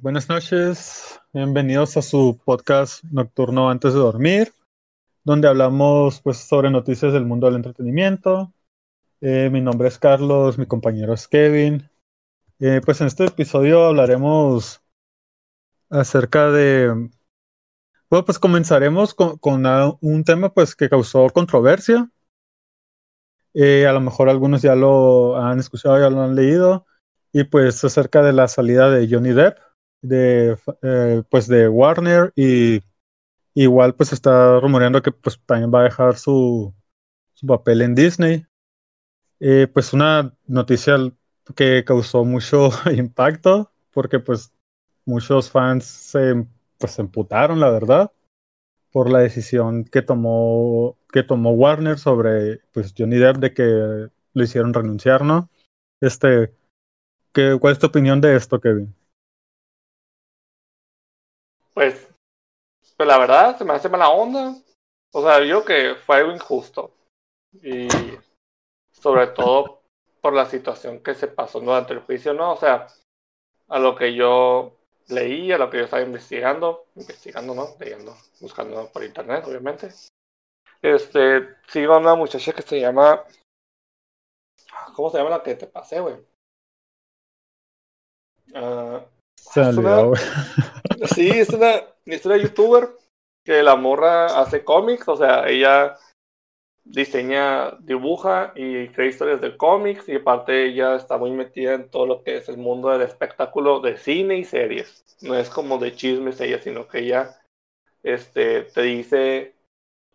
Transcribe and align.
Buenas 0.00 0.28
noches, 0.28 1.20
bienvenidos 1.32 1.96
a 1.96 2.02
su 2.02 2.40
podcast 2.44 3.04
nocturno 3.04 3.70
antes 3.70 3.92
de 3.92 4.00
dormir, 4.00 4.52
donde 5.22 5.46
hablamos 5.46 6.20
pues 6.20 6.38
sobre 6.38 6.70
noticias 6.70 7.12
del 7.12 7.26
mundo 7.26 7.46
del 7.46 7.56
entretenimiento. 7.56 8.52
Eh, 9.20 9.50
mi 9.52 9.60
nombre 9.60 9.88
es 9.88 9.98
Carlos, 9.98 10.58
mi 10.58 10.66
compañero 10.66 11.12
es 11.14 11.28
Kevin. 11.28 11.88
Eh, 12.58 12.80
pues 12.84 13.00
en 13.02 13.08
este 13.08 13.26
episodio 13.26 13.84
hablaremos 13.84 14.82
acerca 15.90 16.50
de, 16.50 17.10
bueno 18.10 18.24
pues 18.24 18.38
comenzaremos 18.38 19.14
con, 19.14 19.38
un 20.00 20.24
tema 20.24 20.52
pues 20.52 20.74
que 20.74 20.88
causó 20.88 21.28
controversia. 21.30 22.10
Eh, 23.52 23.86
a 23.86 23.92
lo 23.92 24.00
mejor 24.00 24.28
algunos 24.28 24.62
ya 24.62 24.74
lo 24.74 25.36
han 25.36 25.60
escuchado, 25.60 26.00
ya 26.00 26.10
lo 26.10 26.22
han 26.22 26.34
leído 26.34 26.86
y 27.32 27.44
pues 27.44 27.84
acerca 27.84 28.22
de 28.22 28.32
la 28.32 28.48
salida 28.48 28.90
de 28.90 29.08
Johnny 29.08 29.32
Depp 29.32 29.58
de, 30.04 30.56
eh, 30.82 31.22
pues 31.30 31.48
de 31.48 31.68
Warner 31.68 32.32
y 32.36 32.82
igual 33.54 33.94
pues 33.94 34.12
está 34.12 34.60
rumoreando 34.60 35.02
que 35.02 35.12
pues 35.12 35.40
también 35.46 35.72
va 35.72 35.80
a 35.80 35.84
dejar 35.84 36.16
su, 36.16 36.74
su 37.32 37.46
papel 37.46 37.82
en 37.82 37.94
Disney. 37.94 38.46
Eh, 39.40 39.66
pues 39.72 39.92
una 39.92 40.34
noticia 40.46 40.96
que 41.56 41.84
causó 41.84 42.24
mucho 42.24 42.70
impacto 42.94 43.72
porque 43.92 44.18
pues 44.18 44.52
muchos 45.06 45.50
fans 45.50 45.84
se 45.84 46.46
pues 46.78 46.98
emputaron 46.98 47.60
la 47.60 47.70
verdad 47.70 48.12
por 48.92 49.10
la 49.10 49.20
decisión 49.20 49.84
que 49.84 50.02
tomó 50.02 50.98
que 51.12 51.22
tomó 51.22 51.52
Warner 51.52 51.98
sobre 51.98 52.60
pues 52.72 52.94
Johnny 52.96 53.16
Depp 53.16 53.38
de 53.38 53.54
que 53.54 54.08
lo 54.34 54.42
hicieron 54.42 54.74
renunciar, 54.74 55.24
¿no? 55.24 55.48
Este, 56.00 56.52
¿qué, 57.32 57.56
¿cuál 57.60 57.72
es 57.72 57.78
tu 57.78 57.86
opinión 57.86 58.20
de 58.20 58.36
esto, 58.36 58.60
Kevin? 58.60 58.94
Pues, 61.74 62.08
pues 62.96 63.08
la 63.08 63.18
verdad 63.18 63.58
se 63.58 63.64
me 63.64 63.74
hace 63.74 63.88
mala 63.88 64.10
onda. 64.10 64.54
O 65.12 65.22
sea, 65.22 65.44
yo 65.44 65.64
que 65.64 65.96
fue 66.06 66.18
algo 66.18 66.32
injusto. 66.32 66.92
Y 67.62 67.88
sobre 68.92 69.28
todo 69.28 69.82
por 70.20 70.32
la 70.34 70.46
situación 70.46 71.00
que 71.02 71.14
se 71.14 71.28
pasó 71.28 71.60
durante 71.60 71.92
el 71.92 72.00
juicio, 72.00 72.34
¿no? 72.34 72.52
O 72.52 72.56
sea, 72.56 72.86
a 73.68 73.80
lo 73.80 73.96
que 73.96 74.14
yo 74.14 74.76
leí, 75.08 75.52
a 75.52 75.58
lo 75.58 75.70
que 75.70 75.78
yo 75.78 75.84
estaba 75.84 76.02
investigando, 76.02 76.86
investigando, 76.96 77.54
¿no? 77.54 77.68
Leyendo, 77.80 78.16
buscando 78.40 78.90
por 78.92 79.04
internet, 79.04 79.44
obviamente. 79.46 79.90
Este, 80.82 81.48
sigo 81.68 81.94
a 81.94 81.98
una 81.98 82.14
muchacha 82.14 82.52
que 82.52 82.62
se 82.62 82.80
llama. 82.80 83.24
¿Cómo 84.94 85.10
se 85.10 85.18
llama 85.18 85.30
la 85.30 85.42
que 85.42 85.56
te 85.56 85.66
pasé, 85.66 86.00
güey? 86.00 86.16
Uh, 88.54 89.00
Sí, 91.14 91.28
es 91.28 91.50
una, 91.50 91.82
es 92.06 92.24
una 92.24 92.36
youtuber 92.36 92.88
que 93.44 93.62
la 93.62 93.76
morra 93.76 94.40
hace 94.40 94.64
cómics, 94.64 95.06
o 95.08 95.16
sea, 95.16 95.46
ella 95.48 95.96
diseña, 96.84 97.72
dibuja 97.80 98.52
y 98.54 98.88
crea 98.88 99.08
historias 99.08 99.40
de 99.40 99.56
cómics 99.56 100.08
y 100.08 100.16
aparte 100.16 100.66
ella 100.66 100.96
está 100.96 101.16
muy 101.16 101.30
metida 101.30 101.74
en 101.74 101.88
todo 101.88 102.06
lo 102.06 102.22
que 102.22 102.36
es 102.36 102.48
el 102.48 102.58
mundo 102.58 102.90
del 102.90 103.02
espectáculo 103.02 103.80
de 103.80 103.96
cine 103.96 104.38
y 104.38 104.44
series. 104.44 105.04
No 105.22 105.34
es 105.34 105.48
como 105.48 105.78
de 105.78 105.94
chismes 105.94 106.40
ella, 106.40 106.60
sino 106.60 106.86
que 106.86 106.98
ella 107.00 107.40
este, 108.02 108.62
te 108.62 108.82
dice 108.82 109.54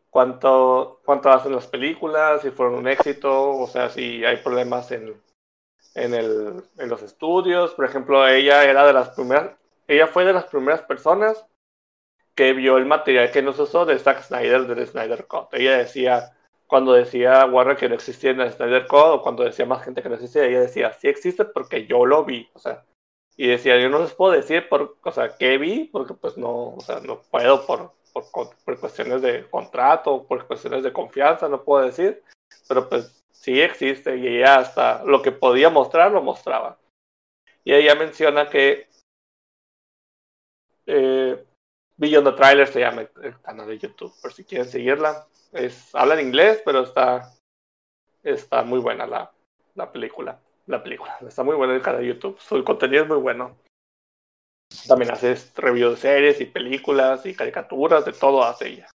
cuánto, 0.10 1.02
cuánto 1.06 1.30
hacen 1.30 1.54
las 1.54 1.68
películas, 1.68 2.42
si 2.42 2.52
fueron 2.52 2.76
un 2.76 2.88
éxito, 2.88 3.58
o 3.58 3.68
sea, 3.68 3.90
si 3.90 4.24
hay 4.24 4.38
problemas 4.38 4.92
en, 4.92 5.20
en, 5.96 6.14
el, 6.14 6.64
en 6.78 6.90
los 6.90 7.02
estudios. 7.04 7.74
Por 7.74 7.86
ejemplo, 7.86 8.28
ella 8.28 8.64
era 8.64 8.86
de 8.86 8.94
las 8.94 9.10
primeras, 9.10 9.52
ella 9.88 10.08
fue 10.08 10.26
de 10.26 10.34
las 10.34 10.46
primeras 10.46 10.82
personas 10.84 11.46
que 12.36 12.54
vio 12.54 12.78
el 12.78 12.86
material 12.86 13.32
que 13.32 13.42
nos 13.42 13.60
usó 13.60 13.86
de 13.86 14.00
Zack 14.00 14.24
Snyder 14.24 14.66
del 14.66 14.88
Snyder 14.88 15.26
Cut. 15.28 15.54
Ella 15.54 15.78
decía, 15.78 16.38
cuando 16.68 16.94
decía 16.94 17.46
Warner 17.46 17.76
que 17.76 17.90
no 17.90 17.96
existía 17.96 18.32
en 18.32 18.42
el 18.42 18.52
Snyder 18.52 18.88
Cut, 18.88 19.00
o 19.00 19.22
cuando 19.22 19.44
decía 19.44 19.66
más 19.66 19.84
gente 19.84 20.02
que 20.02 20.10
no 20.10 20.16
existía, 20.16 20.46
ella 20.46 20.62
decía, 20.62 20.94
sí 20.94 21.08
existe 21.10 21.44
porque 21.46 21.86
yo 21.86 22.06
lo 22.06 22.24
vi. 22.24 22.50
O 22.54 22.60
sea, 22.60 22.86
y 23.36 23.48
decía, 23.48 23.80
yo 23.80 23.90
no 23.90 24.00
les 24.00 24.14
puedo 24.14 24.34
decir 24.34 24.70
por, 24.70 24.98
o 25.02 25.12
sea, 25.12 25.36
qué 25.38 25.58
vi, 25.58 25.86
porque 25.86 26.14
pues 26.14 26.38
no, 26.38 26.76
o 26.76 26.82
sea, 26.82 27.00
no 27.00 27.22
puedo 27.22 27.66
por, 27.66 27.94
por, 28.14 28.50
por 28.64 28.80
cuestiones 28.80 29.22
de 29.22 29.50
contrato, 29.50 30.26
por 30.28 30.46
cuestiones 30.46 30.84
de 30.84 30.94
confianza, 30.94 31.50
no 31.50 31.64
puedo 31.64 31.86
decir, 31.86 32.22
pero 32.68 32.88
pues 32.88 33.19
sí 33.40 33.62
existe 33.62 34.18
y 34.18 34.28
ella 34.28 34.58
hasta 34.60 35.04
lo 35.06 35.22
que 35.22 35.32
podía 35.32 35.70
mostrar 35.70 36.12
lo 36.12 36.22
mostraba. 36.22 36.78
Y 37.64 37.74
ella 37.74 37.96
menciona 37.96 38.50
que 38.50 38.90
eh, 40.86 41.46
Beyond 41.98 42.30
the 42.30 42.36
Trailer 42.36 42.68
se 42.68 42.82
llama 42.82 43.02
el, 43.22 43.42
canal 43.42 43.68
de 43.68 43.78
YouTube, 43.78 44.14
por 44.22 44.34
si 44.34 44.44
quieren 44.44 44.68
seguirla. 44.68 45.28
Es, 45.54 45.94
habla 45.96 46.20
en 46.20 46.28
inglés, 46.28 46.62
pero 46.66 46.84
está, 46.84 47.34
está 48.24 48.64
muy 48.64 48.80
buena 48.80 49.08
la, 49.08 49.32
la 49.76 49.92
película. 49.92 50.40
La 50.68 50.84
película, 50.84 51.18
está 51.26 51.44
muy 51.44 51.56
buena 51.56 51.74
el 51.74 51.82
canal 51.82 52.02
de 52.02 52.08
YouTube. 52.08 52.40
Su 52.40 52.64
contenido 52.64 53.04
es 53.04 53.10
muy 53.10 53.18
bueno. 53.18 53.58
También 54.88 55.12
hace 55.12 55.36
reviews 55.56 55.96
de 55.96 56.02
series 56.02 56.42
y 56.42 56.46
películas 56.46 57.26
y 57.26 57.34
caricaturas, 57.34 58.06
de 58.06 58.14
todo 58.14 58.44
hace 58.44 58.68
ella. 58.68 58.92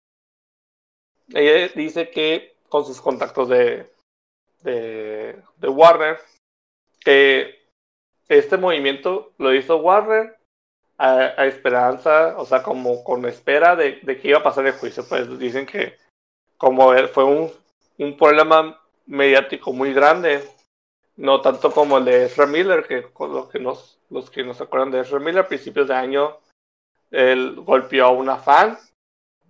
Ella 1.30 1.72
dice 1.76 2.12
que 2.12 2.58
con 2.70 2.86
sus 2.86 3.02
contactos 3.02 3.50
de, 3.50 3.93
de, 4.64 5.42
de 5.58 5.68
Warner, 5.68 6.18
que 7.00 7.64
este 8.28 8.58
movimiento 8.58 9.34
lo 9.38 9.54
hizo 9.54 9.78
Warner 9.78 10.38
a, 10.98 11.46
esperanza, 11.46 12.36
o 12.38 12.46
sea, 12.46 12.64
como 12.64 13.04
con 13.04 13.26
espera 13.26 13.76
de, 13.76 14.00
de, 14.04 14.20
que 14.20 14.30
iba 14.30 14.40
a 14.40 14.44
pasar 14.44 14.66
el 14.66 14.74
juicio. 14.74 15.06
Pues 15.08 15.38
dicen 15.38 15.66
que 15.66 15.98
como 16.58 16.94
fue 17.10 17.26
un, 17.26 17.52
un 17.98 18.18
problema 18.18 18.80
mediático 19.06 19.74
muy 19.74 19.94
grande, 19.94 20.48
no 21.18 21.42
tanto 21.42 21.72
como 21.72 21.98
el 21.98 22.06
de 22.06 22.26
Ezra 22.26 22.46
Miller, 22.46 22.86
que 22.88 23.06
los 23.20 23.50
que 23.50 23.60
nos, 23.60 24.00
los 24.10 24.30
que 24.30 24.44
nos 24.44 24.62
acuerdan 24.62 24.92
de 24.92 25.02
Ezra 25.02 25.20
Miller, 25.20 25.40
a 25.40 25.48
principios 25.48 25.88
de 25.88 25.96
año, 25.96 26.38
él 27.12 27.56
golpeó 27.56 28.06
a 28.06 28.12
una 28.12 28.38
fan, 28.38 28.78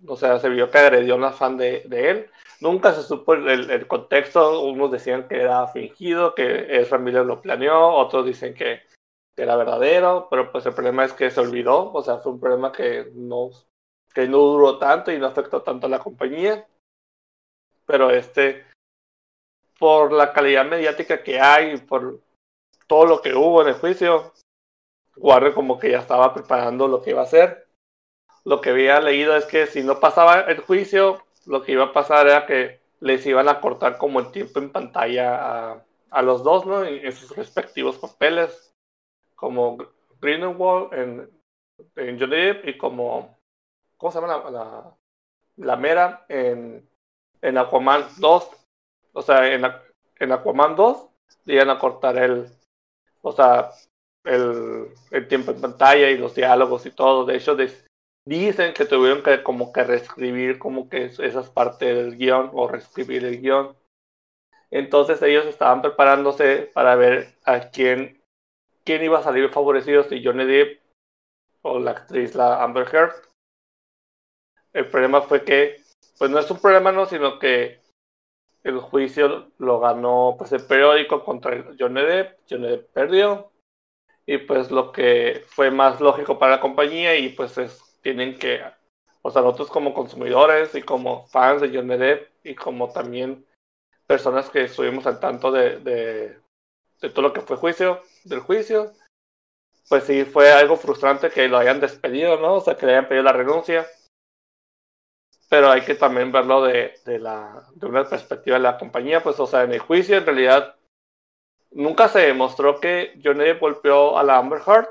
o 0.07 0.15
sea, 0.15 0.39
se 0.39 0.49
vio 0.49 0.69
que 0.69 0.77
agredió 0.77 1.13
a 1.13 1.17
una 1.17 1.31
fan 1.31 1.57
de, 1.57 1.83
de 1.87 2.09
él. 2.09 2.29
Nunca 2.59 2.93
se 2.93 3.03
supo 3.03 3.33
el, 3.33 3.69
el, 3.69 3.87
contexto, 3.87 4.61
unos 4.61 4.91
decían 4.91 5.27
que 5.27 5.41
era 5.41 5.67
fingido, 5.67 6.33
que 6.33 6.79
Ezra 6.79 6.97
Miller 6.97 7.25
lo 7.25 7.41
planeó, 7.41 7.89
otros 7.89 8.25
dicen 8.25 8.53
que 8.53 8.81
era 9.35 9.55
verdadero, 9.55 10.27
pero 10.29 10.51
pues 10.51 10.65
el 10.65 10.73
problema 10.73 11.03
es 11.05 11.13
que 11.13 11.31
se 11.31 11.39
olvidó, 11.39 11.91
o 11.91 12.01
sea, 12.03 12.19
fue 12.19 12.33
un 12.33 12.39
problema 12.39 12.71
que 12.71 13.11
no, 13.13 13.49
que 14.13 14.27
no 14.27 14.37
duró 14.37 14.77
tanto 14.77 15.11
y 15.11 15.17
no 15.17 15.27
afectó 15.27 15.61
tanto 15.61 15.87
a 15.87 15.89
la 15.89 15.99
compañía. 15.99 16.67
Pero 17.85 18.11
este, 18.11 18.65
por 19.77 20.13
la 20.13 20.31
calidad 20.31 20.65
mediática 20.65 21.23
que 21.23 21.39
hay, 21.39 21.77
por 21.77 22.21
todo 22.87 23.05
lo 23.05 23.21
que 23.21 23.33
hubo 23.33 23.61
en 23.61 23.69
el 23.69 23.73
juicio, 23.73 24.33
Warner 25.17 25.53
como 25.53 25.79
que 25.79 25.91
ya 25.91 25.99
estaba 25.99 26.33
preparando 26.33 26.87
lo 26.87 27.01
que 27.01 27.11
iba 27.11 27.21
a 27.21 27.25
hacer. 27.25 27.62
Lo 28.45 28.61
que 28.61 28.71
había 28.71 28.99
leído 28.99 29.35
es 29.35 29.45
que 29.45 29.67
si 29.67 29.83
no 29.83 29.99
pasaba 29.99 30.41
el 30.41 30.59
juicio, 30.59 31.23
lo 31.45 31.63
que 31.63 31.73
iba 31.73 31.85
a 31.85 31.93
pasar 31.93 32.27
era 32.27 32.45
que 32.45 32.81
les 32.99 33.25
iban 33.25 33.49
a 33.49 33.59
cortar 33.59 33.97
como 33.97 34.19
el 34.19 34.31
tiempo 34.31 34.59
en 34.59 34.71
pantalla 34.71 35.71
a, 35.71 35.85
a 36.09 36.21
los 36.21 36.43
dos, 36.43 36.65
¿no? 36.65 36.85
En, 36.85 37.11
sus 37.11 37.35
respectivos 37.35 37.97
papeles 37.97 38.73
como 39.35 39.77
Greenwald 40.21 40.93
en, 40.93 41.29
en 41.95 42.19
Johnny 42.19 42.59
y 42.63 42.77
como, 42.77 43.37
¿cómo 43.97 44.11
se 44.11 44.21
llama 44.21 44.49
la, 44.49 44.95
la, 45.57 45.75
mera 45.75 46.25
en, 46.29 46.87
en 47.41 47.57
Aquaman 47.57 48.05
2? 48.19 48.49
O 49.13 49.21
sea, 49.21 49.53
en, 49.53 49.65
en 50.19 50.31
Aquaman 50.31 50.75
2 50.75 51.09
iban 51.47 51.69
a 51.71 51.79
cortar 51.79 52.17
el, 52.17 52.47
o 53.21 53.31
sea, 53.31 53.71
el, 54.23 54.93
el, 55.11 55.27
tiempo 55.27 55.51
en 55.51 55.59
pantalla 55.59 56.09
y 56.09 56.17
los 56.17 56.35
diálogos 56.35 56.85
y 56.85 56.91
todo. 56.91 57.25
De 57.25 57.35
hecho, 57.35 57.55
dicen 58.25 58.73
que 58.73 58.85
tuvieron 58.85 59.23
que 59.23 59.43
como 59.43 59.71
que 59.73 59.83
reescribir 59.83 60.59
como 60.59 60.89
que 60.89 61.05
esas 61.05 61.49
partes 61.49 61.95
del 61.95 62.17
guion 62.17 62.49
o 62.53 62.67
reescribir 62.67 63.25
el 63.25 63.41
guion. 63.41 63.75
Entonces 64.71 65.21
ellos 65.21 65.45
estaban 65.45 65.81
preparándose 65.81 66.71
para 66.73 66.95
ver 66.95 67.35
a 67.45 67.69
quién 67.69 68.23
quién 68.83 69.03
iba 69.03 69.19
a 69.19 69.23
salir 69.23 69.49
favorecido 69.49 70.03
si 70.03 70.23
Johnny 70.23 70.45
Depp 70.45 70.81
o 71.61 71.79
la 71.79 71.91
actriz 71.91 72.35
la 72.35 72.63
Amber 72.63 72.87
Heard. 72.93 73.13
El 74.73 74.87
problema 74.89 75.21
fue 75.21 75.43
que, 75.43 75.81
pues 76.17 76.31
no 76.31 76.39
es 76.39 76.49
un 76.49 76.59
problema, 76.59 76.91
no, 76.91 77.05
sino 77.05 77.39
que 77.39 77.81
el 78.63 78.79
juicio 78.79 79.51
lo 79.57 79.79
ganó 79.79 80.35
pues 80.37 80.51
el 80.51 80.65
periódico 80.65 81.23
contra 81.23 81.63
Johnny 81.77 82.01
Depp, 82.01 82.39
Johnny 82.49 82.69
Depp 82.69 82.93
perdió 82.93 83.51
y 84.25 84.37
pues 84.37 84.71
lo 84.71 84.91
que 84.91 85.43
fue 85.47 85.69
más 85.69 85.99
lógico 85.99 86.39
para 86.39 86.53
la 86.53 86.61
compañía 86.61 87.17
y 87.17 87.29
pues 87.29 87.57
es, 87.57 87.92
tienen 88.03 88.37
que, 88.37 88.61
o 89.23 89.31
sea, 89.31 89.41
nosotros 89.41 89.69
como 89.69 89.93
consumidores 89.93 90.75
y 90.75 90.83
como 90.83 91.25
fans 91.27 91.61
de 91.61 91.69
Johnny 91.69 91.97
Depp 91.97 92.29
y 92.43 92.53
como 92.53 92.91
también 92.91 93.45
personas 94.05 94.49
que 94.49 94.65
estuvimos 94.65 95.07
al 95.07 95.19
tanto 95.19 95.51
de, 95.51 95.79
de, 95.79 96.37
de 97.01 97.09
todo 97.09 97.21
lo 97.21 97.33
que 97.33 97.41
fue 97.41 97.57
juicio, 97.57 98.03
del 98.25 98.41
juicio, 98.41 98.91
pues 99.89 100.03
sí 100.03 100.25
fue 100.25 100.51
algo 100.51 100.75
frustrante 100.75 101.29
que 101.29 101.47
lo 101.47 101.57
hayan 101.57 101.79
despedido, 101.79 102.39
¿no? 102.39 102.55
O 102.55 102.61
sea, 102.61 102.75
que 102.75 102.85
le 102.85 102.93
hayan 102.93 103.07
pedido 103.07 103.23
la 103.23 103.33
renuncia. 103.33 103.87
Pero 105.49 105.71
hay 105.71 105.81
que 105.81 105.95
también 105.95 106.31
verlo 106.31 106.63
de, 106.63 106.95
de, 107.05 107.19
la, 107.19 107.65
de 107.75 107.85
una 107.85 108.07
perspectiva 108.07 108.57
de 108.57 108.63
la 108.63 108.77
compañía, 108.77 109.23
pues, 109.23 109.39
o 109.39 109.47
sea, 109.47 109.63
en 109.63 109.73
el 109.73 109.79
juicio 109.79 110.17
en 110.17 110.25
realidad 110.25 110.75
nunca 111.71 112.07
se 112.07 112.19
demostró 112.19 112.79
que 112.79 113.19
Johnny 113.23 113.53
golpeó 113.53 114.17
a 114.17 114.23
la 114.23 114.37
Amber 114.37 114.61
Heard, 114.65 114.87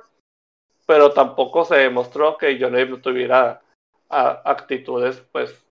pero 0.92 1.10
tampoco 1.10 1.64
se 1.64 1.76
demostró 1.76 2.36
que 2.36 2.58
Johnny 2.60 2.76
Depp 2.76 2.90
no 2.90 3.00
tuviera 3.00 3.62
actitudes, 4.10 5.22
pues, 5.32 5.64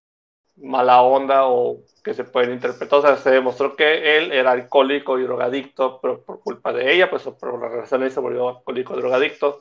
mala 0.56 1.04
onda 1.04 1.46
o 1.46 1.78
que 2.04 2.16
se 2.16 2.24
pueden 2.24 2.54
interpretar. 2.54 2.98
O 2.98 3.02
sea, 3.04 3.18
se 3.18 3.30
demostró 3.30 3.76
que 3.76 4.18
él 4.18 4.32
era 4.32 4.50
alcohólico 4.50 5.20
y 5.20 5.24
drogadicto, 5.24 6.00
pero 6.02 6.24
por 6.24 6.40
culpa 6.40 6.74
de 6.74 6.92
ella, 6.92 7.08
pues 7.08 7.22
por 7.22 7.62
la 7.62 7.70
relación 7.70 8.10
se 8.10 8.20
volvió 8.20 8.50
alcohólico 8.50 8.96
y 8.96 8.98
drogadicto. 8.98 9.60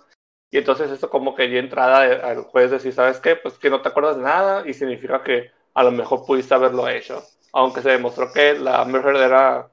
Y 0.51 0.57
entonces 0.57 0.91
esto 0.91 1.11
como 1.11 1.35
que 1.35 1.47
dio 1.47 1.59
entrada 1.59 2.27
al 2.27 2.45
juez 2.45 2.71
decir, 2.71 2.95
¿sabes 2.95 3.21
qué? 3.21 3.37
Pues 3.37 3.59
que 3.59 3.69
no 3.69 3.83
te 3.83 3.91
acuerdas 3.91 4.17
de 4.17 4.23
nada 4.23 4.67
y 4.67 4.73
significa 4.73 5.23
que 5.23 5.51
a 5.75 5.85
lo 5.85 5.91
mejor 5.91 6.25
pudiste 6.25 6.55
haberlo 6.55 6.89
hecho. 6.89 7.23
Aunque 7.53 7.83
se 7.83 7.91
demostró 7.91 8.33
que 8.33 8.55
la 8.55 8.81
Amber 8.81 9.05
era 9.15 9.69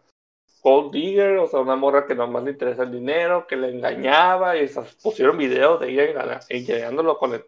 gold 0.68 0.92
digger, 0.92 1.38
o 1.38 1.48
sea, 1.48 1.62
una 1.62 1.78
morra 1.78 2.06
que 2.06 2.14
nomás 2.14 2.44
le 2.44 2.52
interesa 2.52 2.84
el 2.84 2.92
dinero, 2.92 3.48
que 3.48 3.56
le 3.56 3.70
engañaba 3.70 4.58
y 4.58 4.68
se 4.68 4.82
pusieron 5.02 5.38
videos 5.38 5.80
de 5.80 5.92
ella 5.92 6.42
engañándolo 6.50 7.18
con 7.18 7.34
el, 7.34 7.46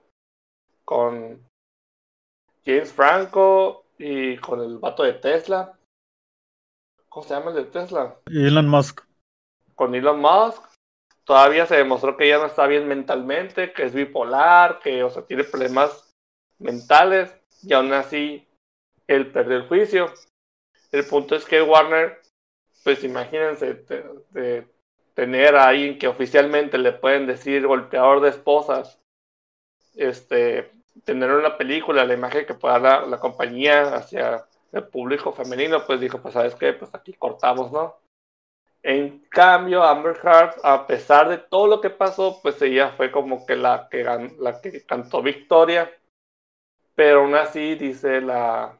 con 0.85 1.45
James 2.65 2.93
Franco 2.93 3.85
y 3.97 4.37
con 4.37 4.61
el 4.61 4.77
vato 4.77 5.03
de 5.03 5.13
Tesla. 5.13 5.77
¿Cómo 7.09 7.25
se 7.25 7.33
llama 7.33 7.51
el 7.51 7.57
de 7.57 7.65
Tesla? 7.65 8.15
Elon 8.27 8.69
Musk. 8.69 9.01
Con 9.75 9.95
Elon 9.95 10.21
Musk. 10.21 10.63
Todavía 11.25 11.65
se 11.65 11.75
demostró 11.75 12.15
que 12.15 12.25
ella 12.25 12.39
no 12.39 12.45
está 12.45 12.67
bien 12.67 12.87
mentalmente, 12.87 13.73
que 13.73 13.83
es 13.83 13.93
bipolar, 13.93 14.79
que, 14.79 15.03
o 15.03 15.09
sea, 15.09 15.23
tiene 15.23 15.43
problemas 15.43 16.09
mentales 16.57 17.35
y 17.63 17.73
aún 17.73 17.91
así 17.91 18.47
él 19.07 19.31
perdió 19.31 19.57
el 19.57 19.67
juicio. 19.67 20.13
El 20.91 21.05
punto 21.05 21.35
es 21.35 21.45
que 21.45 21.61
Warner, 21.61 22.18
pues 22.89 23.03
imagínense 23.03 23.85
de, 24.31 24.67
tener 25.13 25.55
a 25.55 25.67
alguien 25.67 25.99
que 25.99 26.07
oficialmente 26.07 26.79
le 26.79 26.91
pueden 26.91 27.27
decir 27.27 27.67
golpeador 27.67 28.19
de 28.19 28.29
esposas, 28.29 28.99
este, 29.95 30.71
tener 31.05 31.31
una 31.31 31.55
película, 31.55 32.03
la 32.03 32.15
imagen 32.15 32.47
que 32.47 32.55
pueda 32.55 32.79
dar 32.79 33.07
la, 33.07 33.19
compañía 33.19 33.93
hacia 33.93 34.43
el 34.71 34.87
público 34.87 35.31
femenino, 35.33 35.85
pues 35.85 35.99
dijo, 35.99 36.19
pues 36.19 36.33
sabes 36.33 36.55
qué, 36.55 36.73
pues 36.73 36.89
aquí 36.95 37.13
cortamos, 37.13 37.71
¿no? 37.71 37.99
En 38.81 39.19
cambio, 39.29 39.83
Amber 39.83 40.17
Heard, 40.23 40.55
a 40.63 40.87
pesar 40.87 41.29
de 41.29 41.37
todo 41.37 41.67
lo 41.67 41.81
que 41.81 41.91
pasó, 41.91 42.39
pues 42.41 42.59
ella 42.63 42.93
fue 42.93 43.11
como 43.11 43.45
que 43.45 43.55
la 43.55 43.87
que, 43.91 44.03
la 44.03 44.61
que 44.61 44.83
cantó 44.83 45.21
victoria, 45.21 45.91
pero 46.95 47.19
aún 47.21 47.35
así 47.35 47.75
dice 47.75 48.19
la, 48.19 48.79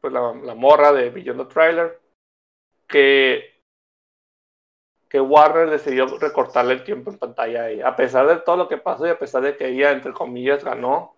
pues 0.00 0.12
la, 0.12 0.34
la 0.34 0.56
morra 0.56 0.92
de 0.92 1.10
Beyond 1.10 1.46
the 1.46 1.54
Trailer, 1.54 2.00
que 2.88 3.58
que 5.08 5.20
Warner 5.20 5.70
decidió 5.70 6.06
recortarle 6.18 6.74
el 6.74 6.84
tiempo 6.84 7.10
en 7.10 7.18
pantalla 7.18 7.62
a 7.62 7.70
ella. 7.70 7.88
A 7.88 7.96
pesar 7.96 8.26
de 8.26 8.36
todo 8.36 8.56
lo 8.56 8.68
que 8.68 8.76
pasó 8.76 9.06
y 9.06 9.10
a 9.10 9.18
pesar 9.18 9.42
de 9.42 9.56
que 9.56 9.68
ella, 9.68 9.90
entre 9.92 10.12
comillas, 10.12 10.62
ganó, 10.62 11.16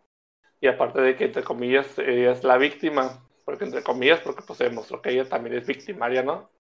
y 0.61 0.69
aparte 0.69 1.00
de 1.00 1.17
que 1.17 1.25
entre 1.25 1.43
comillas 1.43 1.99
ella 1.99 2.32
es 2.32 2.44
la 2.44 2.56
víctima, 2.56 3.26
porque 3.44 3.64
entre 3.64 3.82
comillas, 3.82 4.20
porque 4.20 4.43
pues 4.46 4.58
se 4.58 4.64
demostró 4.64 5.02
que 5.02 5.11
ella 5.11 5.28
también 5.28 5.56
es 5.56 5.67
victimaria, 5.67 6.22
¿no? 6.22 6.50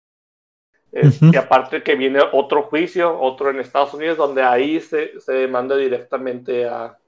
Y 0.92 1.36
aparte 1.36 1.84
que 1.84 1.94
viene 1.94 2.20
otro 2.32 2.64
juicio, 2.64 3.16
otro 3.20 3.50
en 3.50 3.60
Estados 3.60 3.94
Unidos, 3.94 4.18
donde 4.18 4.42
ahí 4.42 4.80
se, 4.80 5.20
se 5.20 5.32
demanda 5.32 5.76
directamente 5.76 6.66
a, 6.66 6.98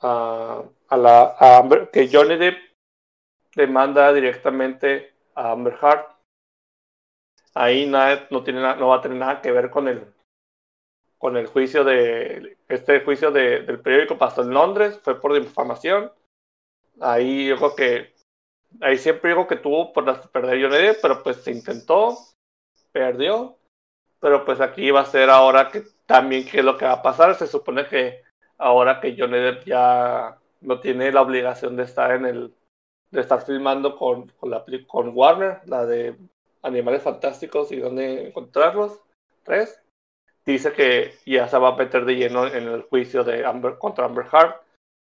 a, 0.00 0.62
a 0.88 0.96
la 0.96 1.36
a 1.38 1.58
Amber, 1.58 1.90
que 1.90 2.08
Johnny 2.10 2.36
Depp 2.36 2.56
demanda 3.54 4.14
directamente 4.14 5.12
a 5.34 5.50
Amber 5.50 5.76
Heard. 5.82 6.06
Ahí 7.54 7.86
nada, 7.86 8.26
no, 8.30 8.42
tiene, 8.44 8.60
no 8.60 8.88
va 8.88 8.96
a 8.96 9.00
tener 9.00 9.18
nada 9.18 9.40
que 9.42 9.50
ver 9.50 9.70
con 9.70 9.88
el, 9.88 10.12
con 11.18 11.36
el 11.36 11.46
juicio 11.46 11.84
de 11.84 12.56
este 12.68 13.00
juicio 13.00 13.30
de, 13.30 13.62
del 13.62 13.80
periódico 13.80 14.16
pasó 14.16 14.42
en 14.42 14.50
Londres, 14.50 15.00
fue 15.02 15.20
por 15.20 15.34
difamación. 15.34 16.12
Ahí 17.00 17.48
yo 17.48 17.56
creo 17.56 17.74
que 17.74 18.14
ahí 18.80 18.96
siempre 18.96 19.30
digo 19.30 19.46
que 19.46 19.56
tuvo 19.56 19.92
por 19.92 20.30
perder 20.30 20.62
Johnny 20.62 20.96
pero 21.02 21.22
pues 21.22 21.38
se 21.38 21.50
intentó, 21.50 22.16
perdió. 22.92 23.56
Pero 24.20 24.44
pues 24.44 24.60
aquí 24.60 24.90
va 24.90 25.00
a 25.00 25.06
ser 25.06 25.30
ahora 25.30 25.70
que 25.70 25.82
también 26.06 26.46
qué 26.46 26.58
es 26.58 26.64
lo 26.64 26.76
que 26.76 26.84
va 26.84 26.92
a 26.92 27.02
pasar. 27.02 27.34
Se 27.34 27.46
supone 27.46 27.86
que 27.86 28.22
ahora 28.58 29.00
que 29.00 29.16
Johnny 29.18 29.38
Depp 29.38 29.64
ya 29.64 30.38
no 30.60 30.80
tiene 30.80 31.10
la 31.10 31.22
obligación 31.22 31.76
de 31.76 31.84
estar 31.84 32.12
en 32.12 32.26
el 32.26 32.54
de 33.10 33.20
estar 33.20 33.44
filmando 33.44 33.96
con, 33.96 34.28
con, 34.28 34.50
la, 34.50 34.64
con 34.86 35.10
Warner, 35.14 35.60
la 35.66 35.84
de 35.84 36.16
Animales 36.62 37.02
Fantásticos 37.02 37.72
y 37.72 37.76
dónde 37.76 38.26
encontrarlos, 38.28 39.00
tres 39.42 39.80
dice 40.44 40.72
que 40.72 41.14
ya 41.26 41.48
se 41.48 41.58
va 41.58 41.68
a 41.68 41.76
meter 41.76 42.04
de 42.04 42.16
lleno 42.16 42.46
en 42.46 42.68
el 42.68 42.82
juicio 42.82 43.24
de 43.24 43.44
Amber 43.44 43.78
contra 43.78 44.06
Amber 44.06 44.26
Heard. 44.32 44.54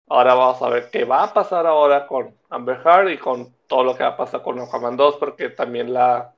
Ahora 0.09 0.33
vamos 0.33 0.61
a 0.61 0.69
ver 0.69 0.89
qué 0.91 1.05
va 1.05 1.23
a 1.23 1.33
pasar 1.33 1.65
ahora 1.65 2.05
con 2.05 2.35
Amber 2.49 2.81
Heard 2.85 3.09
y 3.09 3.17
con 3.17 3.53
todo 3.67 3.83
lo 3.83 3.95
que 3.95 4.03
va 4.03 4.09
a 4.09 4.17
pasar 4.17 4.41
con 4.41 4.59
Aquaman 4.59 4.97
2, 4.97 5.17
porque 5.17 5.49
también 5.49 5.93
la, 5.93 6.33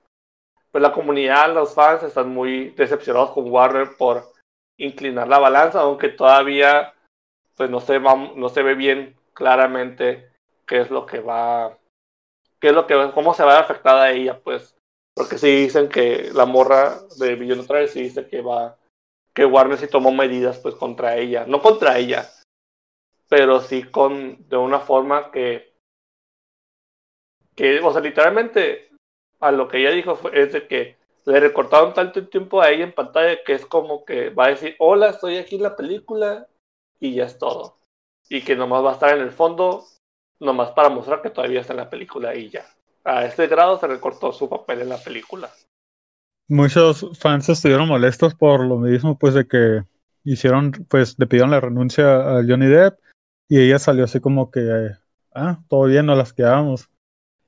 pues 0.72 0.82
la 0.82 0.92
comunidad, 0.92 1.54
los 1.54 1.74
fans 1.74 2.04
están 2.04 2.30
muy 2.30 2.70
decepcionados 2.72 3.32
con 3.32 3.50
Warner 3.50 3.96
por 3.98 4.32
inclinar 4.78 5.28
la 5.28 5.40
balanza, 5.40 5.82
aunque 5.82 6.10
todavía 6.10 6.94
pues 7.56 7.70
no 7.70 7.80
se, 7.80 8.00
va, 8.00 8.16
no 8.16 8.50
se 8.50 8.64
ve 8.64 8.76
bien 8.76 9.16
claramente 9.34 10.32
qué 10.66 10.82
es 10.82 10.90
lo 10.90 11.06
que 11.06 11.20
va, 11.20 11.78
qué 12.60 12.70
es 12.70 12.74
lo 12.74 12.88
que, 12.88 13.12
cómo 13.14 13.34
se 13.34 13.44
va 13.44 13.58
a 13.58 13.62
afectar 13.62 13.96
a 13.98 14.12
ella, 14.12 14.40
pues, 14.44 14.76
porque 15.16 15.38
si 15.38 15.48
dicen 15.48 15.90
que 15.90 16.32
la 16.34 16.46
morra 16.46 17.00
de 17.18 17.36
Billion 17.36 17.66
sí 17.88 18.04
dice 18.04 18.28
que 18.28 18.42
va 18.42 18.78
que 19.34 19.46
Warner 19.46 19.78
sí 19.78 19.88
tomó 19.88 20.12
medidas 20.12 20.60
pues 20.60 20.76
contra 20.76 21.18
ella, 21.18 21.46
no 21.48 21.62
contra 21.62 21.98
ella, 21.98 22.30
pero 23.28 23.62
sí 23.62 23.84
con 23.84 24.48
de 24.48 24.58
una 24.58 24.80
forma 24.80 25.32
que 25.32 25.74
que 27.56 27.80
o 27.80 27.92
sea, 27.92 28.02
literalmente 28.02 28.90
a 29.40 29.52
lo 29.52 29.68
que 29.68 29.80
ella 29.80 29.92
dijo 29.92 30.16
fue, 30.16 30.40
es 30.40 30.54
de 30.54 30.68
que 30.68 30.98
le 31.26 31.40
recortaron 31.40 31.94
tanto 31.94 32.28
tiempo 32.28 32.62
a 32.62 32.70
ella 32.70 32.84
en 32.84 32.94
pantalla 32.94 33.44
que 33.44 33.54
es 33.54 33.66
como 33.66 34.06
que 34.06 34.30
va 34.30 34.46
a 34.46 34.50
decir, 34.50 34.76
hola, 34.80 35.10
estoy 35.10 35.38
aquí 35.38 35.56
en 35.56 35.64
la 35.64 35.76
película 35.76 36.48
y 37.00 37.14
ya 37.16 37.26
es 37.26 37.38
todo. 37.38 37.78
Y 38.30 38.42
que 38.44 38.56
nomás 38.56 38.84
va 38.84 38.92
a 38.92 38.94
estar 38.94 39.16
en 39.16 39.22
el 39.22 39.32
fondo, 39.32 39.86
nomás 40.40 40.72
para 40.72 40.90
mostrar 40.90 41.22
que 41.22 41.30
todavía 41.30 41.62
está 41.62 41.74
en 41.74 41.78
la 41.78 41.90
película 41.90 42.36
y 42.36 42.50
ya. 42.50 42.66
A 43.04 43.26
este 43.26 43.48
grado 43.48 43.80
se 43.80 43.88
recortó 43.88 44.32
su 44.32 44.50
papel 44.50 44.82
en 44.82 44.90
la 44.90 44.98
película 44.98 45.50
muchos 46.48 47.10
fans 47.18 47.50
estuvieron 47.50 47.88
molestos 47.88 48.36
por 48.36 48.66
lo 48.66 48.78
mismo, 48.78 49.18
pues 49.18 49.34
de 49.34 49.48
que 49.48 49.84
hicieron, 50.24 50.72
pues 50.90 51.18
le 51.18 51.28
pidieron 51.28 51.52
la 51.52 51.60
renuncia 51.60 52.38
a 52.38 52.44
Johnny 52.48 52.68
Depp 52.68 53.00
y 53.50 53.60
ella 53.60 53.80
salió 53.80 54.06
así 54.06 54.20
como 54.20 54.52
que, 54.52 54.92
ah, 55.34 55.60
todo 55.68 55.86
bien, 55.86 56.06
no 56.06 56.16
las 56.16 56.34
quedamos. 56.34 56.90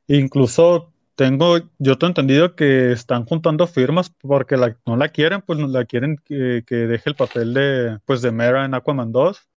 Incluso 0.08 0.94
tengo, 1.16 1.58
yo 1.80 1.98
tengo 1.98 2.10
entendido 2.10 2.56
que 2.56 2.92
están 2.92 3.26
juntando 3.26 3.68
firmas 3.68 4.10
porque 4.10 4.58
la, 4.58 4.78
no 4.86 4.98
la 4.98 5.10
quieren, 5.10 5.42
pues 5.42 5.58
no 5.60 5.68
la 5.68 5.86
quieren 5.86 6.18
que, 6.24 6.64
que, 6.68 6.76
deje 6.76 7.10
el 7.10 7.16
papel 7.16 7.54
de, 7.54 8.00
pues 8.06 8.22
de 8.22 8.32
Mera 8.32 8.66
en 8.66 8.74
Aquaman 8.74 9.12
2. 9.12 9.50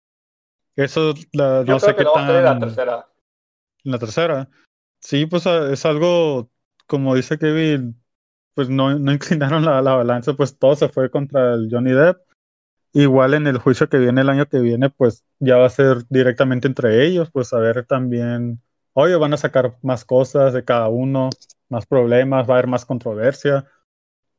Eso, 0.77 1.15
la, 1.33 1.65
no 1.65 1.81
sé 1.81 1.97
qué 1.97 2.05
tan... 2.05 2.45
la 2.45 2.59
tercera. 2.59 3.07
En 3.83 3.93
la 3.93 3.99
tercera. 3.99 4.49
Sí, 5.07 5.25
pues 5.27 5.47
es 5.47 5.87
algo, 5.87 6.51
como 6.89 7.15
dice 7.15 7.39
Kevin, 7.39 8.03
pues 8.55 8.69
no, 8.69 8.99
no 8.99 9.13
inclinaron 9.13 9.65
la, 9.65 9.81
la, 9.81 9.95
balanza, 9.95 10.35
pues 10.35 10.59
todo 10.59 10.75
se 10.75 10.89
fue 10.89 11.11
contra 11.13 11.55
el 11.55 11.69
Johnny 11.71 11.93
Depp. 11.93 12.19
Igual 12.93 13.35
en 13.35 13.47
el 13.47 13.59
juicio 13.59 13.89
que 13.89 13.99
viene 13.99 14.23
el 14.23 14.31
año 14.31 14.47
que 14.47 14.59
viene, 14.59 14.91
pues 14.91 15.25
ya 15.39 15.59
va 15.59 15.67
a 15.67 15.71
ser 15.71 15.99
directamente 16.09 16.67
entre 16.67 17.07
ellos, 17.07 17.31
pues 17.31 17.53
a 17.53 17.61
ver 17.61 17.87
también, 17.87 18.61
oye, 18.95 19.15
van 19.15 19.33
a 19.33 19.37
sacar 19.37 19.79
más 19.81 20.05
cosas 20.05 20.53
de 20.55 20.65
cada 20.65 20.89
uno, 20.89 21.31
más 21.69 21.87
problemas, 21.87 22.49
va 22.49 22.55
a 22.55 22.59
haber 22.59 22.67
más 22.67 22.85
controversia, 22.85 23.65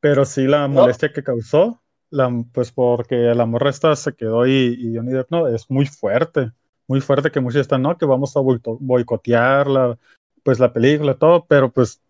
pero 0.02 0.26
sí 0.26 0.48
la 0.48 0.68
molestia 0.68 1.14
que 1.14 1.24
causó, 1.24 1.82
la, 2.10 2.30
pues 2.52 2.74
porque 2.74 3.16
la 3.16 3.46
morra 3.46 3.70
esta 3.70 3.96
se 3.96 4.16
quedó 4.16 4.46
y, 4.46 4.76
y, 4.78 4.98
Johnny 4.98 5.14
Depp 5.14 5.32
no, 5.32 5.48
es 5.48 5.70
muy 5.70 5.86
fuerte, 5.86 6.52
muy 6.88 7.00
fuerte 7.00 7.32
que 7.32 7.40
muchos 7.40 7.62
están, 7.62 7.84
no, 7.84 7.98
que 7.98 8.06
vamos 8.06 8.36
a 8.36 8.42
boicotear 8.42 9.68
la, 9.68 9.98
pues 10.48 10.62
la 10.62 10.72
película, 10.72 11.14
todo, 11.14 11.46
pero 11.46 11.74
pues 11.74 12.02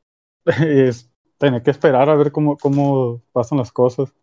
es, 0.46 1.10
tener 1.40 1.64
que 1.64 1.72
esperar 1.72 2.08
a 2.08 2.16
ver 2.16 2.32
cómo, 2.32 2.56
cómo 2.56 3.24
pasan 3.32 3.58
las 3.58 3.72
cosas. 3.72 4.14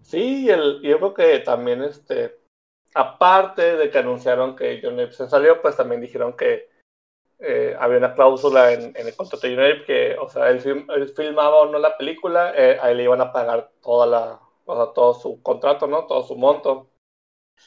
Sí, 0.00 0.48
el, 0.48 0.80
yo 0.80 0.96
creo 0.96 1.12
que 1.12 1.38
también, 1.40 1.82
este, 1.82 2.38
aparte 2.94 3.76
de 3.76 3.90
que 3.90 3.98
anunciaron 3.98 4.56
que 4.56 4.80
John 4.82 4.96
Depp 4.96 5.12
se 5.12 5.28
salió, 5.28 5.60
pues 5.60 5.76
también 5.76 6.00
dijeron 6.00 6.34
que 6.34 6.70
eh, 7.40 7.76
había 7.78 7.98
una 7.98 8.14
cláusula 8.14 8.72
en, 8.72 8.96
el 8.96 9.14
contrato 9.14 9.46
de 9.46 9.54
John 9.54 9.64
Depp 9.64 9.84
que, 9.84 10.16
o 10.18 10.26
sea, 10.30 10.48
él, 10.48 10.62
filmaba 11.14 11.56
o 11.56 11.70
no 11.70 11.78
la 11.78 11.98
película, 11.98 12.54
eh, 12.56 12.78
a 12.80 12.90
él 12.90 12.96
le 12.96 13.02
iban 13.02 13.20
a 13.20 13.34
pagar 13.34 13.70
toda 13.82 14.06
la, 14.06 14.40
o 14.64 14.76
sea, 14.76 14.94
todo 14.94 15.12
su 15.12 15.42
contrato, 15.42 15.86
¿no? 15.86 16.06
Todo 16.06 16.22
su 16.22 16.36
monto. 16.36 16.88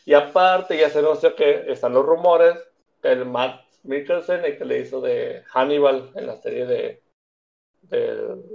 Y 0.03 0.15
aparte 0.15 0.79
ya 0.79 0.89
se 0.89 0.97
anunció 0.97 1.35
que 1.35 1.71
están 1.71 1.93
los 1.93 2.03
rumores 2.03 2.57
que 3.03 3.11
el 3.11 3.25
Matt 3.25 3.68
Mikkelsen, 3.83 4.45
el 4.45 4.57
que 4.57 4.65
le 4.65 4.79
hizo 4.79 5.01
de 5.01 5.43
Hannibal 5.53 6.11
en 6.15 6.27
la 6.27 6.37
serie 6.37 6.65
de, 6.65 7.03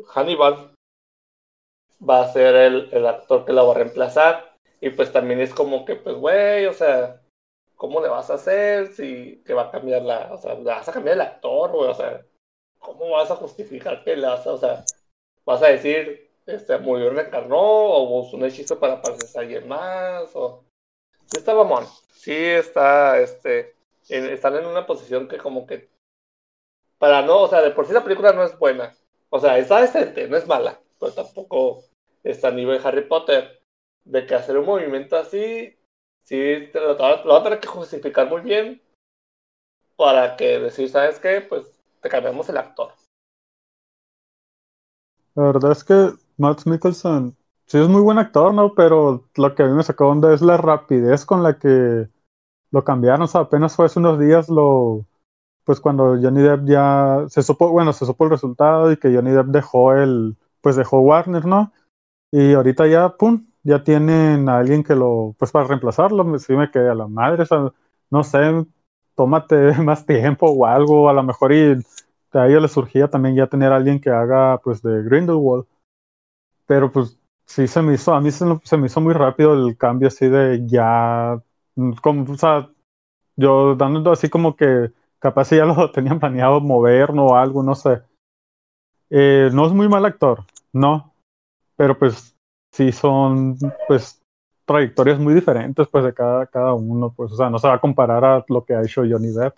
Hannibal, 0.08 0.74
va 2.08 2.22
a 2.22 2.32
ser 2.32 2.54
el, 2.54 2.88
el 2.92 3.06
actor 3.06 3.44
que 3.44 3.52
la 3.52 3.62
va 3.62 3.72
a 3.72 3.78
reemplazar. 3.78 4.54
Y 4.80 4.90
pues 4.90 5.12
también 5.12 5.40
es 5.40 5.54
como 5.54 5.84
que, 5.84 5.96
pues, 5.96 6.14
güey, 6.16 6.66
o 6.66 6.72
sea, 6.72 7.22
¿cómo 7.76 8.00
le 8.00 8.08
vas 8.08 8.30
a 8.30 8.34
hacer 8.34 8.88
si 8.94 9.42
que 9.44 9.54
va 9.54 9.62
a 9.64 9.70
cambiar 9.70 10.02
la, 10.02 10.32
o 10.32 10.38
sea, 10.38 10.54
le 10.54 10.64
vas 10.64 10.88
a 10.88 10.92
cambiar 10.92 11.16
el 11.16 11.20
actor, 11.22 11.70
güey, 11.72 11.90
o 11.90 11.94
sea, 11.94 12.24
¿cómo 12.78 13.10
vas 13.10 13.30
a 13.30 13.36
justificar 13.36 14.02
que 14.04 14.16
le 14.16 14.26
vas 14.26 14.46
a, 14.46 14.52
o 14.52 14.58
sea, 14.58 14.84
vas 15.44 15.62
a 15.62 15.68
decir, 15.68 16.30
este, 16.46 16.78
murió, 16.78 17.10
reencarnó, 17.10 17.58
o 17.58 18.20
usó 18.20 18.36
un 18.36 18.44
hechizo 18.44 18.78
para 18.78 19.00
parecerse 19.02 19.38
a 19.38 19.42
alguien 19.42 19.68
más, 19.68 20.34
o... 20.34 20.64
Sí 21.26 21.38
está 21.38 21.54
mamón, 21.54 21.86
sí 22.12 22.34
está, 22.34 23.18
este, 23.20 23.73
están 24.08 24.56
en 24.56 24.66
una 24.66 24.87
posición 24.87 25.28
que 25.28 25.38
como 25.38 25.66
que, 25.66 25.90
para 26.99 27.23
no, 27.23 27.42
o 27.42 27.49
sea, 27.49 27.62
de 27.62 27.70
por 27.70 27.87
sí 27.87 27.92
la 27.92 28.04
película 28.04 28.32
no 28.32 28.44
es 28.44 28.58
buena, 28.58 28.94
o 29.30 29.38
sea, 29.38 29.58
está 29.58 29.80
decente, 29.80 30.28
no 30.28 30.37
es 30.37 30.46
mala, 30.46 30.80
pero 30.99 31.12
tampoco 31.12 31.84
está 32.23 32.49
a 32.49 32.52
nivel 32.52 32.80
Harry 32.84 33.06
Potter, 33.06 33.62
de 34.04 34.26
que 34.26 34.34
hacer 34.34 34.58
un 34.58 34.66
movimiento 34.66 35.16
así, 35.16 35.76
sí, 36.25 36.68
te 36.73 36.80
lo, 36.80 36.94
lo 36.94 37.32
va 37.32 37.38
a 37.38 37.42
tener 37.42 37.61
que 37.61 37.68
justificar 37.68 38.28
muy 38.28 38.42
bien 38.42 38.82
para 39.96 40.37
que 40.37 40.58
decir, 40.58 40.88
¿sabes 40.88 41.18
qué? 41.18 41.40
Pues 41.40 41.80
te 42.00 42.08
cambiamos 42.08 42.49
el 42.49 42.58
actor. 42.58 42.92
La 45.34 45.44
verdad 45.44 45.73
es 45.73 45.84
que 45.84 46.11
Matt 46.37 46.66
Mikkelsen 46.66 47.37
sí 47.66 47.78
es 47.78 47.88
muy 47.88 48.02
buen 48.02 48.18
actor, 48.18 48.54
¿no? 48.54 48.75
Pero 48.75 49.28
lo 49.34 49.54
que 49.54 49.62
a 49.62 49.66
mí 49.66 49.73
me 49.73 49.82
sacó 49.82 50.08
onda 50.08 50.32
es 50.32 50.42
la 50.42 50.56
rapidez 50.56 51.25
con 51.25 51.42
la 51.42 51.58
que 51.58 52.08
lo 52.74 52.84
cambiaron. 52.84 53.22
O 53.22 53.26
sea, 53.28 53.42
apenas 53.42 53.76
fue 53.76 53.86
hace 53.86 54.00
unos 54.00 54.18
días 54.18 54.48
lo. 54.48 55.06
Pues 55.64 55.80
cuando 55.80 56.18
Johnny 56.20 56.42
Depp 56.42 56.66
ya 56.66 57.24
se 57.28 57.42
supo, 57.42 57.70
bueno, 57.70 57.92
se 57.94 58.04
supo 58.04 58.24
el 58.24 58.30
resultado 58.30 58.92
y 58.92 58.98
que 58.98 59.14
Johnny 59.14 59.30
Depp 59.30 59.46
dejó 59.46 59.94
el, 59.94 60.36
pues 60.60 60.76
dejó 60.76 61.00
Warner, 61.00 61.46
¿no? 61.46 61.72
Y 62.32 62.52
ahorita 62.54 62.86
ya, 62.86 63.16
pum, 63.16 63.46
ya 63.62 63.82
tienen 63.82 64.48
a 64.48 64.58
alguien 64.58 64.82
que 64.82 64.94
lo, 64.94 65.34
pues 65.38 65.52
para 65.52 65.66
reemplazarlo, 65.66 66.38
sí 66.38 66.52
me 66.54 66.70
quedé 66.70 66.90
a 66.90 66.94
la 66.94 67.06
madre, 67.08 67.44
o 67.44 67.46
sea, 67.46 67.72
no 68.10 68.24
sé, 68.24 68.66
tómate 69.14 69.72
más 69.82 70.04
tiempo 70.04 70.50
o 70.50 70.66
algo, 70.66 71.08
a 71.08 71.14
lo 71.14 71.22
mejor 71.22 71.52
y 71.54 71.76
a 72.32 72.46
ellos 72.48 72.62
les 72.62 72.72
surgía 72.72 73.08
también 73.08 73.36
ya 73.36 73.46
tener 73.46 73.72
a 73.72 73.76
alguien 73.76 74.00
que 74.00 74.10
haga 74.10 74.58
pues 74.58 74.82
de 74.82 75.02
Grindelwald, 75.02 75.64
pero 76.66 76.90
pues 76.92 77.18
sí 77.46 77.66
se 77.68 77.80
me 77.80 77.94
hizo, 77.94 78.12
a 78.14 78.20
mí 78.20 78.30
se, 78.30 78.44
se 78.64 78.76
me 78.76 78.86
hizo 78.86 79.00
muy 79.00 79.14
rápido 79.14 79.54
el 79.54 79.78
cambio 79.78 80.08
así 80.08 80.28
de 80.28 80.66
ya, 80.66 81.40
como, 82.02 82.32
o 82.32 82.36
sea, 82.36 82.70
yo 83.36 83.74
dando 83.74 84.12
así 84.12 84.28
como 84.28 84.56
que 84.56 84.92
capaz 85.18 85.50
ya 85.50 85.64
lo 85.64 85.90
tenían 85.92 86.20
planeado 86.20 86.60
mover 86.60 87.10
o 87.10 87.36
algo, 87.36 87.62
no 87.62 87.74
sé. 87.74 88.02
Eh, 89.10 89.50
no 89.52 89.66
es 89.66 89.72
muy 89.72 89.88
mal 89.88 90.04
actor, 90.04 90.44
no, 90.72 91.14
pero 91.76 91.98
pues 91.98 92.36
sí 92.72 92.90
son 92.90 93.56
pues 93.86 94.20
trayectorias 94.64 95.18
muy 95.18 95.34
diferentes 95.34 95.86
pues 95.88 96.04
de 96.04 96.14
cada, 96.14 96.46
cada 96.46 96.74
uno, 96.74 97.12
pues 97.14 97.32
o 97.32 97.36
sea, 97.36 97.50
no 97.50 97.58
se 97.58 97.68
va 97.68 97.74
a 97.74 97.80
comparar 97.80 98.24
a 98.24 98.44
lo 98.48 98.64
que 98.64 98.74
ha 98.74 98.82
hecho 98.82 99.02
Johnny 99.08 99.28
Depp. 99.28 99.56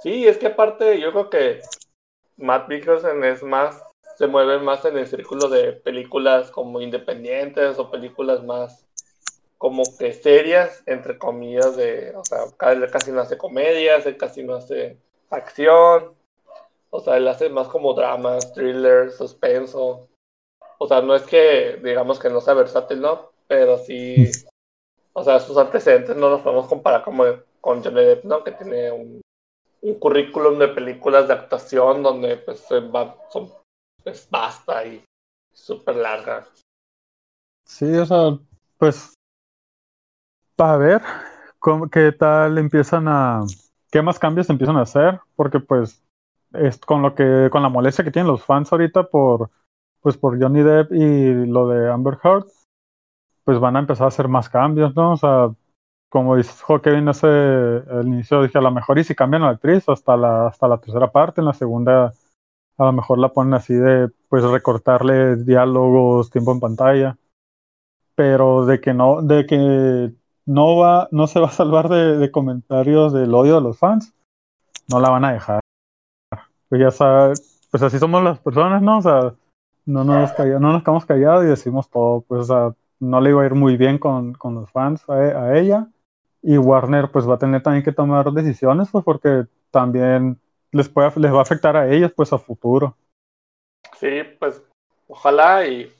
Sí, 0.00 0.26
es 0.26 0.38
que 0.38 0.46
aparte 0.46 1.00
yo 1.00 1.10
creo 1.10 1.30
que 1.30 1.60
Matt 2.36 2.68
Mikkelsen 2.68 3.24
es 3.24 3.42
más, 3.42 3.82
se 4.16 4.26
mueve 4.26 4.58
más 4.58 4.84
en 4.84 4.96
el 4.96 5.06
círculo 5.06 5.48
de 5.48 5.72
películas 5.72 6.50
como 6.50 6.80
independientes 6.80 7.78
o 7.78 7.90
películas 7.90 8.44
más 8.44 8.85
como 9.58 9.82
que 9.98 10.12
serias, 10.12 10.82
entre 10.86 11.18
comillas, 11.18 11.76
de, 11.76 12.14
o 12.14 12.24
sea, 12.24 12.44
casi 12.58 13.10
no 13.10 13.20
hace 13.20 13.38
comedias, 13.38 14.04
él 14.06 14.16
casi 14.16 14.42
no 14.42 14.54
hace 14.54 14.98
acción, 15.30 16.14
o 16.90 17.00
sea, 17.00 17.16
él 17.16 17.26
hace 17.28 17.48
más 17.48 17.68
como 17.68 17.94
dramas, 17.94 18.52
thrillers, 18.52 19.16
suspenso, 19.16 20.08
o 20.78 20.86
sea, 20.88 21.00
no 21.00 21.14
es 21.14 21.22
que 21.22 21.80
digamos 21.82 22.18
que 22.18 22.28
no 22.28 22.40
sea 22.40 22.54
versátil, 22.54 23.00
¿no? 23.00 23.30
Pero 23.46 23.78
sí, 23.78 24.30
o 25.12 25.24
sea, 25.24 25.40
sus 25.40 25.56
antecedentes 25.56 26.16
no 26.16 26.28
los 26.28 26.42
podemos 26.42 26.66
comparar 26.66 27.02
como 27.02 27.24
con 27.60 27.82
Johnny 27.82 28.04
Depp, 28.04 28.24
¿no? 28.24 28.44
Que 28.44 28.52
tiene 28.52 28.92
un, 28.92 29.20
currículum 30.00 30.58
de 30.58 30.68
películas 30.68 31.28
de 31.28 31.34
actuación 31.34 32.02
donde 32.02 32.38
pues 32.38 32.66
va, 32.70 33.16
son, 33.30 33.52
es 34.04 34.28
basta 34.28 34.84
y 34.84 35.02
súper 35.52 35.96
larga. 35.96 36.46
Sí, 37.64 37.96
o 37.96 38.04
sea, 38.04 38.38
pues 38.78 39.15
para 40.56 40.76
ver 40.78 41.02
cómo, 41.58 41.88
qué 41.88 42.12
tal 42.12 42.58
empiezan 42.58 43.08
a, 43.08 43.44
qué 43.90 44.02
más 44.02 44.18
cambios 44.18 44.50
empiezan 44.50 44.76
a 44.76 44.82
hacer, 44.82 45.20
porque 45.36 45.60
pues 45.60 46.02
es 46.52 46.78
con 46.78 47.02
lo 47.02 47.14
que, 47.14 47.48
con 47.52 47.62
la 47.62 47.68
molestia 47.68 48.04
que 48.04 48.10
tienen 48.10 48.30
los 48.30 48.44
fans 48.44 48.72
ahorita 48.72 49.04
por 49.04 49.50
pues 50.00 50.16
por 50.16 50.40
Johnny 50.40 50.62
Depp 50.62 50.92
y 50.92 51.46
lo 51.46 51.68
de 51.68 51.90
Amber 51.90 52.18
Heard, 52.22 52.46
pues 53.44 53.58
van 53.58 53.74
a 53.74 53.80
empezar 53.80 54.04
a 54.04 54.08
hacer 54.08 54.28
más 54.28 54.48
cambios, 54.48 54.94
¿no? 54.94 55.12
O 55.12 55.16
sea, 55.16 55.50
como 56.08 56.36
dijo 56.36 56.80
Kevin 56.80 57.08
hace 57.08 57.26
el 57.26 58.06
inicio, 58.06 58.42
dije 58.42 58.58
a 58.58 58.60
lo 58.60 58.70
mejor 58.70 58.98
y 58.98 59.04
si 59.04 59.16
cambian 59.16 59.42
la 59.42 59.50
actriz 59.50 59.88
hasta 59.88 60.16
la, 60.16 60.46
hasta 60.46 60.68
la 60.68 60.78
tercera 60.78 61.10
parte, 61.10 61.40
en 61.40 61.46
la 61.46 61.54
segunda 61.54 62.12
a 62.78 62.84
lo 62.84 62.92
mejor 62.92 63.18
la 63.18 63.32
ponen 63.32 63.54
así 63.54 63.74
de 63.74 64.10
pues 64.28 64.44
recortarle 64.44 65.36
diálogos, 65.36 66.30
tiempo 66.30 66.52
en 66.52 66.60
pantalla, 66.60 67.18
pero 68.14 68.64
de 68.64 68.80
que 68.80 68.94
no, 68.94 69.22
de 69.22 69.46
que 69.46 70.12
no 70.46 70.76
va, 70.76 71.08
no 71.10 71.26
se 71.26 71.40
va 71.40 71.48
a 71.48 71.52
salvar 71.52 71.88
de, 71.88 72.30
comentarios 72.30 73.12
del 73.12 73.34
odio 73.34 73.56
de 73.56 73.60
los 73.60 73.78
fans, 73.78 74.14
no 74.88 75.00
la 75.00 75.10
van 75.10 75.24
a 75.24 75.32
dejar. 75.32 75.60
Pues 76.68 76.80
ya 76.80 76.90
sabes, 76.90 77.68
pues 77.70 77.82
así 77.82 77.98
somos 77.98 78.22
las 78.22 78.38
personas, 78.38 78.80
¿no? 78.80 78.98
O 78.98 79.02
sea, 79.02 79.34
no 79.84 80.04
nos, 80.04 80.32
callamos, 80.32 80.60
no 80.60 80.72
nos 80.72 80.82
quedamos 80.82 81.04
callados 81.04 81.44
y 81.44 81.48
decimos 81.48 81.90
todo, 81.90 82.22
pues 82.22 82.48
no 82.98 83.20
le 83.20 83.30
iba 83.30 83.42
a 83.42 83.46
ir 83.46 83.54
muy 83.54 83.76
bien 83.76 83.98
con, 83.98 84.32
con 84.34 84.54
los 84.54 84.70
fans 84.70 85.04
a, 85.08 85.14
a, 85.14 85.58
ella 85.58 85.88
y 86.42 86.58
Warner 86.58 87.10
pues 87.10 87.28
va 87.28 87.34
a 87.34 87.38
tener 87.38 87.62
también 87.62 87.84
que 87.84 87.92
tomar 87.92 88.32
decisiones 88.32 88.88
pues 88.90 89.04
porque 89.04 89.46
también 89.70 90.40
les, 90.72 90.88
puede, 90.88 91.12
les 91.16 91.32
va 91.32 91.38
a 91.38 91.42
afectar 91.42 91.76
a 91.76 91.92
ellos 91.92 92.12
pues 92.14 92.32
a 92.32 92.38
futuro. 92.38 92.96
Sí, 93.98 94.22
pues 94.38 94.62
ojalá 95.08 95.66
y 95.66 95.92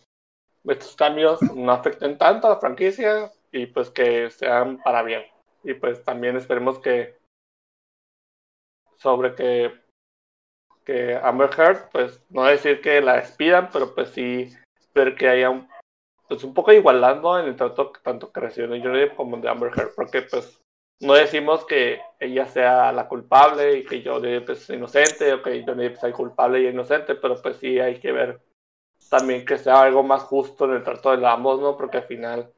estos 0.64 0.96
cambios 0.96 1.40
no 1.54 1.72
afecten 1.72 2.18
tanto 2.18 2.46
a 2.46 2.50
la 2.50 2.56
franquicia 2.56 3.30
y 3.56 3.66
pues 3.66 3.90
que 3.90 4.30
sean 4.30 4.78
para 4.82 5.02
bien. 5.02 5.22
Y 5.64 5.74
pues 5.74 6.04
también 6.04 6.36
esperemos 6.36 6.78
que 6.78 7.16
sobre 8.98 9.34
que 9.34 9.86
que 10.84 11.16
Amber 11.16 11.50
Heard, 11.58 11.90
pues 11.90 12.24
no 12.30 12.44
decir 12.44 12.80
que 12.80 13.00
la 13.00 13.16
despidan, 13.16 13.70
pero 13.72 13.92
pues 13.94 14.10
sí 14.10 14.54
ver 14.94 15.16
que 15.16 15.28
haya 15.28 15.50
un, 15.50 15.68
pues 16.28 16.44
un 16.44 16.54
poco 16.54 16.72
igualando 16.72 17.38
en 17.38 17.46
el 17.46 17.56
trato 17.56 17.92
tanto 18.04 18.30
que 18.30 18.40
recibe 18.40 18.80
Johnny 18.80 19.10
como 19.16 19.36
de 19.38 19.48
Amber 19.48 19.72
Heard, 19.76 19.94
porque 19.96 20.22
pues 20.22 20.62
no 21.00 21.14
decimos 21.14 21.64
que 21.64 22.00
ella 22.20 22.46
sea 22.46 22.92
la 22.92 23.08
culpable 23.08 23.78
y 23.78 23.84
que 23.84 24.02
Johnny 24.02 24.30
Depp 24.30 24.50
es 24.50 24.70
inocente 24.70 25.32
o 25.32 25.42
que 25.42 25.64
Johnny 25.66 25.84
Depp 25.84 25.96
sea 25.96 26.12
culpable 26.12 26.60
y 26.60 26.68
inocente, 26.68 27.16
pero 27.16 27.42
pues 27.42 27.56
sí 27.56 27.80
hay 27.80 27.98
que 27.98 28.12
ver 28.12 28.40
también 29.10 29.44
que 29.44 29.58
sea 29.58 29.82
algo 29.82 30.04
más 30.04 30.22
justo 30.22 30.66
en 30.66 30.72
el 30.72 30.84
trato 30.84 31.16
de 31.16 31.26
ambos, 31.26 31.60
¿no? 31.60 31.76
Porque 31.76 31.98
al 31.98 32.04
final 32.04 32.52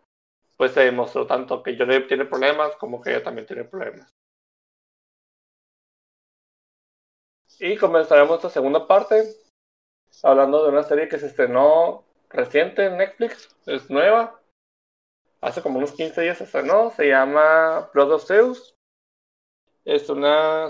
pues 0.59 0.73
se 0.73 0.81
demostró 0.81 1.27
tanto 1.27 1.63
que 1.63 1.79
Johnny 1.79 2.07
tiene 2.09 2.25
problemas 2.25 2.75
como 2.77 3.01
que 3.01 3.11
ella 3.11 3.23
también 3.23 3.47
tiene 3.47 3.65
problemas. 3.65 4.13
Y 7.61 7.77
comenzaremos 7.77 8.37
esta 8.37 8.51
segunda 8.51 8.87
parte 8.87 9.25
hablando 10.23 10.65
de 10.65 10.71
una 10.71 10.83
serie 10.83 11.09
que 11.09 11.19
se 11.19 11.27
estrenó 11.27 12.05
reciente 12.29 12.87
en 12.87 12.99
Netflix, 12.99 13.57
es 13.67 13.89
nueva. 13.89 14.41
Hace 15.41 15.63
como 15.63 15.79
unos 15.79 15.93
15 15.93 16.21
días 16.21 16.39
se 16.39 16.45
estrenó, 16.45 16.91
se 16.91 17.09
llama 17.09 17.89
Blood 17.95 18.13
of 18.13 18.27
Zeus. 18.27 18.75
Es 19.85 20.11
una 20.11 20.69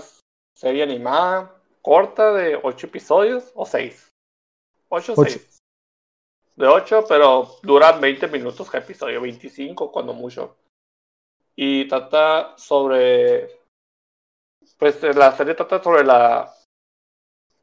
serie 0.55 0.83
animada 0.83 1.55
corta 1.81 2.33
de 2.33 2.59
8 2.61 2.87
episodios 2.87 3.51
o 3.55 3.65
6. 3.65 4.09
8 4.89 5.13
o 5.13 5.23
6. 5.23 5.58
De 6.59 6.67
8, 6.67 7.05
pero 7.07 7.47
dura 7.63 7.93
20 7.93 8.27
minutos 8.27 8.69
cada 8.69 8.83
episodio, 8.83 9.21
25 9.21 9.93
cuando 9.93 10.13
mucho. 10.13 10.57
Y 11.55 11.87
trata 11.87 12.57
sobre. 12.57 13.47
Pues 14.77 15.01
la 15.15 15.31
serie 15.31 15.55
trata 15.55 15.81
sobre 15.81 16.03
la 16.03 16.53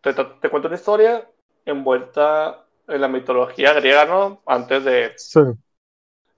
te, 0.01 0.15
te, 0.15 0.51
cuento 0.51 0.69
una 0.69 0.77
historia 0.77 1.29
envuelta 1.65 2.65
en 2.87 3.01
la 3.01 3.09
mitología 3.09 3.73
griega, 3.73 4.05
¿no? 4.07 4.41
Antes 4.47 4.85
de... 4.85 5.13
Sí. 5.17 5.41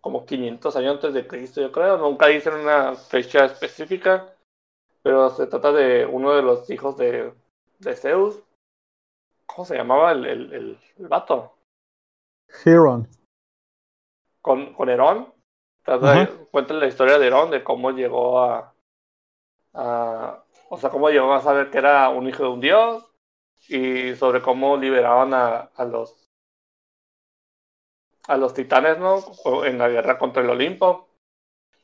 Como 0.01 0.25
500 0.25 0.75
años 0.77 0.95
antes 0.95 1.15
de 1.15 1.27
Cristo, 1.27 1.61
yo 1.61 1.71
creo. 1.71 1.99
Nunca 1.99 2.27
dicen 2.27 2.55
una 2.55 2.95
fecha 2.95 3.45
específica, 3.45 4.35
pero 5.03 5.31
se 5.31 5.47
trata 5.47 5.73
de 5.73 6.07
uno 6.07 6.35
de 6.35 6.43
los 6.43 6.69
hijos 6.71 6.97
de, 6.97 7.33
de 7.79 7.95
Zeus. 7.95 8.41
¿Cómo 9.47 9.65
se 9.65 9.77
llamaba 9.77 10.13
el, 10.13 10.25
el, 10.27 10.53
el, 10.53 10.79
el 10.99 11.09
vato? 11.09 11.58
Heron. 12.65 13.09
con, 14.41 14.73
con 14.75 14.89
Herón. 14.89 15.33
Cuenta 16.51 16.75
la 16.75 16.87
historia 16.87 17.19
de 17.19 17.27
Herón, 17.27 17.51
de 17.51 17.65
cómo 17.65 17.91
llegó 17.91 18.43
a, 18.43 18.75
a, 19.75 20.45
O 20.69 20.79
sea, 20.79 20.91
cómo 20.91 21.09
llegó 21.11 21.33
a 21.33 21.41
saber 21.41 21.71
que 21.71 21.79
era 21.79 22.09
un 22.11 22.29
hijo 22.29 22.43
de 22.43 22.49
un 22.49 22.61
dios. 22.61 23.05
Y 23.69 24.15
sobre 24.17 24.41
cómo 24.41 24.77
liberaban 24.77 25.35
a, 25.35 25.71
a 25.75 25.85
los. 25.85 26.29
A 28.27 28.37
los 28.37 28.53
titanes, 28.53 28.99
¿no? 28.99 29.23
En 29.65 29.79
la 29.79 29.89
guerra 29.89 30.19
contra 30.19 30.43
el 30.43 30.51
Olimpo. 30.51 31.09